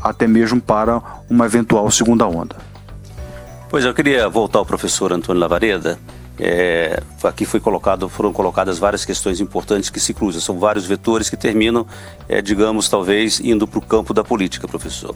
até 0.03 0.27
mesmo 0.27 0.61
para 0.61 1.03
uma 1.29 1.47
eventual 1.47 1.91
segunda 1.91 2.27
onda. 2.27 2.57
Pois 3.69 3.85
eu 3.85 3.93
queria 3.93 4.29
voltar 4.29 4.61
ao 4.61 4.67
professor 4.67 5.13
Antônio 5.13 5.41
Lavareda. 5.41 5.99
É, 6.39 7.01
aqui 7.23 7.45
foi 7.45 7.61
colocado, 7.61 8.09
foram 8.09 8.33
colocadas 8.33 8.79
várias 8.79 9.05
questões 9.05 9.41
importantes 9.41 9.91
que 9.91 10.01
se 10.01 10.13
cruzam. 10.13 10.41
São 10.41 10.59
vários 10.59 10.85
vetores 10.85 11.31
que 11.31 11.37
terminam, 11.37 11.87
é, 12.29 12.43
digamos, 12.43 12.89
talvez 12.89 13.41
indo 13.41 13.67
para 13.67 13.79
o 13.79 13.83
campo 13.83 14.13
da 14.13 14.25
política, 14.25 14.67
professor. 14.67 15.15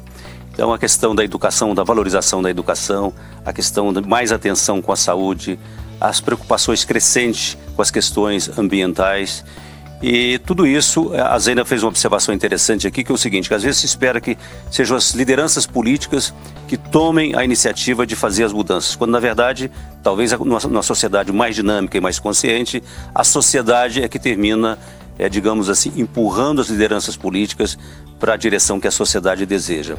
Então, 0.59 0.73
a 0.73 0.79
questão 0.79 1.15
da 1.15 1.23
educação, 1.23 1.73
da 1.73 1.85
valorização 1.85 2.43
da 2.43 2.51
educação, 2.51 3.15
a 3.47 3.53
questão 3.53 3.93
de 3.93 4.01
mais 4.01 4.33
atenção 4.33 4.83
com 4.83 4.91
a 4.91 4.97
saúde, 4.97 5.57
as 6.01 6.21
preocupações 6.21 6.85
crescentes 6.85 7.57
com 7.77 7.81
as 7.81 7.93
questões 7.93 8.59
ambientais. 8.59 9.45
E 10.03 10.41
tudo 10.41 10.67
isso, 10.67 11.13
a 11.15 11.39
Zena 11.39 11.65
fez 11.65 11.85
uma 11.85 11.91
observação 11.91 12.35
interessante 12.35 12.89
aqui, 12.89 13.05
que 13.05 13.13
é 13.13 13.15
o 13.15 13.17
seguinte, 13.17 13.55
às 13.55 13.63
vezes 13.63 13.83
se 13.83 13.87
espera 13.87 14.21
que 14.21 14.37
sejam 14.69 14.97
as 14.97 15.13
lideranças 15.13 15.65
políticas 15.65 16.35
que 16.67 16.77
tomem 16.77 17.37
a 17.37 17.45
iniciativa 17.45 18.05
de 18.05 18.17
fazer 18.17 18.43
as 18.43 18.53
mudanças, 18.53 18.97
quando 18.97 19.13
na 19.13 19.21
verdade, 19.21 19.71
talvez 20.03 20.33
numa 20.33 20.83
sociedade 20.83 21.31
mais 21.31 21.55
dinâmica 21.55 21.97
e 21.97 22.01
mais 22.01 22.19
consciente, 22.19 22.83
a 23.15 23.23
sociedade 23.23 24.03
é 24.03 24.09
que 24.09 24.19
termina, 24.19 24.77
é, 25.21 25.29
digamos 25.29 25.71
assim, 25.71 25.93
empurrando 25.95 26.61
as 26.61 26.67
lideranças 26.67 27.17
políticas 27.17 27.79
para 28.19 28.35
a 28.35 28.37
direção 28.37 28.81
que 28.81 28.89
a 28.89 28.91
sociedade 28.91 29.47
deseja. 29.47 29.97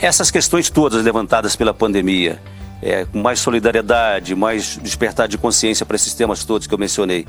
Essas 0.00 0.30
questões 0.30 0.70
todas 0.70 1.02
levantadas 1.02 1.56
pela 1.56 1.74
pandemia, 1.74 2.40
é, 2.80 3.04
com 3.04 3.18
mais 3.18 3.40
solidariedade, 3.40 4.34
mais 4.34 4.78
despertar 4.80 5.26
de 5.26 5.36
consciência 5.36 5.84
para 5.84 5.96
esses 5.96 6.14
temas 6.14 6.44
todos 6.44 6.68
que 6.68 6.74
eu 6.74 6.78
mencionei. 6.78 7.26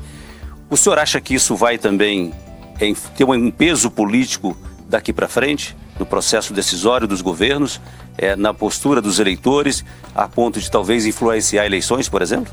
O 0.68 0.76
senhor 0.76 0.98
acha 0.98 1.20
que 1.20 1.34
isso 1.34 1.56
vai 1.56 1.78
também 1.78 2.32
é, 2.80 2.92
ter 3.16 3.24
um 3.24 3.50
peso 3.50 3.90
político 3.90 4.56
daqui 4.88 5.12
para 5.12 5.26
frente, 5.26 5.76
no 5.98 6.06
processo 6.06 6.52
decisório 6.54 7.08
dos 7.08 7.20
governos, 7.20 7.80
é, 8.16 8.36
na 8.36 8.54
postura 8.54 9.02
dos 9.02 9.18
eleitores, 9.18 9.84
a 10.14 10.28
ponto 10.28 10.60
de 10.60 10.70
talvez 10.70 11.06
influenciar 11.06 11.66
eleições, 11.66 12.08
por 12.08 12.22
exemplo? 12.22 12.52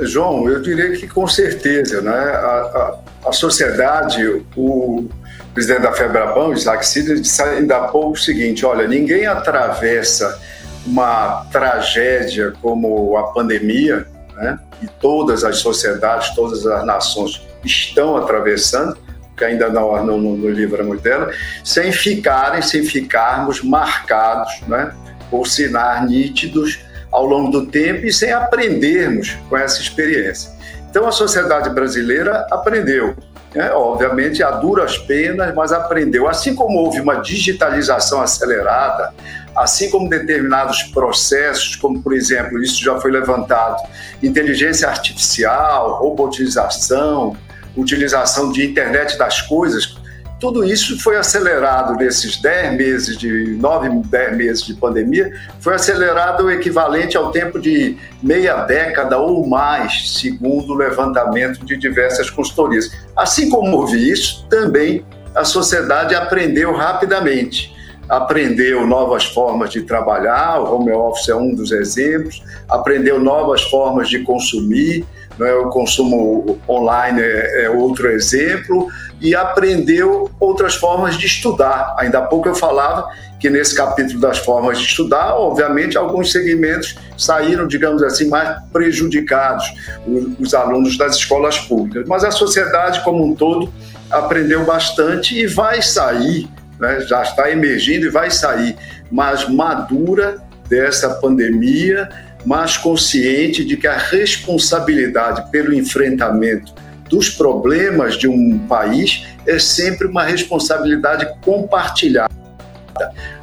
João, 0.00 0.48
eu 0.48 0.60
diria 0.60 0.90
que 0.92 1.06
com 1.06 1.26
certeza, 1.28 2.02
né? 2.02 2.10
A, 2.10 2.98
a, 3.24 3.28
a 3.28 3.32
sociedade, 3.32 4.42
o 4.56 5.08
presidente 5.54 5.82
da 5.82 5.92
Febraban, 5.92 6.52
Isaac 6.52 6.84
Sidney, 6.84 7.20
disse 7.20 7.40
ainda 7.40 7.76
há 7.76 7.88
pouco 7.88 8.10
o 8.10 8.16
seguinte: 8.16 8.66
olha, 8.66 8.86
ninguém 8.86 9.24
atravessa 9.24 10.38
uma 10.84 11.46
tragédia 11.50 12.52
como 12.60 13.16
a 13.16 13.32
pandemia, 13.32 14.06
né, 14.34 14.58
e 14.82 14.86
todas 14.86 15.44
as 15.44 15.58
sociedades, 15.58 16.34
todas 16.34 16.66
as 16.66 16.84
nações 16.84 17.40
estão 17.64 18.16
atravessando, 18.16 18.98
que 19.36 19.44
ainda 19.44 19.68
não, 19.70 20.04
não, 20.04 20.18
não 20.18 20.50
livramos 20.50 21.00
dela, 21.00 21.32
sem 21.64 21.90
ficarem, 21.92 22.60
sem 22.60 22.84
ficarmos 22.84 23.62
marcados 23.62 24.60
né, 24.66 24.92
por 25.30 25.46
sinais 25.46 26.08
nítidos 26.08 26.80
ao 27.10 27.24
longo 27.24 27.50
do 27.50 27.66
tempo 27.66 28.04
e 28.04 28.12
sem 28.12 28.32
aprendermos 28.32 29.36
com 29.48 29.56
essa 29.56 29.80
experiência. 29.80 30.50
Então 30.90 31.06
a 31.06 31.12
sociedade 31.12 31.70
brasileira 31.70 32.46
aprendeu, 32.50 33.16
né, 33.54 33.70
obviamente 33.72 34.42
a 34.42 34.50
duras 34.50 34.98
penas, 34.98 35.54
mas 35.54 35.72
aprendeu. 35.72 36.28
Assim 36.28 36.54
como 36.54 36.78
houve 36.78 37.00
uma 37.00 37.16
digitalização 37.16 38.20
acelerada, 38.20 39.14
assim 39.54 39.90
como 39.90 40.08
determinados 40.08 40.82
processos, 40.84 41.76
como 41.76 42.02
por 42.02 42.12
exemplo, 42.12 42.62
isso 42.62 42.82
já 42.82 42.98
foi 43.00 43.10
levantado, 43.10 43.76
inteligência 44.22 44.88
artificial, 44.88 45.98
robotização, 46.00 47.36
utilização 47.76 48.50
de 48.50 48.66
internet 48.66 49.16
das 49.16 49.40
coisas, 49.42 49.96
tudo 50.40 50.64
isso 50.64 51.00
foi 51.00 51.16
acelerado 51.16 51.94
nesses 51.96 52.40
10 52.40 52.76
meses 52.76 53.16
de 53.16 53.56
9, 53.58 53.88
10 54.06 54.36
meses 54.36 54.62
de 54.64 54.74
pandemia, 54.74 55.32
foi 55.60 55.74
acelerado 55.74 56.44
o 56.44 56.50
equivalente 56.50 57.16
ao 57.16 57.30
tempo 57.30 57.58
de 57.58 57.96
meia 58.22 58.56
década 58.64 59.18
ou 59.18 59.46
mais, 59.46 60.18
segundo 60.18 60.72
o 60.72 60.76
levantamento 60.76 61.64
de 61.64 61.76
diversas 61.76 62.28
consultorias. 62.30 62.90
Assim 63.16 63.48
como 63.48 63.76
houve 63.76 64.10
isso, 64.10 64.46
também 64.48 65.04
a 65.34 65.44
sociedade 65.44 66.14
aprendeu 66.14 66.72
rapidamente 66.74 67.74
aprendeu 68.08 68.86
novas 68.86 69.24
formas 69.24 69.70
de 69.70 69.82
trabalhar, 69.82 70.60
o 70.60 70.76
home 70.76 70.92
office 70.92 71.28
é 71.28 71.34
um 71.34 71.54
dos 71.54 71.72
exemplos, 71.72 72.42
aprendeu 72.68 73.18
novas 73.18 73.62
formas 73.62 74.08
de 74.08 74.20
consumir, 74.20 75.04
né, 75.38 75.52
o 75.54 75.68
consumo 75.68 76.58
online 76.68 77.20
é, 77.20 77.64
é, 77.64 77.70
outro 77.70 78.08
exemplo, 78.08 78.88
e 79.20 79.34
aprendeu 79.34 80.30
outras 80.38 80.74
formas 80.74 81.16
de 81.16 81.26
estudar. 81.26 81.94
Ainda 81.98 82.18
há 82.18 82.22
pouco 82.22 82.48
eu 82.48 82.54
falava 82.54 83.08
que 83.40 83.50
nesse 83.50 83.74
capítulo 83.74 84.20
das 84.20 84.38
formas 84.38 84.78
de 84.78 84.84
estudar, 84.84 85.34
obviamente, 85.34 85.98
alguns 85.98 86.32
segmentos 86.32 86.96
saíram, 87.16 87.66
digamos 87.66 88.02
assim, 88.02 88.28
mais 88.28 88.58
prejudicados, 88.72 89.64
os, 90.06 90.48
os 90.48 90.54
alunos 90.54 90.96
das 90.96 91.16
escolas 91.16 91.58
públicas. 91.58 92.06
Mas 92.08 92.24
a 92.24 92.30
sociedade 92.30 93.02
como 93.02 93.24
um 93.24 93.34
todo 93.34 93.72
aprendeu 94.10 94.64
bastante 94.64 95.38
e 95.38 95.46
vai 95.46 95.82
sair 95.82 96.48
né, 96.78 97.00
já 97.00 97.22
está 97.22 97.50
emergindo 97.50 98.06
e 98.06 98.10
vai 98.10 98.30
sair 98.30 98.76
mais 99.10 99.48
madura 99.48 100.38
dessa 100.68 101.10
pandemia, 101.10 102.08
mais 102.44 102.76
consciente 102.76 103.64
de 103.64 103.76
que 103.76 103.86
a 103.86 103.96
responsabilidade 103.96 105.50
pelo 105.50 105.72
enfrentamento 105.72 106.74
dos 107.08 107.30
problemas 107.30 108.16
de 108.16 108.28
um 108.28 108.58
país 108.66 109.26
é 109.46 109.58
sempre 109.58 110.06
uma 110.06 110.24
responsabilidade 110.24 111.26
compartilhada 111.42 112.34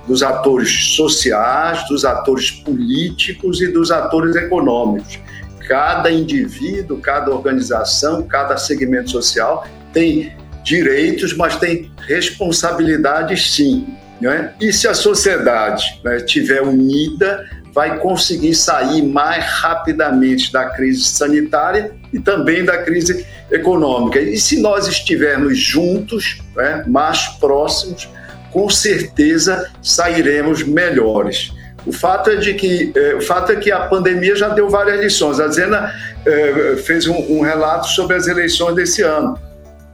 dos 0.07 0.23
atores 0.23 0.95
sociais, 0.95 1.87
dos 1.87 2.03
atores 2.03 2.51
políticos 2.51 3.61
e 3.61 3.67
dos 3.67 3.91
atores 3.91 4.35
econômicos. 4.35 5.19
Cada 5.67 6.11
indivíduo, 6.11 6.99
cada 6.99 7.31
organização, 7.31 8.23
cada 8.23 8.57
segmento 8.57 9.09
social 9.09 9.65
tem 9.93 10.35
direitos, 10.63 11.35
mas 11.35 11.55
tem 11.55 11.91
responsabilidades 12.07 13.53
sim. 13.53 13.95
Né? 14.19 14.53
E 14.59 14.71
se 14.71 14.87
a 14.87 14.93
sociedade 14.93 15.99
né, 16.03 16.19
unida, 16.61 17.47
vai 17.73 17.99
conseguir 17.99 18.53
sair 18.53 19.01
mais 19.01 19.45
rapidamente 19.45 20.51
da 20.51 20.65
crise 20.69 21.03
sanitária 21.05 21.91
e 22.13 22.19
também 22.19 22.65
da 22.65 22.79
crise 22.79 23.25
econômica. 23.49 24.19
E 24.19 24.37
se 24.37 24.61
nós 24.61 24.87
estivermos 24.87 25.57
juntos, 25.57 26.41
né, 26.55 26.83
mais 26.87 27.27
próximos, 27.39 28.09
com 28.51 28.69
certeza 28.69 29.71
sairemos 29.81 30.63
melhores. 30.63 31.53
O 31.85 31.91
fato 31.91 32.29
é 32.29 32.35
de 32.35 32.53
que 32.53 32.91
é, 32.95 33.15
o 33.15 33.21
fato 33.21 33.51
é 33.53 33.55
que 33.55 33.71
a 33.71 33.87
pandemia 33.87 34.35
já 34.35 34.49
deu 34.49 34.69
várias 34.69 34.99
lições. 34.99 35.39
A 35.39 35.47
Zena 35.47 35.91
é, 36.25 36.75
fez 36.77 37.07
um, 37.07 37.15
um 37.37 37.41
relato 37.41 37.87
sobre 37.87 38.15
as 38.15 38.27
eleições 38.27 38.75
desse 38.75 39.01
ano 39.01 39.39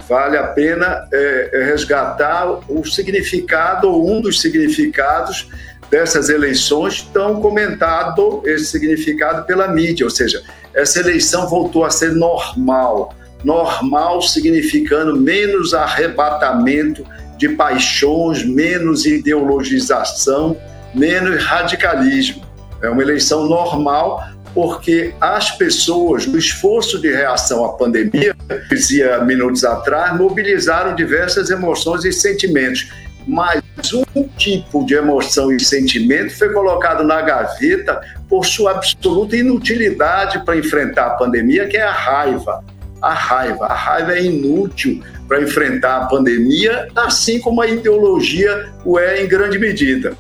vale 0.08 0.38
a 0.38 0.48
pena 0.48 1.06
é, 1.12 1.66
resgatar 1.66 2.48
o 2.70 2.86
significado, 2.86 3.90
ou 3.90 4.10
um 4.10 4.22
dos 4.22 4.40
significados 4.40 5.50
dessas 5.90 6.30
eleições, 6.30 7.02
tão 7.14 7.42
comentado 7.42 8.42
esse 8.46 8.66
significado 8.66 9.46
pela 9.46 9.68
mídia, 9.68 10.06
ou 10.06 10.10
seja, 10.10 10.42
essa 10.74 11.00
eleição 11.00 11.48
voltou 11.48 11.86
a 11.86 11.90
ser 11.90 12.14
normal. 12.14 13.16
Normal 13.44 14.22
significando 14.22 15.16
menos 15.16 15.74
arrebatamento 15.74 17.06
de 17.38 17.50
paixões, 17.50 18.44
menos 18.44 19.06
ideologização, 19.06 20.58
menos 20.94 21.44
radicalismo. 21.44 22.44
É 22.82 22.90
uma 22.90 23.02
eleição 23.02 23.48
normal 23.48 24.24
porque 24.54 25.14
as 25.22 25.52
pessoas, 25.52 26.26
no 26.26 26.36
esforço 26.36 27.00
de 27.00 27.12
reação 27.12 27.64
à 27.64 27.74
pandemia, 27.74 28.36
dizia 28.70 29.20
minutos 29.20 29.64
atrás, 29.64 30.18
mobilizaram 30.18 30.96
diversas 30.96 31.52
emoções 31.52 32.04
e 32.06 32.12
sentimentos. 32.12 32.92
Mas 33.28 33.62
um 33.94 34.24
tipo 34.38 34.86
de 34.86 34.96
emoção 34.96 35.52
e 35.52 35.60
sentimento 35.60 36.36
foi 36.38 36.52
colocado 36.54 37.04
na 37.04 37.22
gaveta 37.22 38.00
por 38.30 38.46
sua 38.46 38.72
absoluta 38.72 39.36
inutilidade 39.36 40.44
para 40.46 40.58
enfrentar 40.58 41.08
a 41.08 41.10
pandemia, 41.12 41.68
que 41.68 41.76
é 41.76 41.84
a 41.84 41.92
raiva. 41.92 42.64
A 43.02 43.14
raiva. 43.14 43.66
A 43.66 43.74
raiva 43.74 44.14
é 44.14 44.24
inútil 44.24 45.04
para 45.28 45.42
enfrentar 45.42 45.98
a 45.98 46.06
pandemia, 46.06 46.88
assim 46.96 47.40
como 47.40 47.62
a 47.62 47.68
ideologia 47.68 48.70
o 48.86 48.98
é 48.98 49.22
em 49.22 49.28
grande 49.28 49.60
medida. 49.60 50.16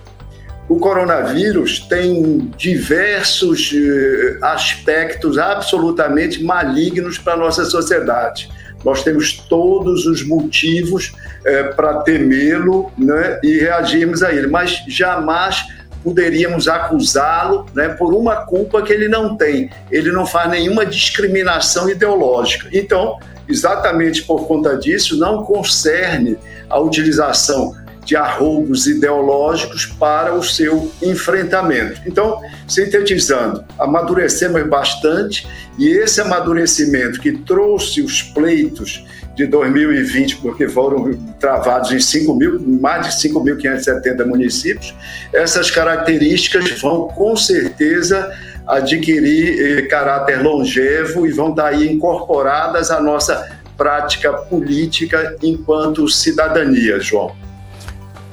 O 0.68 0.78
coronavírus 0.80 1.80
tem 1.80 2.51
diversos 2.58 3.72
eh, 3.74 4.38
aspectos 4.41 5.38
absolutamente 5.38 6.43
malignos 6.43 7.18
para 7.18 7.34
a 7.34 7.38
nossa 7.38 7.64
sociedade. 7.64 8.49
Nós 8.88 9.03
temos 9.03 9.33
todos 9.33 10.05
os 10.05 10.25
motivos 10.25 11.13
eh, 11.45 11.63
para 11.63 12.03
temê-lo 12.03 12.89
né, 12.97 13.38
e 13.43 13.57
reagirmos 13.57 14.23
a 14.23 14.31
ele, 14.31 14.47
mas 14.47 14.81
jamais 14.88 15.67
poderíamos 16.01 16.69
acusá-lo 16.69 17.65
né, 17.75 17.89
por 17.89 18.13
uma 18.13 18.45
culpa 18.45 18.81
que 18.81 18.93
ele 18.93 19.09
não 19.09 19.35
tem. 19.35 19.69
Ele 19.91 20.09
não 20.09 20.25
faz 20.25 20.49
nenhuma 20.49 20.85
discriminação 20.85 21.89
ideológica. 21.89 22.69
Então, 22.71 23.19
exatamente 23.45 24.23
por 24.23 24.47
conta 24.47 24.77
disso, 24.77 25.19
não 25.19 25.43
concerne 25.43 26.38
a 26.69 26.79
utilização 26.79 27.75
de 28.08 28.16
arroubos 28.16 28.88
ideológicos 28.88 29.86
para 29.86 30.34
o 30.34 30.41
seu 30.41 30.89
enfrentamento. 31.03 31.99
Então, 32.05 32.41
sintetizando, 32.66 33.66
amadurecemos 33.78 34.66
bastante 34.66 35.45
e 35.78 35.89
esse 35.89 36.22
amadurecimento 36.22 37.20
que 37.20 37.34
trouxe 37.34 38.01
os 38.01 38.22
pleitos 38.22 39.05
de 39.36 39.45
2020, 39.45 40.38
porque 40.38 40.70
foram 40.70 41.14
travados 41.38 41.91
em 41.91 41.99
5 41.99 42.34
mil, 42.34 42.62
mais 42.62 43.08
de 43.08 43.30
5.570 43.30 44.26
municípios, 44.26 44.95
essas 45.34 45.70
características 45.70 46.80
vão 46.80 47.10
com 47.10 47.36
certeza 47.36 48.34
adquirir 48.66 49.80
eh, 49.80 49.82
caráter 49.84 50.41
longevo 50.41 51.28
e 51.28 51.32
vão 51.32 51.49
estar 51.49 51.68
aí 51.68 51.91
incorporadas 51.91 52.89
à 52.89 53.01
nossa 53.01 53.49
prática 53.76 54.32
política 54.32 55.36
enquanto 55.43 56.08
cidadania, 56.08 57.01
João. 57.01 57.36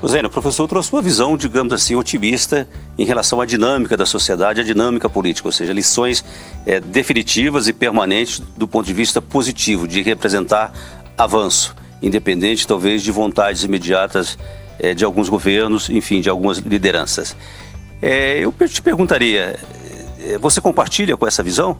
Zé, 0.08 0.20
o 0.20 0.28
professor 0.28 0.68
trouxe 0.68 0.92
uma 0.92 1.00
visão, 1.00 1.36
digamos 1.36 1.72
assim, 1.72 1.94
otimista 1.94 2.68
em 2.98 3.04
relação 3.04 3.40
à 3.40 3.46
dinâmica 3.46 3.96
da 3.96 4.04
sociedade, 4.04 4.60
à 4.60 4.64
dinâmica 4.64 5.08
política, 5.08 5.48
ou 5.48 5.52
seja, 5.52 5.72
lições 5.72 6.24
é, 6.66 6.78
definitivas 6.78 7.68
e 7.68 7.72
permanentes 7.72 8.40
do 8.56 8.68
ponto 8.68 8.84
de 8.84 8.92
vista 8.92 9.22
positivo, 9.22 9.88
de 9.88 10.02
representar 10.02 10.72
avanço, 11.16 11.74
independente 12.02 12.66
talvez 12.66 13.02
de 13.02 13.10
vontades 13.10 13.62
imediatas 13.64 14.38
é, 14.78 14.92
de 14.92 15.04
alguns 15.04 15.28
governos, 15.28 15.88
enfim, 15.88 16.20
de 16.20 16.28
algumas 16.28 16.58
lideranças. 16.58 17.34
É, 18.02 18.40
eu 18.40 18.52
te 18.68 18.82
perguntaria, 18.82 19.58
você 20.40 20.60
compartilha 20.60 21.16
com 21.16 21.26
essa 21.26 21.42
visão? 21.42 21.78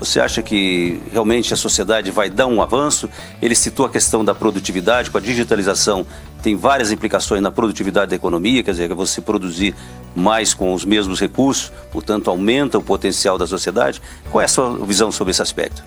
Você 0.00 0.18
acha 0.18 0.42
que 0.42 0.98
realmente 1.12 1.54
a 1.54 1.56
sociedade 1.56 2.10
vai 2.10 2.28
dar 2.28 2.46
um 2.46 2.60
avanço? 2.60 3.08
Ele 3.40 3.54
citou 3.54 3.86
a 3.86 3.90
questão 3.90 4.24
da 4.24 4.34
produtividade, 4.34 5.10
com 5.10 5.18
a 5.18 5.20
digitalização 5.20 6.06
tem 6.40 6.56
várias 6.56 6.90
implicações 6.90 7.42
na 7.42 7.50
produtividade 7.50 8.10
da 8.10 8.16
economia, 8.16 8.62
quer 8.62 8.72
dizer, 8.72 8.92
você 8.94 9.20
produzir 9.20 9.74
mais 10.14 10.54
com 10.54 10.72
os 10.72 10.84
mesmos 10.84 11.20
recursos, 11.20 11.70
portanto 11.92 12.30
aumenta 12.30 12.78
o 12.78 12.82
potencial 12.82 13.38
da 13.38 13.46
sociedade. 13.46 14.00
Qual 14.30 14.40
é 14.40 14.46
a 14.46 14.48
sua 14.48 14.76
visão 14.84 15.12
sobre 15.12 15.30
esse 15.32 15.42
aspecto? 15.42 15.84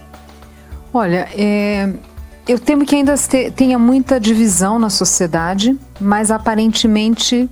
Olha, 0.93 1.28
é, 1.36 1.91
eu 2.47 2.59
temo 2.59 2.86
que 2.86 2.95
ainda 2.95 3.16
tenha 3.55 3.80
muita 3.80 4.20
divisão 4.20 4.78
na 4.78 4.89
sociedade, 4.89 5.78
mas 5.99 6.30
aparentemente 6.30 7.49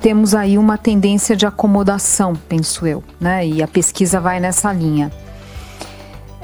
temos 0.00 0.34
aí 0.34 0.58
uma 0.58 0.76
tendência 0.76 1.36
de 1.36 1.46
acomodação, 1.46 2.34
penso 2.48 2.86
eu, 2.86 3.02
né? 3.20 3.46
E 3.46 3.62
a 3.62 3.68
pesquisa 3.68 4.20
vai 4.20 4.40
nessa 4.40 4.72
linha. 4.72 5.12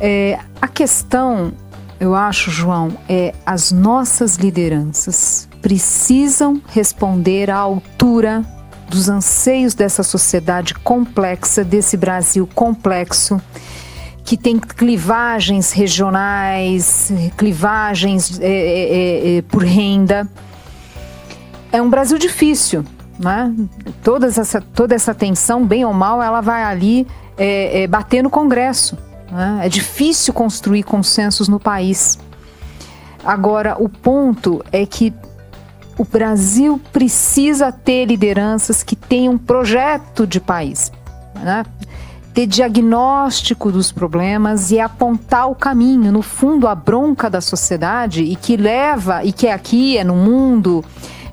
É, 0.05 0.37
a 0.61 0.67
questão, 0.67 1.53
eu 2.01 2.13
acho, 2.13 2.51
João, 2.51 2.99
é 3.09 3.33
as 3.47 3.71
nossas 3.71 4.35
lideranças 4.35 5.49
precisam 5.63 6.61
responder 6.67 7.49
à 7.53 7.57
altura 7.57 8.45
dos 8.89 9.09
anseios 9.09 9.75
dessa 9.75 10.03
sociedade 10.03 10.75
complexa, 10.75 11.63
desse 11.63 11.97
Brasil 11.97 12.49
complexo, 12.53 13.41
que 14.25 14.37
tem 14.37 14.59
clivagens 14.59 15.71
regionais, 15.71 17.13
clivagens 17.37 18.41
é, 18.41 18.49
é, 18.49 19.37
é, 19.37 19.43
por 19.43 19.63
renda. 19.63 20.27
É 21.71 21.81
um 21.81 21.89
Brasil 21.89 22.19
difícil, 22.19 22.85
né? 23.21 23.55
Toda 24.03 24.27
essa, 24.27 24.61
toda 24.61 24.97
essa 24.97 25.15
tensão, 25.15 25.65
bem 25.65 25.85
ou 25.85 25.93
mal, 25.93 26.21
ela 26.21 26.41
vai 26.41 26.65
ali 26.65 27.07
é, 27.39 27.83
é, 27.83 27.87
bater 27.87 28.21
no 28.21 28.31
Congresso. 28.31 28.99
Né? 29.33 29.61
É 29.63 29.69
difícil 29.69 30.35
construir 30.35 30.83
consensos 30.83 31.49
no 31.49 31.59
país. 31.59 32.19
Agora, 33.25 33.77
o 33.83 33.89
ponto 33.89 34.63
é 34.71 34.85
que 34.85 35.13
o 35.97 36.05
Brasil 36.05 36.81
precisa 36.93 37.73
ter 37.73 38.05
lideranças 38.05 38.83
que 38.83 38.95
tenham 38.95 39.35
um 39.35 39.39
projeto 39.39 40.27
de 40.27 40.41
país, 40.41 40.93
né? 41.35 41.65
ter 42.35 42.47
diagnóstico 42.47 43.71
dos 43.71 43.93
problemas 43.93 44.71
e 44.71 44.81
apontar 44.81 45.51
o 45.51 45.55
caminho, 45.55 46.11
no 46.11 46.23
fundo, 46.23 46.67
a 46.67 46.75
bronca 46.75 47.29
da 47.29 47.41
sociedade 47.41 48.23
e 48.23 48.37
que 48.37 48.57
leva, 48.57 49.23
e 49.23 49.33
que 49.33 49.47
é 49.47 49.53
aqui, 49.53 49.99
é 49.99 50.05
no 50.05 50.17
mundo, 50.17 50.85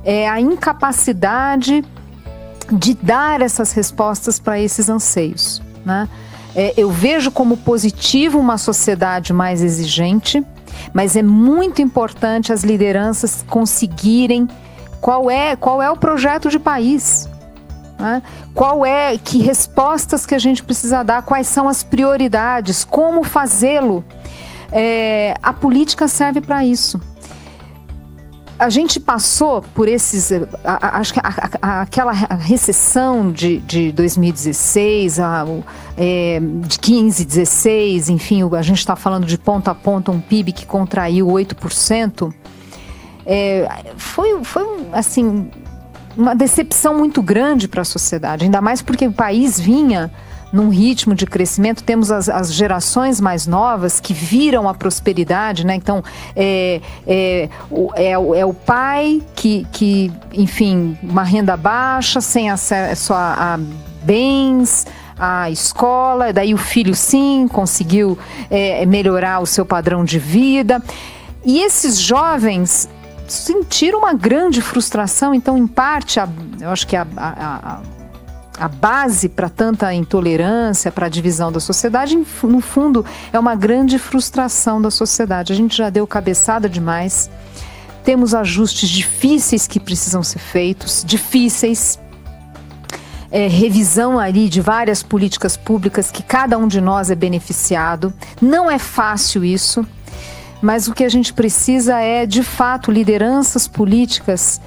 é 0.04 0.28
a 0.28 0.40
incapacidade 0.42 1.84
de 2.72 2.94
dar 2.94 3.42
essas 3.42 3.72
respostas 3.72 4.40
para 4.40 4.60
esses 4.60 4.90
anseios. 4.90 5.62
Né? 5.86 6.08
É, 6.56 6.74
eu 6.76 6.90
vejo 6.90 7.32
como 7.32 7.58
positivo 7.58 8.40
uma 8.40 8.58
sociedade 8.58 9.32
mais 9.34 9.62
exigente, 9.62 10.44
mas 10.94 11.16
é 11.16 11.22
muito 11.22 11.82
importante 11.82 12.52
as 12.52 12.64
lideranças 12.64 13.44
conseguirem 13.48 14.48
qual 15.00 15.30
é, 15.30 15.56
qual 15.56 15.82
é 15.82 15.90
o 15.90 15.98
projeto 15.98 16.50
de 16.50 16.60
país. 16.60 17.30
Né? 17.98 18.22
Qual 18.54 18.86
é, 18.86 19.18
que 19.18 19.40
respostas 19.40 20.26
que 20.26 20.34
a 20.34 20.40
gente 20.40 20.64
precisa 20.64 21.04
dar, 21.04 21.22
quais 21.22 21.48
são 21.48 21.68
as 21.68 21.84
prioridades, 21.84 22.84
como 22.84 23.24
fazê-lo. 23.24 24.04
É, 24.72 25.34
a 25.42 25.52
política 25.52 26.08
serve 26.08 26.42
para 26.42 26.64
isso 26.64 27.00
a 28.60 28.70
gente 28.70 29.00
passou 29.00 29.62
por 29.62 29.88
esses. 29.88 30.32
Acho 30.64 31.14
que 31.14 31.22
aquela 31.62 32.12
recessão 32.12 33.32
de, 33.32 33.60
de 33.60 33.94
2016, 33.94 35.20
a, 35.20 35.46
é, 35.98 36.42
de 36.42 36.78
15, 36.78 37.24
16, 37.24 38.10
enfim, 38.10 38.42
a 38.54 38.62
gente 38.62 38.80
está 38.80 38.98
falando 38.98 39.26
de 39.26 39.38
ponta 39.38 39.72
a 39.72 39.76
ponta 39.76 40.12
um 40.12 40.20
PIB 40.20 40.52
que 40.52 40.66
contraiu 40.66 41.28
8%. 41.28 42.34
É, 43.26 43.70
foi, 43.96 44.44
foi 44.44 44.64
assim, 44.92 45.50
uma 46.18 46.36
decepção 46.36 46.98
muito 46.98 47.22
grande 47.22 47.66
para 47.66 47.82
a 47.82 47.86
sociedade, 47.86 48.44
ainda 48.44 48.60
mais 48.60 48.82
porque 48.82 49.08
o 49.08 49.14
país 49.14 49.58
vinha 49.58 50.12
num 50.52 50.70
ritmo 50.70 51.14
de 51.14 51.26
crescimento. 51.26 51.84
Temos 51.84 52.12
as, 52.12 52.28
as 52.30 52.54
gerações 52.54 53.20
mais 53.22 53.46
novas 53.46 54.00
que 54.00 54.14
viram 54.14 54.68
a 54.68 54.74
prosperidade, 54.74 55.66
né? 55.66 55.76
Então, 55.76 56.04
é, 56.36 56.82
é, 57.08 57.50
é, 57.96 58.12
é 58.12 58.46
o 58.46 58.54
pai 58.54 59.22
que, 59.36 59.66
que, 59.72 60.12
enfim, 60.34 60.98
uma 61.04 61.24
renda 61.24 61.56
baixa, 61.56 62.22
sem 62.22 62.50
acesso 62.50 63.14
a, 63.14 63.56
a 63.56 63.60
bens, 64.04 64.86
a 65.20 65.50
escola, 65.50 66.32
daí 66.32 66.54
o 66.54 66.58
filho 66.58 66.96
sim 66.96 67.48
conseguiu 67.48 68.18
é, 68.50 68.86
melhorar 68.86 69.40
o 69.42 69.46
seu 69.46 69.66
padrão 69.66 70.04
de 70.06 70.18
vida. 70.18 70.82
E 71.46 71.60
esses 71.60 72.00
jovens 72.00 72.90
sentiram 73.28 74.00
uma 74.00 74.14
grande 74.14 74.62
frustração, 74.62 75.34
então, 75.34 75.58
em 75.58 75.68
parte, 75.68 76.20
a, 76.20 76.28
eu 76.60 76.70
acho 76.70 76.88
que 76.88 76.96
a, 76.96 77.06
a, 77.16 77.76
a 77.76 77.99
base 78.68 79.30
para 79.30 79.50
tanta 79.50 79.94
intolerância, 79.94 80.92
para 80.92 81.06
a 81.06 81.10
divisão 81.10 81.52
da 81.52 81.60
sociedade, 81.60 82.18
no 82.44 82.62
fundo, 82.62 83.06
é 83.32 83.40
uma 83.40 83.56
grande 83.56 83.98
frustração 83.98 84.82
da 84.82 84.92
sociedade. 84.92 85.54
A 85.54 85.56
gente 85.56 85.78
já 85.78 85.90
deu 85.90 86.06
cabeçada 86.06 86.68
demais, 86.68 87.30
temos 88.04 88.34
ajustes 88.34 88.90
difíceis 88.90 89.68
que 89.68 89.80
precisam 89.80 90.24
ser 90.24 90.40
feitos, 90.40 91.04
difíceis. 91.06 92.00
É, 93.32 93.48
revisão 93.48 94.18
ali 94.18 94.50
de 94.50 94.60
várias 94.60 95.04
políticas 95.04 95.56
públicas 95.56 96.10
que 96.10 96.24
cada 96.24 96.58
um 96.58 96.68
de 96.68 96.82
nós 96.82 97.12
é 97.12 97.16
beneficiado. 97.16 98.12
Não 98.42 98.72
é 98.72 98.80
fácil 98.80 99.46
isso, 99.46 99.86
mas 100.62 100.88
o 100.88 100.94
que 100.94 101.04
a 101.04 101.10
gente 101.10 101.32
precisa 101.32 102.00
é, 102.00 102.26
de 102.26 102.42
fato, 102.42 102.92
lideranças 102.92 103.68
políticas 103.68 104.60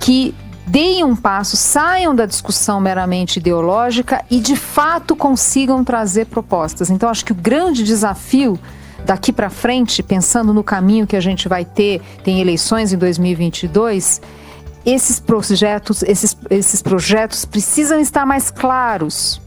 que 0.00 0.34
deem 0.66 1.04
um 1.04 1.14
passo, 1.14 1.56
saiam 1.56 2.14
da 2.14 2.26
discussão 2.26 2.80
meramente 2.80 3.38
ideológica 3.38 4.24
e 4.30 4.40
de 4.40 4.56
fato 4.56 5.14
consigam 5.14 5.84
trazer 5.84 6.26
propostas. 6.26 6.90
Então, 6.90 7.08
acho 7.08 7.24
que 7.24 7.32
o 7.32 7.36
grande 7.36 7.84
desafio 7.84 8.58
daqui 9.04 9.32
para 9.32 9.48
frente, 9.48 10.02
pensando 10.02 10.52
no 10.52 10.64
caminho 10.64 11.06
que 11.06 11.16
a 11.16 11.20
gente 11.20 11.48
vai 11.48 11.64
ter, 11.64 12.02
tem 12.24 12.40
eleições 12.40 12.92
em 12.92 12.98
2022, 12.98 14.20
esses 14.84 15.20
projetos, 15.20 16.02
esses, 16.02 16.36
esses 16.50 16.82
projetos 16.82 17.44
precisam 17.44 18.00
estar 18.00 18.26
mais 18.26 18.50
claros. 18.50 19.40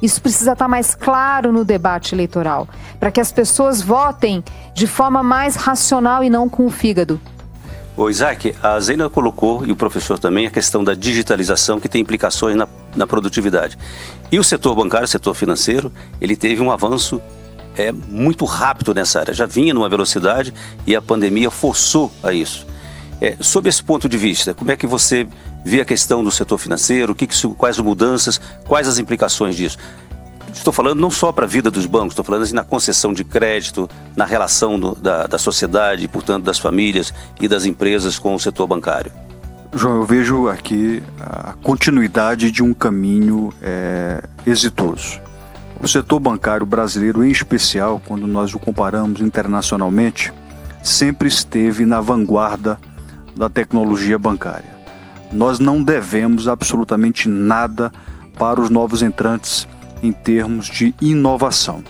Isso 0.00 0.20
precisa 0.20 0.52
estar 0.52 0.66
mais 0.66 0.94
claro 0.94 1.52
no 1.52 1.64
debate 1.64 2.14
eleitoral, 2.14 2.66
para 2.98 3.10
que 3.10 3.20
as 3.20 3.30
pessoas 3.30 3.80
votem 3.80 4.42
de 4.74 4.86
forma 4.86 5.22
mais 5.22 5.54
racional 5.54 6.24
e 6.24 6.30
não 6.30 6.48
com 6.48 6.66
o 6.66 6.70
fígado. 6.70 7.20
O 7.96 8.08
Isaac, 8.08 8.54
a 8.62 8.80
Zeina 8.80 9.10
colocou, 9.10 9.66
e 9.66 9.72
o 9.72 9.76
professor 9.76 10.18
também, 10.18 10.46
a 10.46 10.50
questão 10.50 10.82
da 10.82 10.94
digitalização 10.94 11.78
que 11.78 11.88
tem 11.88 12.00
implicações 12.00 12.56
na, 12.56 12.66
na 12.96 13.06
produtividade. 13.06 13.76
E 14.30 14.38
o 14.38 14.44
setor 14.44 14.74
bancário, 14.74 15.04
o 15.04 15.08
setor 15.08 15.34
financeiro, 15.34 15.92
ele 16.18 16.34
teve 16.34 16.62
um 16.62 16.70
avanço 16.70 17.20
é, 17.76 17.92
muito 17.92 18.46
rápido 18.46 18.94
nessa 18.94 19.20
área. 19.20 19.34
Já 19.34 19.44
vinha 19.44 19.74
numa 19.74 19.88
velocidade 19.88 20.54
e 20.86 20.96
a 20.96 21.02
pandemia 21.02 21.50
forçou 21.50 22.10
a 22.22 22.32
isso. 22.32 22.66
É, 23.20 23.36
sob 23.40 23.68
esse 23.68 23.82
ponto 23.82 24.08
de 24.08 24.16
vista, 24.16 24.52
como 24.52 24.70
é 24.72 24.76
que 24.76 24.86
você 24.86 25.28
vê 25.64 25.80
a 25.80 25.84
questão 25.84 26.24
do 26.24 26.30
setor 26.30 26.58
financeiro? 26.58 27.14
Que 27.14 27.26
que, 27.26 27.48
quais 27.54 27.78
as 27.78 27.84
mudanças, 27.84 28.40
quais 28.66 28.88
as 28.88 28.98
implicações 28.98 29.54
disso? 29.54 29.78
Estou 30.52 30.72
falando 30.72 31.00
não 31.00 31.10
só 31.10 31.32
para 31.32 31.44
a 31.44 31.48
vida 31.48 31.70
dos 31.70 31.86
bancos, 31.86 32.12
estou 32.12 32.24
falando 32.24 32.42
assim 32.42 32.54
na 32.54 32.64
concessão 32.64 33.12
de 33.12 33.24
crédito, 33.24 33.88
na 34.14 34.24
relação 34.24 34.78
do, 34.78 34.94
da, 34.94 35.26
da 35.26 35.38
sociedade, 35.38 36.06
portanto 36.06 36.44
das 36.44 36.58
famílias 36.58 37.12
e 37.40 37.48
das 37.48 37.64
empresas 37.64 38.18
com 38.18 38.34
o 38.34 38.38
setor 38.38 38.66
bancário. 38.66 39.10
João, 39.74 39.96
eu 39.96 40.04
vejo 40.04 40.48
aqui 40.48 41.02
a 41.18 41.54
continuidade 41.62 42.50
de 42.50 42.62
um 42.62 42.74
caminho 42.74 43.52
é, 43.62 44.22
exitoso. 44.46 45.18
O 45.80 45.88
setor 45.88 46.20
bancário 46.20 46.66
brasileiro, 46.66 47.24
em 47.24 47.30
especial, 47.30 48.00
quando 48.06 48.26
nós 48.26 48.54
o 48.54 48.58
comparamos 48.58 49.20
internacionalmente, 49.20 50.32
sempre 50.82 51.26
esteve 51.26 51.86
na 51.86 52.00
vanguarda 52.00 52.78
da 53.34 53.48
tecnologia 53.48 54.18
bancária. 54.18 54.70
Nós 55.32 55.58
não 55.58 55.82
devemos 55.82 56.46
absolutamente 56.46 57.28
nada 57.28 57.90
para 58.38 58.60
os 58.60 58.68
novos 58.68 59.02
entrantes 59.02 59.66
em 60.02 60.12
termos 60.12 60.66
de 60.66 60.94
inovação. 61.00 61.82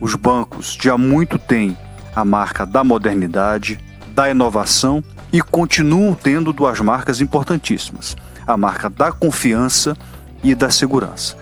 Os 0.00 0.14
bancos 0.14 0.76
já 0.80 0.96
muito 0.96 1.38
têm 1.38 1.76
a 2.14 2.24
marca 2.24 2.66
da 2.66 2.82
modernidade, 2.82 3.78
da 4.08 4.30
inovação 4.30 5.02
e 5.32 5.40
continuam 5.40 6.14
tendo 6.14 6.52
duas 6.52 6.80
marcas 6.80 7.20
importantíssimas: 7.20 8.16
a 8.46 8.56
marca 8.56 8.90
da 8.90 9.12
confiança 9.12 9.96
e 10.42 10.54
da 10.54 10.70
segurança. 10.70 11.36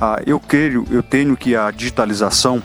Ah, 0.00 0.20
eu 0.26 0.38
creio, 0.40 0.86
eu 0.90 1.02
tenho 1.02 1.36
que 1.36 1.54
a 1.54 1.70
digitalização 1.70 2.62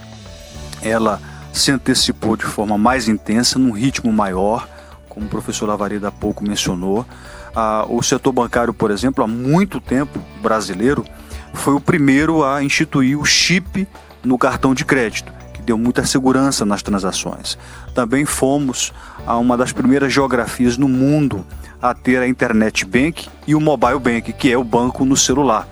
ela 0.82 1.20
se 1.52 1.70
antecipou 1.70 2.36
de 2.36 2.44
forma 2.44 2.76
mais 2.76 3.08
intensa, 3.08 3.58
num 3.58 3.70
ritmo 3.70 4.12
maior, 4.12 4.68
como 5.08 5.26
o 5.26 5.28
professor 5.28 5.66
Lavareda 5.66 6.08
há 6.08 6.12
pouco 6.12 6.44
mencionou. 6.44 7.06
Ah, 7.54 7.84
o 7.88 8.02
setor 8.02 8.32
bancário, 8.32 8.74
por 8.74 8.90
exemplo, 8.90 9.24
há 9.24 9.26
muito 9.26 9.80
tempo 9.80 10.20
brasileiro 10.42 11.04
foi 11.54 11.74
o 11.74 11.80
primeiro 11.80 12.44
a 12.44 12.62
instituir 12.62 13.18
o 13.18 13.24
chip 13.24 13.86
no 14.24 14.38
cartão 14.38 14.74
de 14.74 14.84
crédito, 14.84 15.32
que 15.52 15.62
deu 15.62 15.78
muita 15.78 16.04
segurança 16.04 16.64
nas 16.64 16.82
transações. 16.82 17.58
Também 17.94 18.24
fomos 18.24 18.92
a 19.26 19.36
uma 19.36 19.56
das 19.56 19.72
primeiras 19.72 20.12
geografias 20.12 20.76
no 20.76 20.88
mundo 20.88 21.44
a 21.80 21.94
ter 21.94 22.18
a 22.20 22.28
internet 22.28 22.84
bank 22.84 23.28
e 23.46 23.54
o 23.54 23.60
mobile 23.60 23.98
bank, 23.98 24.32
que 24.32 24.50
é 24.50 24.58
o 24.58 24.64
banco 24.64 25.04
no 25.04 25.16
celular. 25.16 25.66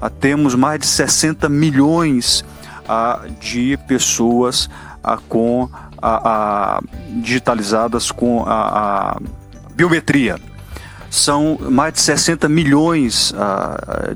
Ah, 0.00 0.10
temos 0.10 0.54
mais 0.54 0.80
de 0.80 0.86
60 0.86 1.48
milhões 1.48 2.44
ah, 2.88 3.22
de 3.40 3.78
pessoas 3.88 4.68
ah, 5.02 5.18
com 5.28 5.68
a, 6.02 6.76
a, 6.76 6.80
digitalizadas 7.22 8.10
com 8.10 8.44
a, 8.46 9.14
a, 9.14 9.20
biometria. 9.74 10.36
São 11.10 11.56
mais 11.70 11.94
de 11.94 12.00
60 12.00 12.48
milhões 12.48 13.32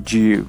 de 0.04 0.44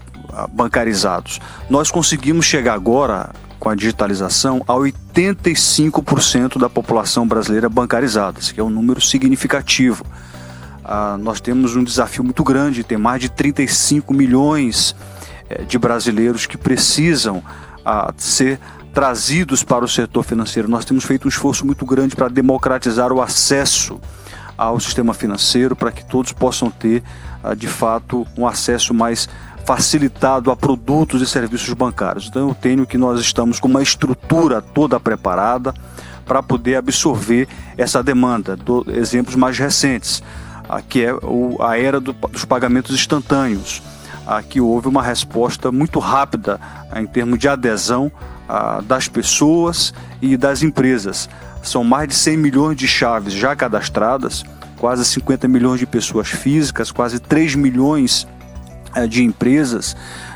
bancarizados. 0.51 1.39
Nós 1.69 1.91
conseguimos 1.91 2.45
chegar 2.45 2.73
agora 2.73 3.31
com 3.59 3.69
a 3.69 3.75
digitalização 3.75 4.63
a 4.67 4.73
85% 4.73 6.57
da 6.57 6.69
população 6.69 7.27
brasileira 7.27 7.67
bancarizada, 7.67 8.39
que 8.39 8.59
é 8.59 8.63
um 8.63 8.69
número 8.69 9.01
significativo. 9.01 10.05
Ah, 10.83 11.17
nós 11.19 11.41
temos 11.41 11.75
um 11.75 11.83
desafio 11.83 12.23
muito 12.23 12.43
grande, 12.43 12.83
tem 12.83 12.97
mais 12.97 13.21
de 13.21 13.29
35 13.29 14.13
milhões 14.13 14.95
eh, 15.49 15.63
de 15.63 15.77
brasileiros 15.77 16.45
que 16.45 16.57
precisam 16.57 17.43
ah, 17.85 18.11
ser 18.17 18.59
trazidos 18.93 19.61
para 19.61 19.85
o 19.85 19.87
setor 19.87 20.23
financeiro. 20.23 20.67
Nós 20.67 20.85
temos 20.85 21.03
feito 21.03 21.25
um 21.25 21.29
esforço 21.29 21.65
muito 21.65 21.85
grande 21.85 22.15
para 22.15 22.27
democratizar 22.27 23.11
o 23.11 23.21
acesso 23.21 23.99
ao 24.57 24.79
sistema 24.79 25.13
financeiro, 25.13 25.75
para 25.75 25.91
que 25.91 26.03
todos 26.03 26.31
possam 26.31 26.71
ter, 26.71 27.03
ah, 27.43 27.53
de 27.53 27.67
fato, 27.67 28.25
um 28.37 28.47
acesso 28.47 28.93
mais 28.93 29.29
facilitado 29.69 30.49
a 30.49 30.55
produtos 30.55 31.21
e 31.21 31.27
serviços 31.27 31.71
bancários. 31.75 32.27
Então 32.27 32.47
eu 32.47 32.55
tenho 32.55 32.87
que 32.87 32.97
nós 32.97 33.19
estamos 33.19 33.59
com 33.59 33.67
uma 33.67 33.83
estrutura 33.83 34.63
toda 34.63 34.99
preparada 34.99 35.75
para 36.25 36.41
poder 36.41 36.77
absorver 36.77 37.47
essa 37.77 38.01
demanda. 38.01 38.55
Do, 38.55 38.83
exemplos 38.89 39.35
mais 39.35 39.59
recentes, 39.59 40.23
que 40.87 41.03
é 41.05 41.13
o, 41.13 41.61
a 41.61 41.77
era 41.77 41.99
do, 41.99 42.13
dos 42.13 42.45
pagamentos 42.45 42.95
instantâneos. 42.95 43.83
Aqui 44.25 44.59
houve 44.59 44.87
uma 44.87 45.03
resposta 45.03 45.71
muito 45.71 45.99
rápida 45.99 46.59
em 46.95 47.05
termos 47.05 47.37
de 47.37 47.47
adesão 47.47 48.11
das 48.85 49.07
pessoas 49.07 49.93
e 50.19 50.35
das 50.35 50.63
empresas. 50.63 51.29
São 51.61 51.83
mais 51.83 52.07
de 52.07 52.15
100 52.15 52.37
milhões 52.37 52.75
de 52.75 52.87
chaves 52.87 53.33
já 53.33 53.55
cadastradas, 53.55 54.43
quase 54.77 55.05
50 55.05 55.47
milhões 55.47 55.79
de 55.79 55.85
pessoas 55.85 56.27
físicas, 56.27 56.91
quase 56.91 57.19
3 57.19 57.53
milhões 57.53 58.25
eh, 58.25 58.38
de 59.07 59.23
empresas. 59.23 59.95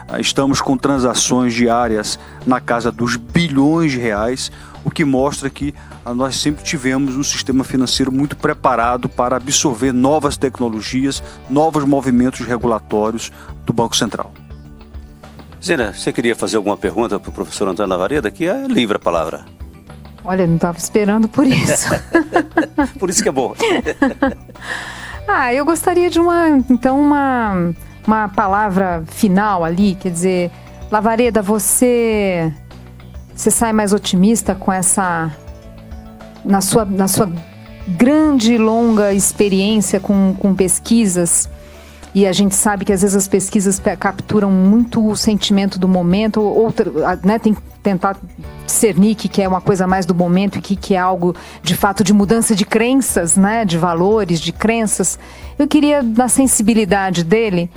Eh, 0.09 0.21
estamos 0.21 0.61
com 0.61 0.77
transações 0.77 1.53
diárias 1.53 2.19
na 2.45 2.59
casa 2.59 2.91
dos 2.91 3.15
bilhões 3.15 3.91
de 3.91 3.99
reais, 3.99 4.51
o 4.83 4.91
que 4.91 5.05
mostra 5.05 5.49
que 5.49 5.73
ah, 6.05 6.13
nós 6.13 6.35
sempre 6.35 6.63
tivemos 6.63 7.15
um 7.15 7.23
sistema 7.23 7.63
financeiro 7.63 8.11
muito 8.11 8.35
preparado 8.35 9.07
para 9.07 9.37
absorver 9.37 9.93
novas 9.93 10.35
tecnologias, 10.35 11.23
novos 11.49 11.85
movimentos 11.85 12.45
regulatórios 12.45 13.31
do 13.65 13.71
Banco 13.71 13.95
Central. 13.95 14.33
Zena, 15.63 15.93
você 15.93 16.11
queria 16.11 16.35
fazer 16.35 16.57
alguma 16.57 16.75
pergunta 16.75 17.17
para 17.17 17.29
o 17.29 17.33
professor 17.33 17.67
Antônio 17.69 17.89
Lavareda? 17.89 18.29
Que 18.29 18.45
é 18.45 18.67
livre 18.67 18.97
a 18.97 18.99
palavra. 18.99 19.45
Olha, 20.25 20.45
não 20.45 20.55
estava 20.55 20.77
esperando 20.77 21.29
por 21.29 21.47
isso. 21.47 21.87
por 22.99 23.09
isso 23.09 23.23
que 23.23 23.29
é 23.29 23.31
bom. 23.31 23.55
ah, 25.27 25.53
eu 25.53 25.63
gostaria 25.63 26.09
de 26.09 26.19
uma, 26.19 26.49
então, 26.69 26.99
uma 26.99 27.73
uma 28.05 28.27
palavra 28.27 29.03
final 29.07 29.63
ali, 29.63 29.95
quer 29.95 30.11
dizer, 30.11 30.51
Lavareda, 30.91 31.41
você 31.41 32.51
você 33.35 33.49
sai 33.49 33.73
mais 33.73 33.93
otimista 33.93 34.53
com 34.53 34.71
essa 34.71 35.31
na 36.45 36.61
sua 36.61 36.85
na 36.85 37.07
sua 37.07 37.31
grande 37.87 38.53
e 38.53 38.57
longa 38.57 39.13
experiência 39.13 39.99
com, 39.99 40.35
com 40.37 40.53
pesquisas 40.53 41.49
e 42.15 42.27
a 42.27 42.31
gente 42.31 42.55
sabe 42.55 42.85
que 42.85 42.93
às 42.93 43.01
vezes 43.01 43.15
as 43.15 43.27
pesquisas 43.27 43.81
capturam 43.99 44.51
muito 44.51 45.05
o 45.05 45.15
sentimento 45.15 45.79
do 45.79 45.87
momento, 45.87 46.41
outra, 46.41 46.91
né, 47.23 47.39
tem 47.39 47.55
que 47.55 47.61
tentar 47.81 48.15
discernir 48.67 49.15
que 49.15 49.41
é 49.41 49.47
uma 49.47 49.59
coisa 49.59 49.87
mais 49.87 50.05
do 50.05 50.13
momento 50.13 50.59
e 50.59 50.61
que, 50.61 50.75
que 50.75 50.93
é 50.93 50.97
algo 50.99 51.35
de 51.63 51.75
fato 51.75 52.03
de 52.03 52.13
mudança 52.13 52.55
de 52.55 52.65
crenças, 52.65 53.35
né, 53.35 53.65
de 53.65 53.79
valores, 53.79 54.39
de 54.39 54.51
crenças. 54.51 55.17
Eu 55.57 55.67
queria, 55.67 56.03
na 56.03 56.27
sensibilidade 56.27 57.23
dele, 57.23 57.69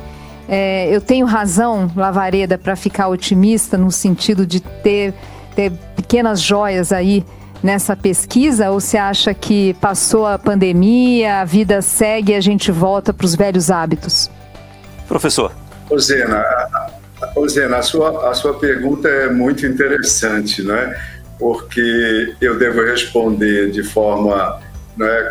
é, 0.49 0.95
eu 0.95 1.01
tenho 1.01 1.27
razão, 1.27 1.91
Lavareda, 1.97 2.57
para 2.57 2.77
ficar 2.77 3.09
otimista 3.09 3.77
no 3.77 3.91
sentido 3.91 4.47
de 4.47 4.61
ter, 4.61 5.15
ter 5.55 5.73
pequenas 5.95 6.41
joias 6.41 6.93
aí 6.93 7.25
nessa 7.63 7.97
pesquisa? 7.97 8.71
Ou 8.71 8.81
você 8.81 8.97
acha 8.97 9.35
que 9.35 9.75
passou 9.75 10.27
a 10.27 10.39
pandemia, 10.39 11.41
a 11.41 11.45
vida 11.45 11.83
segue 11.83 12.33
e 12.33 12.35
a 12.35 12.41
gente 12.41 12.71
volta 12.71 13.13
para 13.13 13.25
os 13.25 13.35
velhos 13.35 13.71
hábitos? 13.71 14.31
Professor. 15.09 15.53
Ô 15.89 15.99
Zena, 15.99 16.45
ô 17.35 17.49
Zena 17.49 17.79
a, 17.79 17.83
sua, 17.83 18.31
a 18.31 18.35
sua 18.35 18.55
pergunta 18.55 19.09
é 19.09 19.31
muito 19.31 19.65
interessante, 19.67 20.63
né? 20.63 20.95
porque 21.39 22.35
eu 22.41 22.59
devo 22.59 22.83
responder 22.83 23.71
de 23.71 23.83
forma 23.83 24.61
né, 24.97 25.31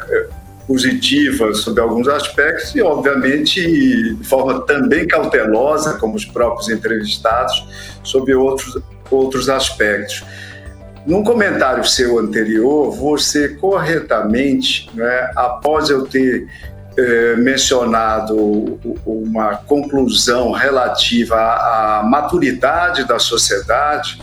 positiva 0.68 1.54
sobre 1.54 1.82
alguns 1.82 2.08
aspectos 2.08 2.76
e, 2.76 2.82
obviamente, 2.82 3.62
de 4.16 4.24
forma 4.24 4.62
também 4.62 5.08
cautelosa, 5.08 5.94
como 5.94 6.16
os 6.16 6.26
próprios 6.26 6.70
entrevistados, 6.70 7.66
sobre 8.04 8.34
outros, 8.34 8.82
outros 9.10 9.50
aspectos. 9.50 10.24
Num 11.06 11.24
comentário 11.24 11.86
seu 11.86 12.18
anterior, 12.18 12.92
você 12.92 13.50
corretamente, 13.50 14.90
né, 14.96 15.30
após 15.36 15.90
eu 15.90 16.06
ter 16.06 16.48
é, 16.98 17.36
mencionado 17.36 18.80
uma 19.06 19.58
conclusão 19.58 20.52
relativa 20.52 21.36
à 21.36 22.04
maturidade 22.04 23.08
da 23.08 23.20
sociedade 23.20 24.20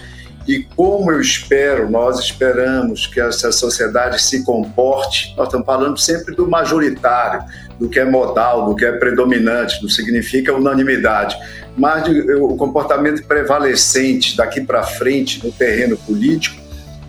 e 0.47 0.64
como 0.76 1.12
eu 1.12 1.20
espero, 1.20 1.88
nós 1.88 2.18
esperamos 2.18 3.07
que 3.07 3.20
essa 3.20 3.53
sociedade 3.53 4.20
se 4.20 4.45
comporte, 4.45 5.34
nós 5.36 5.47
estamos 5.47 5.66
falando 5.66 5.99
sempre 5.99 6.34
do 6.34 6.49
majoritário, 6.49 7.45
do 7.78 7.88
que 7.88 7.99
é 7.99 8.05
modal, 8.05 8.66
do 8.66 8.74
que 8.74 8.84
é 8.84 8.93
predominante, 8.93 9.80
não 9.82 9.88
significa 9.88 10.53
unanimidade, 10.53 11.36
mas 11.76 12.05
o 12.40 12.57
comportamento 12.57 13.24
prevalecente 13.24 14.36
daqui 14.36 14.61
para 14.61 14.82
frente 14.82 15.45
no 15.45 15.53
terreno 15.53 15.97
político, 15.97 16.61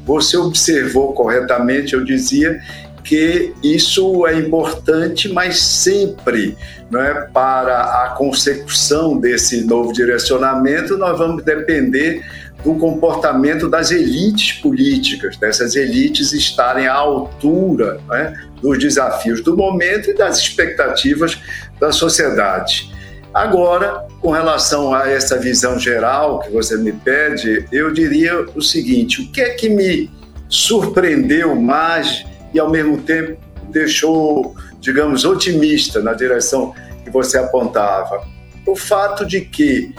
você 0.05 0.37
observou 0.37 1.13
corretamente, 1.13 1.93
eu 1.93 2.03
dizia 2.03 2.59
que 3.03 3.53
isso 3.61 4.25
é 4.25 4.35
importante, 4.35 5.27
mas 5.27 5.59
sempre 5.59 6.57
não 6.89 7.01
é, 7.01 7.27
para 7.33 8.03
a 8.03 8.09
consecução 8.17 9.17
desse 9.17 9.65
novo 9.65 9.91
direcionamento, 9.91 10.97
nós 10.97 11.17
vamos 11.17 11.43
depender 11.43 12.23
do 12.63 12.75
comportamento 12.75 13.69
das 13.69 13.91
elites 13.91 14.59
políticas, 14.61 15.35
dessas 15.35 15.75
elites 15.75 16.31
estarem 16.31 16.87
à 16.87 16.93
altura 16.93 17.99
né, 18.07 18.33
dos 18.61 18.79
desafios 18.79 19.41
do 19.41 19.55
momento 19.55 20.09
e 20.09 20.13
das 20.13 20.39
expectativas 20.39 21.37
da 21.79 21.91
sociedade. 21.91 22.89
Agora, 23.33 24.05
com 24.21 24.31
relação 24.31 24.93
a 24.93 25.09
essa 25.09 25.37
visão 25.37 25.77
geral 25.77 26.39
que 26.39 26.51
você 26.51 26.77
me 26.77 26.93
pede, 26.93 27.65
eu 27.71 27.91
diria 27.91 28.45
o 28.55 28.61
seguinte: 28.61 29.21
o 29.21 29.31
que 29.31 29.41
é 29.41 29.49
que 29.49 29.67
me 29.67 30.09
surpreendeu 30.47 31.55
mais 31.55 32.23
e, 32.53 32.59
ao 32.59 32.69
mesmo 32.69 33.01
tempo, 33.01 33.37
deixou, 33.69 34.55
digamos, 34.79 35.25
otimista 35.25 35.99
na 35.99 36.13
direção 36.13 36.73
que 37.03 37.09
você 37.09 37.39
apontava? 37.39 38.23
O 38.67 38.75
fato 38.75 39.25
de 39.25 39.41
que 39.41 39.93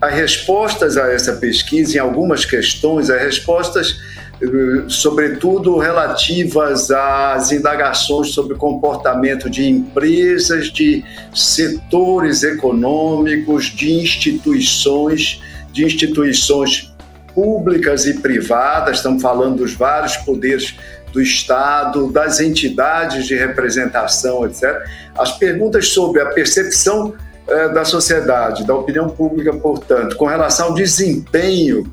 as 0.00 0.14
respostas 0.14 0.96
a 0.96 1.12
essa 1.12 1.34
pesquisa, 1.34 1.96
em 1.96 2.00
algumas 2.00 2.44
questões, 2.44 3.10
as 3.10 3.20
respostas, 3.20 3.96
eh, 4.40 4.84
sobretudo 4.86 5.76
relativas 5.76 6.90
às 6.90 7.50
indagações 7.50 8.28
sobre 8.32 8.56
comportamento 8.56 9.50
de 9.50 9.68
empresas, 9.68 10.70
de 10.70 11.04
setores 11.34 12.44
econômicos, 12.44 13.66
de 13.66 13.92
instituições, 13.92 15.42
de 15.72 15.84
instituições 15.84 16.92
públicas 17.34 18.06
e 18.06 18.14
privadas, 18.14 18.98
estamos 18.98 19.22
falando 19.22 19.58
dos 19.58 19.74
vários 19.74 20.16
poderes 20.18 20.74
do 21.12 21.20
Estado, 21.20 22.10
das 22.12 22.40
entidades 22.40 23.26
de 23.26 23.34
representação, 23.34 24.44
etc. 24.46 24.76
As 25.16 25.36
perguntas 25.36 25.88
sobre 25.88 26.20
a 26.20 26.26
percepção 26.26 27.14
da 27.68 27.84
sociedade, 27.84 28.66
da 28.66 28.74
opinião 28.74 29.08
pública, 29.08 29.52
portanto, 29.54 30.16
com 30.16 30.26
relação 30.26 30.68
ao 30.68 30.74
desempenho 30.74 31.90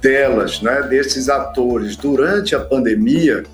delas, 0.00 0.60
né, 0.60 0.82
desses 0.82 1.28
atores 1.28 1.96
durante 1.96 2.54
a 2.54 2.60
pandemia, 2.60 3.44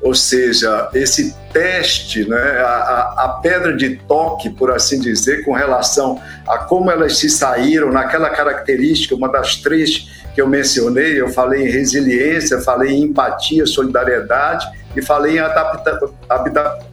ou 0.00 0.14
seja, 0.14 0.90
esse 0.94 1.34
teste, 1.52 2.28
né, 2.28 2.36
a, 2.36 3.14
a, 3.18 3.28
pedra 3.40 3.76
de 3.76 3.96
toque, 4.08 4.50
por 4.50 4.72
assim 4.72 4.98
dizer, 4.98 5.44
com 5.44 5.52
relação 5.52 6.20
a 6.46 6.58
como 6.58 6.90
elas 6.90 7.18
se 7.18 7.30
saíram 7.30 7.92
naquela 7.92 8.28
característica, 8.30 9.14
uma 9.14 9.28
das 9.28 9.56
três 9.56 10.08
que 10.34 10.40
eu 10.40 10.48
mencionei, 10.48 11.20
eu 11.20 11.28
falei 11.28 11.66
em 11.66 11.70
resiliência, 11.70 12.60
falei 12.60 12.92
em 12.92 13.04
empatia, 13.04 13.66
solidariedade 13.66 14.66
e 14.96 15.02
falei 15.02 15.36
em 15.36 15.40
adapta, 15.40 15.98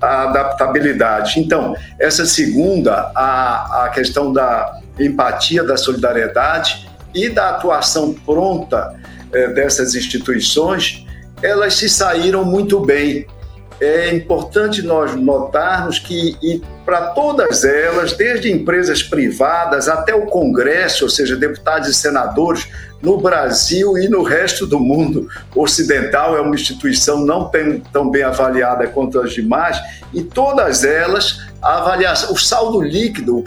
adaptabilidade. 0.01 1.39
Então, 1.39 1.75
essa 1.99 2.25
segunda, 2.25 3.11
a, 3.15 3.85
a 3.85 3.89
questão 3.89 4.31
da 4.33 4.79
empatia, 4.99 5.63
da 5.63 5.77
solidariedade 5.77 6.89
e 7.13 7.29
da 7.29 7.49
atuação 7.49 8.13
pronta 8.13 8.95
eh, 9.31 9.47
dessas 9.49 9.95
instituições, 9.95 11.05
elas 11.41 11.75
se 11.75 11.89
saíram 11.89 12.43
muito 12.43 12.79
bem 12.79 13.25
é 13.79 14.13
importante 14.13 14.81
nós 14.81 15.15
notarmos 15.15 15.99
que, 15.99 16.61
para 16.85 17.11
todas 17.11 17.63
elas, 17.63 18.13
desde 18.13 18.51
empresas 18.51 19.01
privadas 19.01 19.87
até 19.87 20.13
o 20.13 20.25
Congresso, 20.25 21.05
ou 21.05 21.09
seja, 21.09 21.35
deputados 21.35 21.87
e 21.87 21.93
senadores, 21.93 22.67
no 23.01 23.17
Brasil 23.17 23.97
e 23.97 24.07
no 24.07 24.23
resto 24.23 24.65
do 24.65 24.79
mundo. 24.79 25.27
Ocidental, 25.55 26.37
é 26.37 26.41
uma 26.41 26.55
instituição 26.55 27.25
não 27.25 27.49
tão 27.91 28.09
bem 28.09 28.23
avaliada 28.23 28.87
quanto 28.87 29.19
as 29.19 29.33
demais, 29.33 29.79
e 30.13 30.21
todas 30.21 30.83
elas, 30.83 31.47
a 31.61 31.77
avaliação, 31.77 32.33
o 32.33 32.37
saldo 32.37 32.81
líquido, 32.81 33.43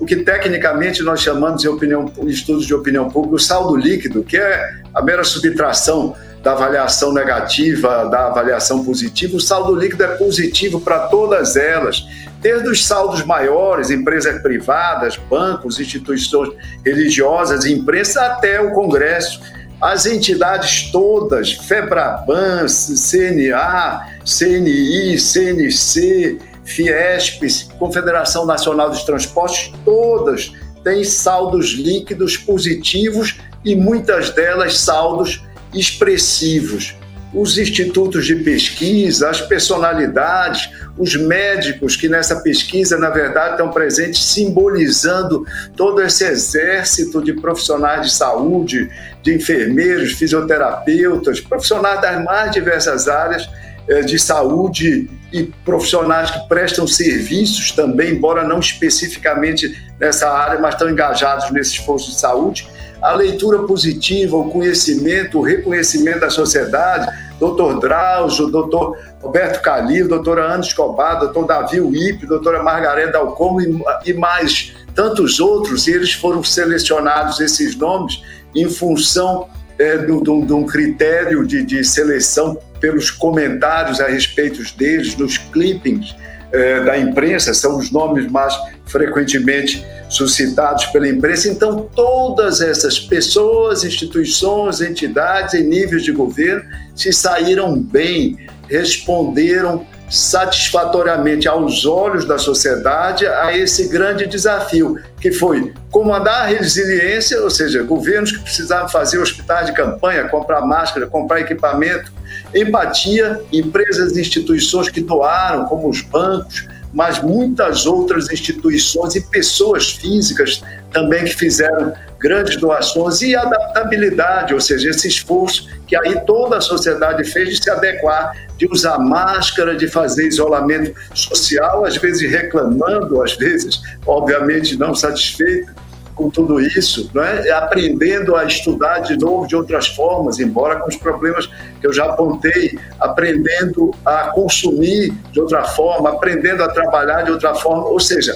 o 0.00 0.06
que 0.06 0.16
tecnicamente 0.16 1.02
nós 1.02 1.20
chamamos 1.20 1.62
de 1.62 1.68
opinião, 1.68 2.10
estudos 2.26 2.66
de 2.66 2.74
opinião 2.74 3.08
pública, 3.08 3.36
o 3.36 3.40
saldo 3.40 3.76
líquido, 3.76 4.22
que 4.22 4.36
é 4.36 4.82
a 4.94 5.00
mera 5.00 5.24
subtração 5.24 6.14
da 6.42 6.52
avaliação 6.52 7.12
negativa, 7.12 8.06
da 8.06 8.26
avaliação 8.26 8.84
positiva, 8.84 9.36
o 9.36 9.40
saldo 9.40 9.74
líquido 9.74 10.02
é 10.02 10.08
positivo 10.16 10.80
para 10.80 11.06
todas 11.06 11.54
elas, 11.54 12.04
desde 12.40 12.68
os 12.68 12.84
saldos 12.84 13.24
maiores, 13.24 13.90
empresas 13.90 14.42
privadas, 14.42 15.16
bancos, 15.16 15.78
instituições 15.78 16.50
religiosas, 16.84 17.64
imprensa, 17.64 18.22
até 18.22 18.60
o 18.60 18.72
Congresso. 18.72 19.40
As 19.80 20.06
entidades 20.06 20.90
todas, 20.90 21.52
FEBRABAN, 21.52 22.66
CNA, 22.66 24.08
CNI, 24.24 25.18
CNC, 25.18 26.38
Fiesp, 26.64 27.42
Confederação 27.78 28.46
Nacional 28.46 28.90
dos 28.90 29.04
Transportes, 29.04 29.72
todas 29.84 30.52
têm 30.82 31.04
saldos 31.04 31.74
líquidos 31.74 32.36
positivos 32.36 33.40
e 33.64 33.76
muitas 33.76 34.30
delas 34.30 34.78
saldos 34.78 35.44
expressivos. 35.74 36.96
Os 37.34 37.56
institutos 37.56 38.26
de 38.26 38.36
pesquisa, 38.36 39.30
as 39.30 39.40
personalidades, 39.40 40.68
os 40.98 41.16
médicos 41.16 41.96
que 41.96 42.06
nessa 42.06 42.40
pesquisa, 42.40 42.98
na 42.98 43.08
verdade, 43.08 43.52
estão 43.52 43.70
presentes 43.70 44.22
simbolizando 44.22 45.46
todo 45.74 46.02
esse 46.02 46.24
exército 46.24 47.22
de 47.22 47.32
profissionais 47.32 48.06
de 48.06 48.12
saúde, 48.12 48.90
de 49.22 49.34
enfermeiros, 49.34 50.12
fisioterapeutas, 50.12 51.40
profissionais 51.40 52.02
das 52.02 52.22
mais 52.22 52.52
diversas 52.52 53.08
áreas 53.08 53.48
eh, 53.88 54.02
de 54.02 54.18
saúde 54.18 55.08
e 55.32 55.44
profissionais 55.64 56.30
que 56.30 56.46
prestam 56.48 56.86
serviços 56.86 57.72
também, 57.72 58.12
embora 58.12 58.46
não 58.46 58.60
especificamente 58.60 59.74
nessa 59.98 60.30
área, 60.30 60.60
mas 60.60 60.74
estão 60.74 60.90
engajados 60.90 61.50
nesse 61.50 61.72
esforço 61.72 62.10
de 62.10 62.20
saúde 62.20 62.68
a 63.02 63.12
leitura 63.14 63.64
positiva, 63.64 64.36
o 64.36 64.48
conhecimento, 64.48 65.38
o 65.38 65.42
reconhecimento 65.42 66.20
da 66.20 66.30
sociedade, 66.30 67.10
doutor 67.38 67.80
Drauzio, 67.80 68.46
doutor 68.46 68.96
Roberto 69.20 69.60
Calil, 69.60 70.06
doutora 70.06 70.44
Ana 70.44 70.62
Escobar, 70.62 71.18
doutor 71.18 71.44
Davi 71.46 71.80
Uip, 71.80 72.24
doutora 72.26 72.62
Margarida 72.62 73.18
Alcomo 73.18 73.60
e, 73.60 73.82
e 74.06 74.12
mais 74.12 74.72
tantos 74.94 75.40
outros, 75.40 75.88
e 75.88 75.92
eles 75.92 76.12
foram 76.12 76.44
selecionados, 76.44 77.40
esses 77.40 77.74
nomes, 77.74 78.22
em 78.54 78.68
função 78.68 79.48
é, 79.78 79.96
de, 79.96 80.12
um 80.12 80.64
critério 80.64 81.44
de, 81.44 81.64
de 81.64 81.82
seleção 81.82 82.56
pelos 82.78 83.10
comentários 83.10 84.00
a 84.00 84.06
respeito 84.06 84.62
deles, 84.76 85.16
nos 85.16 85.38
clippings 85.38 86.14
é, 86.52 86.80
da 86.80 86.98
imprensa, 86.98 87.54
são 87.54 87.78
os 87.78 87.90
nomes 87.90 88.30
mais 88.30 88.54
frequentemente 88.86 89.84
suscitados 90.08 90.86
pela 90.86 91.08
imprensa. 91.08 91.48
Então, 91.48 91.88
todas 91.94 92.60
essas 92.60 92.98
pessoas, 92.98 93.84
instituições, 93.84 94.80
entidades 94.80 95.54
em 95.54 95.64
níveis 95.64 96.02
de 96.02 96.12
governo 96.12 96.64
se 96.94 97.12
saíram 97.12 97.78
bem, 97.78 98.46
responderam 98.68 99.86
satisfatoriamente 100.10 101.48
aos 101.48 101.86
olhos 101.86 102.26
da 102.26 102.36
sociedade 102.36 103.26
a 103.26 103.56
esse 103.56 103.88
grande 103.88 104.26
desafio, 104.26 104.98
que 105.18 105.32
foi 105.32 105.72
comandar 105.90 106.42
a 106.42 106.46
resiliência, 106.46 107.40
ou 107.40 107.48
seja, 107.48 107.82
governos 107.82 108.30
que 108.30 108.40
precisavam 108.40 108.90
fazer 108.90 109.18
hospitais 109.18 109.66
de 109.66 109.72
campanha, 109.72 110.28
comprar 110.28 110.60
máscara, 110.60 111.06
comprar 111.06 111.40
equipamento, 111.40 112.12
empatia, 112.54 113.40
empresas 113.52 114.16
e 114.16 114.20
instituições 114.20 114.88
que 114.88 115.00
doaram, 115.00 115.64
como 115.66 115.88
os 115.88 116.00
bancos, 116.02 116.66
mas 116.92 117.22
muitas 117.22 117.86
outras 117.86 118.30
instituições 118.30 119.14
e 119.14 119.20
pessoas 119.22 119.90
físicas 119.90 120.62
também 120.92 121.24
que 121.24 121.34
fizeram 121.34 121.94
grandes 122.18 122.56
doações 122.56 123.20
e 123.22 123.34
adaptabilidade, 123.34 124.54
ou 124.54 124.60
seja, 124.60 124.90
esse 124.90 125.08
esforço 125.08 125.68
que 125.86 125.96
aí 125.96 126.20
toda 126.24 126.58
a 126.58 126.60
sociedade 126.60 127.24
fez 127.24 127.48
de 127.48 127.62
se 127.62 127.70
adequar, 127.70 128.32
de 128.56 128.66
usar 128.70 128.98
máscara, 128.98 129.74
de 129.74 129.88
fazer 129.88 130.28
isolamento 130.28 130.94
social, 131.14 131.84
às 131.84 131.96
vezes 131.96 132.30
reclamando, 132.30 133.22
às 133.22 133.32
vezes, 133.32 133.80
obviamente, 134.06 134.78
não 134.78 134.94
satisfeito, 134.94 135.72
com 136.14 136.30
tudo 136.30 136.60
isso, 136.60 137.10
né? 137.14 137.50
aprendendo 137.50 138.36
a 138.36 138.44
estudar 138.44 139.00
de 139.00 139.16
novo 139.16 139.46
de 139.46 139.56
outras 139.56 139.88
formas, 139.88 140.38
embora 140.38 140.76
com 140.76 140.88
os 140.88 140.96
problemas 140.96 141.48
que 141.82 141.86
eu 141.88 141.92
já 141.92 142.04
apontei, 142.04 142.78
aprendendo 143.00 143.92
a 144.06 144.28
consumir 144.28 145.12
de 145.32 145.40
outra 145.40 145.64
forma, 145.64 146.10
aprendendo 146.10 146.62
a 146.62 146.68
trabalhar 146.68 147.22
de 147.22 147.32
outra 147.32 147.56
forma, 147.56 147.88
ou 147.88 147.98
seja, 147.98 148.32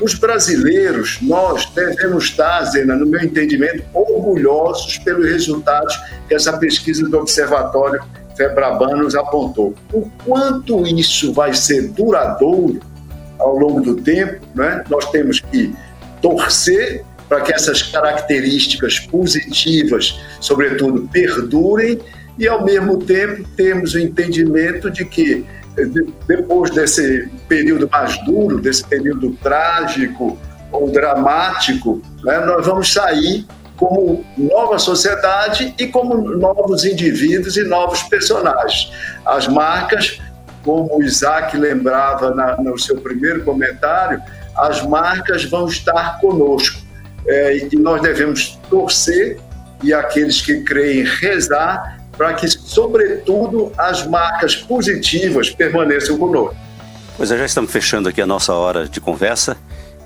os 0.00 0.14
brasileiros, 0.14 1.18
nós 1.20 1.66
devemos 1.66 2.24
estar, 2.24 2.62
Zena, 2.64 2.94
no 2.94 3.04
meu 3.04 3.20
entendimento, 3.20 3.82
orgulhosos 3.92 4.96
pelos 4.98 5.26
resultados 5.28 5.98
que 6.28 6.34
essa 6.34 6.56
pesquisa 6.56 7.08
do 7.08 7.18
Observatório 7.18 8.00
Febraban 8.36 8.96
nos 8.96 9.16
apontou. 9.16 9.74
O 9.92 10.08
quanto 10.24 10.86
isso 10.86 11.32
vai 11.32 11.52
ser 11.52 11.88
duradouro 11.88 12.80
ao 13.40 13.56
longo 13.56 13.80
do 13.80 13.96
tempo, 13.96 14.40
né? 14.54 14.84
nós 14.88 15.10
temos 15.10 15.40
que 15.40 15.74
torcer 16.22 17.04
para 17.28 17.40
que 17.40 17.52
essas 17.52 17.82
características 17.82 19.00
positivas, 19.00 20.20
sobretudo, 20.40 21.08
perdurem 21.12 22.00
e, 22.38 22.48
ao 22.48 22.64
mesmo 22.64 22.98
tempo, 22.98 23.44
temos 23.56 23.94
o 23.94 23.98
entendimento 23.98 24.90
de 24.90 25.04
que, 25.04 25.46
depois 26.26 26.70
desse 26.70 27.28
período 27.48 27.88
mais 27.90 28.16
duro, 28.24 28.60
desse 28.60 28.84
período 28.84 29.32
trágico 29.42 30.38
ou 30.72 30.90
dramático, 30.90 32.02
né, 32.24 32.40
nós 32.40 32.66
vamos 32.66 32.92
sair 32.92 33.46
como 33.76 34.24
nova 34.36 34.78
sociedade 34.78 35.74
e 35.78 35.86
como 35.86 36.16
novos 36.16 36.84
indivíduos 36.84 37.56
e 37.56 37.64
novos 37.64 38.02
personagens. 38.04 38.92
As 39.24 39.48
marcas, 39.48 40.20
como 40.64 40.96
o 40.96 41.02
Isaac 41.02 41.56
lembrava 41.56 42.34
na, 42.34 42.56
no 42.56 42.78
seu 42.78 42.96
primeiro 42.96 43.44
comentário, 43.44 44.20
as 44.56 44.82
marcas 44.86 45.44
vão 45.44 45.66
estar 45.66 46.20
conosco. 46.20 46.82
É, 47.26 47.56
e 47.56 47.76
nós 47.76 48.02
devemos 48.02 48.58
torcer 48.68 49.38
e 49.82 49.92
aqueles 49.92 50.40
que 50.40 50.62
creem 50.62 51.04
rezar 51.04 51.93
para 52.16 52.34
que, 52.34 52.48
sobretudo, 52.48 53.72
as 53.76 54.06
marcas 54.06 54.56
positivas 54.56 55.50
permaneçam 55.50 56.16
conosco. 56.16 56.56
Pois 57.16 57.30
é, 57.30 57.38
já 57.38 57.44
estamos 57.44 57.70
fechando 57.70 58.08
aqui 58.08 58.20
a 58.20 58.26
nossa 58.26 58.52
hora 58.52 58.88
de 58.88 59.00
conversa. 59.00 59.56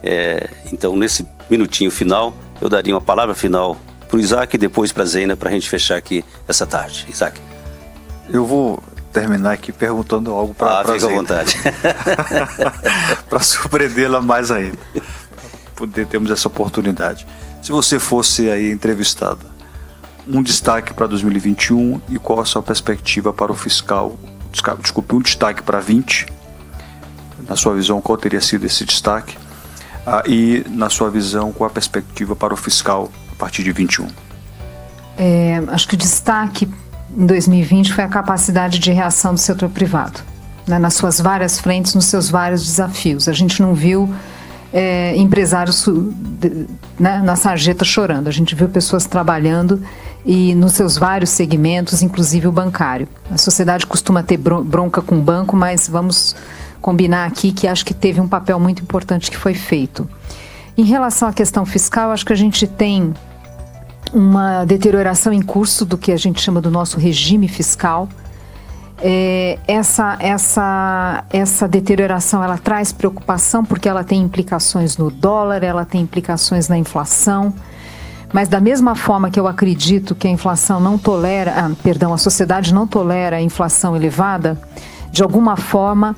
É, 0.03 0.49
então, 0.73 0.97
nesse 0.97 1.27
minutinho 1.49 1.91
final, 1.91 2.35
eu 2.61 2.69
daria 2.69 2.95
uma 2.95 3.01
palavra 3.01 3.35
final 3.35 3.77
para 4.07 4.17
o 4.17 4.21
Isaac 4.21 4.55
e 4.57 4.59
depois 4.59 4.93
para 4.93 5.03
a 5.03 5.07
Zeina 5.07 5.37
para 5.37 5.49
a 5.49 5.53
gente 5.53 5.69
fechar 5.69 5.97
aqui 5.97 6.25
essa 6.47 6.67
tarde. 6.67 7.07
Isaac. 7.09 7.41
Eu 8.31 8.45
vou 8.45 8.83
terminar 9.13 9.53
aqui 9.53 9.73
perguntando 9.73 10.33
algo 10.33 10.55
para 10.55 10.69
ah, 10.69 10.81
a 10.81 10.85
Fica 10.85 11.07
à 11.07 11.09
vontade. 11.09 11.57
para 13.29 13.41
surpreendê-la 13.41 14.21
mais 14.21 14.51
ainda. 14.51 14.79
Poder 15.75 16.07
termos 16.07 16.31
essa 16.31 16.49
oportunidade. 16.49 17.27
Se 17.63 17.73
você 17.73 17.99
fosse 17.99 18.51
aí 18.51 18.71
entrevistada, 18.71 19.58
um 20.29 20.43
destaque 20.43 20.93
para 20.93 21.07
2021 21.07 22.01
e 22.09 22.19
qual 22.19 22.41
a 22.41 22.45
sua 22.45 22.63
perspectiva 22.63 23.33
para 23.33 23.51
o 23.51 23.55
fiscal? 23.55 24.19
Desculpe, 24.81 25.15
um 25.15 25.21
destaque 25.21 25.63
para 25.63 25.81
20. 25.81 26.27
Na 27.49 27.57
sua 27.57 27.75
visão, 27.75 28.01
qual 28.01 28.19
teria 28.19 28.41
sido 28.41 28.67
esse 28.67 28.85
destaque? 28.85 29.39
Ah, 30.07 30.23
e, 30.27 30.65
na 30.69 30.91
sua 30.91 31.11
visão, 31.11 31.53
qual 31.53 31.69
a 31.69 31.73
perspectiva 31.73 32.37
para 32.37 32.53
o 32.53 32.57
fiscal 32.57 33.11
a 33.33 33.35
partir 33.37 33.63
de 33.63 33.73
21? 33.73 34.07
É, 35.17 35.63
acho 35.69 35.89
que 35.89 35.95
o 35.95 35.99
destaque 35.99 36.69
em 37.17 37.27
2020 37.27 37.93
foi 37.93 38.05
a 38.05 38.09
capacidade 38.09 38.79
de 38.79 38.93
reação 38.93 39.35
do 39.35 39.41
setor 39.41 39.69
privado, 39.69 40.21
né, 40.67 40.79
nas 40.79 40.95
suas 40.95 41.21
várias 41.21 41.59
frentes, 41.59 41.95
nos 41.95 42.05
seus 42.07 42.31
vários 42.31 42.65
desafios. 42.65 43.29
A 43.29 43.33
gente 43.33 43.61
não 43.61 43.75
viu 43.75 44.13
é, 44.73 45.17
empresários 45.17 45.87
né, 46.99 47.21
na 47.23 47.37
sarjeta 47.37 47.85
chorando, 47.85 48.29
a 48.29 48.31
gente 48.31 48.55
viu 48.55 48.69
pessoas 48.69 49.07
trabalhando 49.07 49.83
e 50.29 50.55
nos 50.55 50.75
seus 50.75 50.99
vários 50.99 51.31
segmentos, 51.31 52.03
inclusive 52.03 52.47
o 52.47 52.53
bancário. 52.53 53.09
A 53.31 53.39
sociedade 53.39 53.87
costuma 53.87 54.23
ter 54.23 54.37
bronca 54.37 55.01
com 55.01 55.19
o 55.19 55.23
banco, 55.23 55.57
mas 55.57 55.89
vamos 55.89 56.37
combinar 56.83 57.25
aqui 57.25 57.51
que 57.51 57.67
acho 57.67 57.83
que 57.83 57.95
teve 57.95 58.21
um 58.21 58.29
papel 58.29 58.61
muito 58.61 58.83
importante 58.83 59.31
que 59.31 59.39
foi 59.39 59.55
feito. 59.55 60.07
Em 60.77 60.85
relação 60.85 61.29
à 61.29 61.33
questão 61.33 61.65
fiscal, 61.65 62.11
acho 62.11 62.27
que 62.27 62.33
a 62.35 62.37
gente 62.37 62.67
tem 62.67 63.15
uma 64.13 64.67
deterioração 64.67 65.33
em 65.33 65.41
curso 65.41 65.87
do 65.87 65.97
que 65.97 66.13
a 66.13 66.17
gente 66.19 66.43
chama 66.43 66.61
do 66.61 66.71
nosso 66.71 66.99
regime 67.01 67.49
fiscal. 67.49 68.07
É, 69.01 69.59
essa, 69.67 70.19
essa, 70.21 71.25
essa 71.31 71.67
deterioração 71.67 72.45
ela 72.45 72.59
traz 72.59 72.93
preocupação 72.93 73.65
porque 73.65 73.89
ela 73.89 74.05
tem 74.05 74.21
implicações 74.21 74.99
no 74.99 75.11
dólar, 75.11 75.63
ela 75.63 75.87
tem 75.87 76.03
implicações 76.03 76.69
na 76.69 76.77
inflação. 76.77 77.55
Mas 78.33 78.49
da 78.49 78.61
mesma 78.61 78.95
forma 78.95 79.31
que 79.31 79.41
eu 79.41 79.47
acredito 79.47 80.15
que 80.15 80.27
a 80.27 80.31
inflação 80.31 80.81
não 80.81 80.99
tolera, 80.99 81.55
ah, 81.57 81.71
perdão, 81.83 82.13
a 82.13 82.19
sociedade 82.19 82.75
não 82.75 82.87
tolera 82.87 83.37
a 83.37 83.41
inflação 83.41 83.97
elevada, 83.97 84.61
de 85.11 85.23
alguma 85.23 85.57
forma 85.57 86.15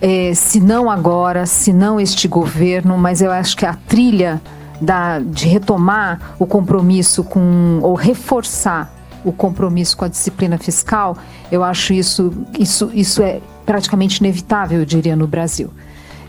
é, 0.00 0.34
se 0.34 0.60
não 0.60 0.90
agora, 0.90 1.46
se 1.46 1.72
não 1.72 2.00
este 2.00 2.26
governo, 2.26 2.98
mas 2.98 3.22
eu 3.22 3.30
acho 3.30 3.56
que 3.56 3.64
a 3.64 3.74
trilha 3.74 4.42
da, 4.80 5.20
de 5.20 5.46
retomar 5.46 6.34
o 6.40 6.44
compromisso 6.44 7.22
com, 7.22 7.78
ou 7.80 7.94
reforçar 7.94 8.92
o 9.24 9.32
compromisso 9.32 9.96
com 9.96 10.04
a 10.04 10.08
disciplina 10.08 10.58
fiscal, 10.58 11.16
eu 11.52 11.62
acho 11.62 11.92
isso, 11.92 12.32
isso, 12.58 12.90
isso 12.92 13.22
é 13.22 13.40
praticamente 13.64 14.18
inevitável, 14.18 14.80
eu 14.80 14.84
diria, 14.84 15.14
no 15.14 15.28
Brasil. 15.28 15.70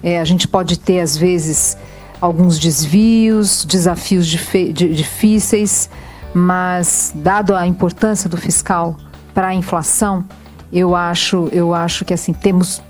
É, 0.03 0.19
a 0.19 0.23
gente 0.23 0.47
pode 0.47 0.77
ter, 0.77 0.99
às 0.99 1.17
vezes, 1.17 1.75
alguns 2.23 2.57
desvios, 2.57 3.65
desafios 3.65 4.25
difíceis, 4.25 5.89
mas, 6.33 7.11
dado 7.13 7.53
a 7.53 7.67
importância 7.67 8.29
do 8.29 8.37
fiscal 8.37 8.95
para 9.33 9.47
a 9.47 9.53
inflação, 9.53 10.23
eu 10.71 10.95
acho, 10.95 11.49
eu 11.51 11.73
acho 11.73 12.05
que 12.05 12.13
assim 12.13 12.31
temos 12.31 12.81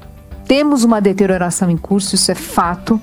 temos 0.46 0.84
uma 0.84 1.02
deterioração 1.02 1.68
em 1.72 1.78
curso, 1.78 2.14
isso 2.14 2.32
é 2.32 2.36
fato, 2.36 3.02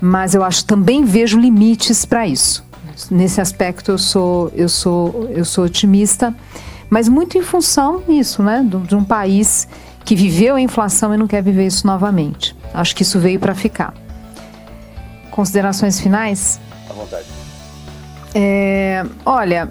mas 0.00 0.36
eu 0.36 0.44
acho 0.44 0.64
também 0.66 1.04
vejo 1.04 1.36
limites 1.36 2.04
para 2.04 2.28
isso. 2.28 2.64
Nesse 3.10 3.40
aspecto 3.40 3.90
eu 3.90 3.98
sou 3.98 4.52
eu 4.54 4.68
sou 4.68 5.28
eu 5.30 5.44
sou 5.44 5.64
otimista, 5.64 6.32
mas 6.88 7.08
muito 7.08 7.36
em 7.36 7.42
função 7.42 8.00
disso, 8.06 8.40
né, 8.40 8.64
de 8.86 8.94
um 8.94 9.02
país 9.02 9.66
que 10.04 10.14
viveu 10.14 10.54
a 10.54 10.60
inflação 10.60 11.12
e 11.12 11.16
não 11.16 11.26
quer 11.26 11.42
viver 11.42 11.66
isso 11.66 11.88
novamente. 11.88 12.54
Acho 12.72 12.94
que 12.94 13.02
isso 13.02 13.18
veio 13.18 13.40
para 13.40 13.54
ficar. 13.54 14.03
Considerações 15.34 15.98
finais? 15.98 16.60
À 16.88 16.92
vontade. 16.92 17.26
É, 18.32 19.04
olha, 19.26 19.68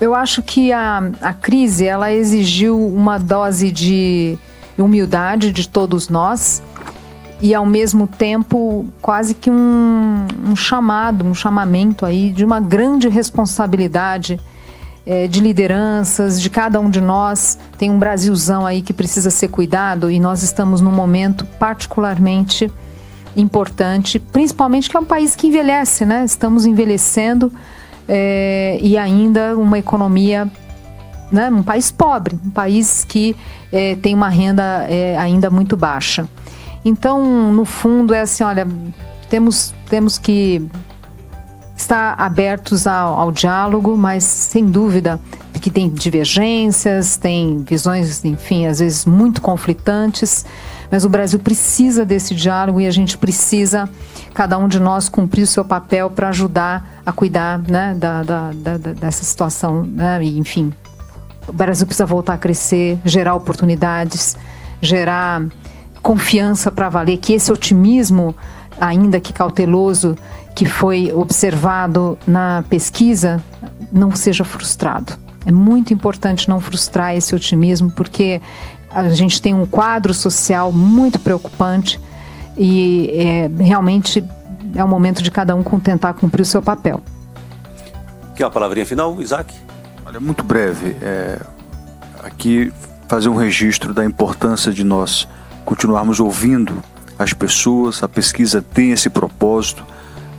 eu 0.00 0.14
acho 0.14 0.40
que 0.40 0.72
a, 0.72 1.02
a 1.20 1.34
crise 1.34 1.84
ela 1.84 2.12
exigiu 2.12 2.78
uma 2.78 3.18
dose 3.18 3.72
de 3.72 4.38
humildade 4.78 5.50
de 5.50 5.68
todos 5.68 6.08
nós 6.08 6.62
e 7.42 7.52
ao 7.52 7.66
mesmo 7.66 8.06
tempo 8.06 8.86
quase 9.02 9.34
que 9.34 9.50
um, 9.50 10.28
um 10.46 10.54
chamado, 10.54 11.24
um 11.24 11.34
chamamento 11.34 12.06
aí 12.06 12.30
de 12.30 12.44
uma 12.44 12.60
grande 12.60 13.08
responsabilidade 13.08 14.38
é, 15.04 15.26
de 15.26 15.40
lideranças, 15.40 16.40
de 16.40 16.48
cada 16.48 16.78
um 16.78 16.88
de 16.88 17.00
nós. 17.00 17.58
Tem 17.76 17.90
um 17.90 17.98
Brasilzão 17.98 18.64
aí 18.64 18.80
que 18.80 18.92
precisa 18.92 19.28
ser 19.28 19.48
cuidado 19.48 20.08
e 20.08 20.20
nós 20.20 20.44
estamos 20.44 20.80
num 20.80 20.92
momento 20.92 21.44
particularmente 21.58 22.70
importante, 23.36 24.18
principalmente 24.18 24.90
que 24.90 24.96
é 24.96 25.00
um 25.00 25.04
país 25.04 25.36
que 25.36 25.46
envelhece, 25.46 26.04
né? 26.04 26.24
Estamos 26.24 26.66
envelhecendo 26.66 27.52
é, 28.08 28.78
e 28.82 28.96
ainda 28.98 29.56
uma 29.56 29.78
economia 29.78 30.50
né, 31.30 31.48
um 31.48 31.62
país 31.62 31.92
pobre, 31.92 32.38
um 32.44 32.50
país 32.50 33.04
que 33.04 33.36
é, 33.70 33.94
tem 33.96 34.14
uma 34.14 34.28
renda 34.28 34.84
é, 34.88 35.16
ainda 35.16 35.48
muito 35.48 35.76
baixa. 35.76 36.28
Então, 36.84 37.52
no 37.52 37.64
fundo, 37.64 38.12
é 38.12 38.22
assim, 38.22 38.42
olha, 38.42 38.66
temos, 39.28 39.72
temos 39.88 40.18
que 40.18 40.66
estar 41.76 42.14
abertos 42.18 42.86
ao, 42.86 43.14
ao 43.14 43.32
diálogo, 43.32 43.96
mas 43.96 44.24
sem 44.24 44.66
dúvida 44.66 45.20
que 45.60 45.70
tem 45.70 45.90
divergências, 45.90 47.18
tem 47.18 47.62
visões, 47.62 48.24
enfim, 48.24 48.66
às 48.66 48.78
vezes 48.80 49.04
muito 49.04 49.42
conflitantes, 49.42 50.46
mas 50.90 51.04
o 51.04 51.08
Brasil 51.08 51.38
precisa 51.38 52.04
desse 52.04 52.34
diálogo 52.34 52.80
e 52.80 52.86
a 52.86 52.90
gente 52.90 53.16
precisa, 53.16 53.88
cada 54.34 54.58
um 54.58 54.66
de 54.66 54.80
nós, 54.80 55.08
cumprir 55.08 55.42
o 55.42 55.46
seu 55.46 55.64
papel 55.64 56.10
para 56.10 56.28
ajudar 56.28 57.00
a 57.06 57.12
cuidar 57.12 57.58
né, 57.58 57.94
da, 57.96 58.22
da, 58.22 58.50
da, 58.52 58.76
dessa 58.76 59.24
situação, 59.24 59.84
né, 59.84 60.22
e, 60.22 60.38
enfim, 60.38 60.72
o 61.46 61.52
Brasil 61.52 61.86
precisa 61.86 62.06
voltar 62.06 62.34
a 62.34 62.38
crescer, 62.38 62.98
gerar 63.04 63.34
oportunidades, 63.34 64.36
gerar 64.80 65.44
confiança 66.02 66.70
para 66.70 66.88
valer, 66.88 67.18
que 67.18 67.32
esse 67.32 67.52
otimismo, 67.52 68.34
ainda 68.80 69.20
que 69.20 69.32
cauteloso, 69.32 70.16
que 70.54 70.64
foi 70.64 71.12
observado 71.12 72.18
na 72.26 72.64
pesquisa, 72.68 73.42
não 73.92 74.14
seja 74.14 74.44
frustrado. 74.44 75.12
É 75.46 75.52
muito 75.52 75.92
importante 75.92 76.48
não 76.48 76.60
frustrar 76.60 77.16
esse 77.16 77.34
otimismo, 77.34 77.90
porque 77.90 78.40
a 78.90 79.08
gente 79.10 79.40
tem 79.40 79.54
um 79.54 79.66
quadro 79.66 80.12
social 80.12 80.72
muito 80.72 81.18
preocupante 81.18 82.00
e 82.56 83.10
é, 83.14 83.62
realmente 83.62 84.24
é 84.74 84.82
o 84.82 84.88
momento 84.88 85.22
de 85.22 85.30
cada 85.30 85.54
um 85.54 85.62
tentar 85.80 86.14
cumprir 86.14 86.42
o 86.42 86.46
seu 86.46 86.60
papel. 86.60 87.00
Quer 88.34 88.44
uma 88.44 88.50
palavrinha 88.50 88.86
final, 88.86 89.20
Isaac? 89.20 89.54
Olha, 90.04 90.18
muito 90.18 90.42
breve. 90.42 90.96
É, 91.00 91.38
aqui 92.22 92.72
fazer 93.08 93.28
um 93.28 93.36
registro 93.36 93.94
da 93.94 94.04
importância 94.04 94.72
de 94.72 94.84
nós 94.84 95.28
continuarmos 95.64 96.20
ouvindo 96.20 96.82
as 97.18 97.32
pessoas, 97.32 98.02
a 98.02 98.08
pesquisa 98.08 98.62
tem 98.62 98.92
esse 98.92 99.10
propósito. 99.10 99.84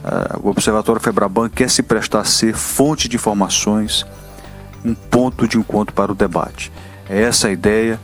Uh, 0.04 0.48
o 0.48 0.50
Observatório 0.50 1.00
Febraban 1.00 1.48
quer 1.48 1.70
se 1.70 1.84
prestar 1.84 2.22
a 2.22 2.24
ser 2.24 2.56
fonte 2.56 3.08
de 3.08 3.18
informações, 3.18 4.06
um 4.84 4.96
ponto 4.96 5.48
de 5.48 5.58
encontro 5.58 5.94
para 5.94 6.12
o 6.12 6.16
debate. 6.16 6.72
É 7.08 7.22
essa 7.22 7.50
a 7.50 7.52
ideia 7.52 8.00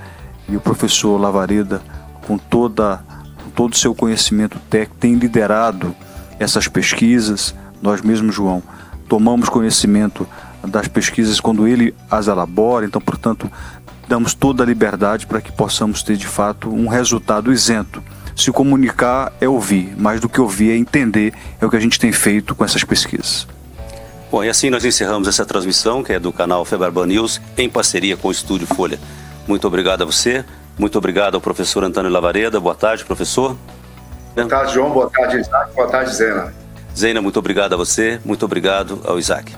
e 0.47 0.55
o 0.55 0.61
professor 0.61 1.17
Lavareda, 1.17 1.81
com 2.25 2.37
toda 2.37 3.03
com 3.43 3.49
todo 3.51 3.73
o 3.73 3.77
seu 3.77 3.93
conhecimento 3.93 4.59
técnico, 4.69 4.99
tem 4.99 5.15
liderado 5.15 5.95
essas 6.39 6.67
pesquisas. 6.67 7.53
Nós 7.81 8.01
mesmos, 8.01 8.35
João, 8.35 8.61
tomamos 9.07 9.49
conhecimento 9.49 10.27
das 10.67 10.87
pesquisas 10.87 11.39
quando 11.39 11.67
ele 11.67 11.93
as 12.09 12.27
elabora, 12.27 12.85
então, 12.85 13.01
portanto, 13.01 13.49
damos 14.07 14.33
toda 14.33 14.63
a 14.63 14.65
liberdade 14.65 15.27
para 15.27 15.41
que 15.41 15.51
possamos 15.51 16.03
ter 16.03 16.17
de 16.17 16.27
fato 16.27 16.69
um 16.69 16.87
resultado 16.87 17.51
isento 17.51 18.01
se 18.37 18.51
comunicar 18.51 19.33
é 19.41 19.49
ouvir, 19.49 19.95
mais 19.97 20.21
do 20.21 20.29
que 20.29 20.39
ouvir 20.39 20.69
é 20.69 20.77
entender, 20.77 21.33
é 21.59 21.65
o 21.65 21.69
que 21.71 21.75
a 21.75 21.79
gente 21.79 21.99
tem 21.99 22.11
feito 22.11 22.53
com 22.53 22.63
essas 22.63 22.83
pesquisas. 22.83 23.47
Bom, 24.31 24.43
e 24.43 24.49
assim 24.49 24.69
nós 24.69 24.85
encerramos 24.85 25.27
essa 25.27 25.43
transmissão, 25.43 26.03
que 26.03 26.13
é 26.13 26.19
do 26.19 26.31
canal 26.31 26.63
Feberban 26.63 27.07
News, 27.07 27.41
em 27.57 27.67
parceria 27.67 28.15
com 28.15 28.27
o 28.27 28.31
Estúdio 28.31 28.67
Folha. 28.67 28.99
Muito 29.47 29.67
obrigado 29.67 30.01
a 30.01 30.05
você, 30.05 30.43
muito 30.77 30.97
obrigado 30.97 31.35
ao 31.35 31.41
professor 31.41 31.83
Antônio 31.83 32.11
Lavareda. 32.11 32.59
Boa 32.59 32.75
tarde, 32.75 33.05
professor. 33.05 33.55
Boa 34.35 34.47
tarde, 34.47 34.73
João. 34.73 34.91
Boa 34.91 35.09
tarde, 35.09 35.39
Isaac. 35.39 35.73
Boa 35.73 35.87
tarde, 35.87 36.13
Zena. 36.13 36.53
Zena, 36.95 37.21
muito 37.21 37.39
obrigado 37.39 37.73
a 37.73 37.77
você, 37.77 38.19
muito 38.25 38.43
obrigado 38.45 39.01
ao 39.05 39.17
Isaac. 39.17 39.55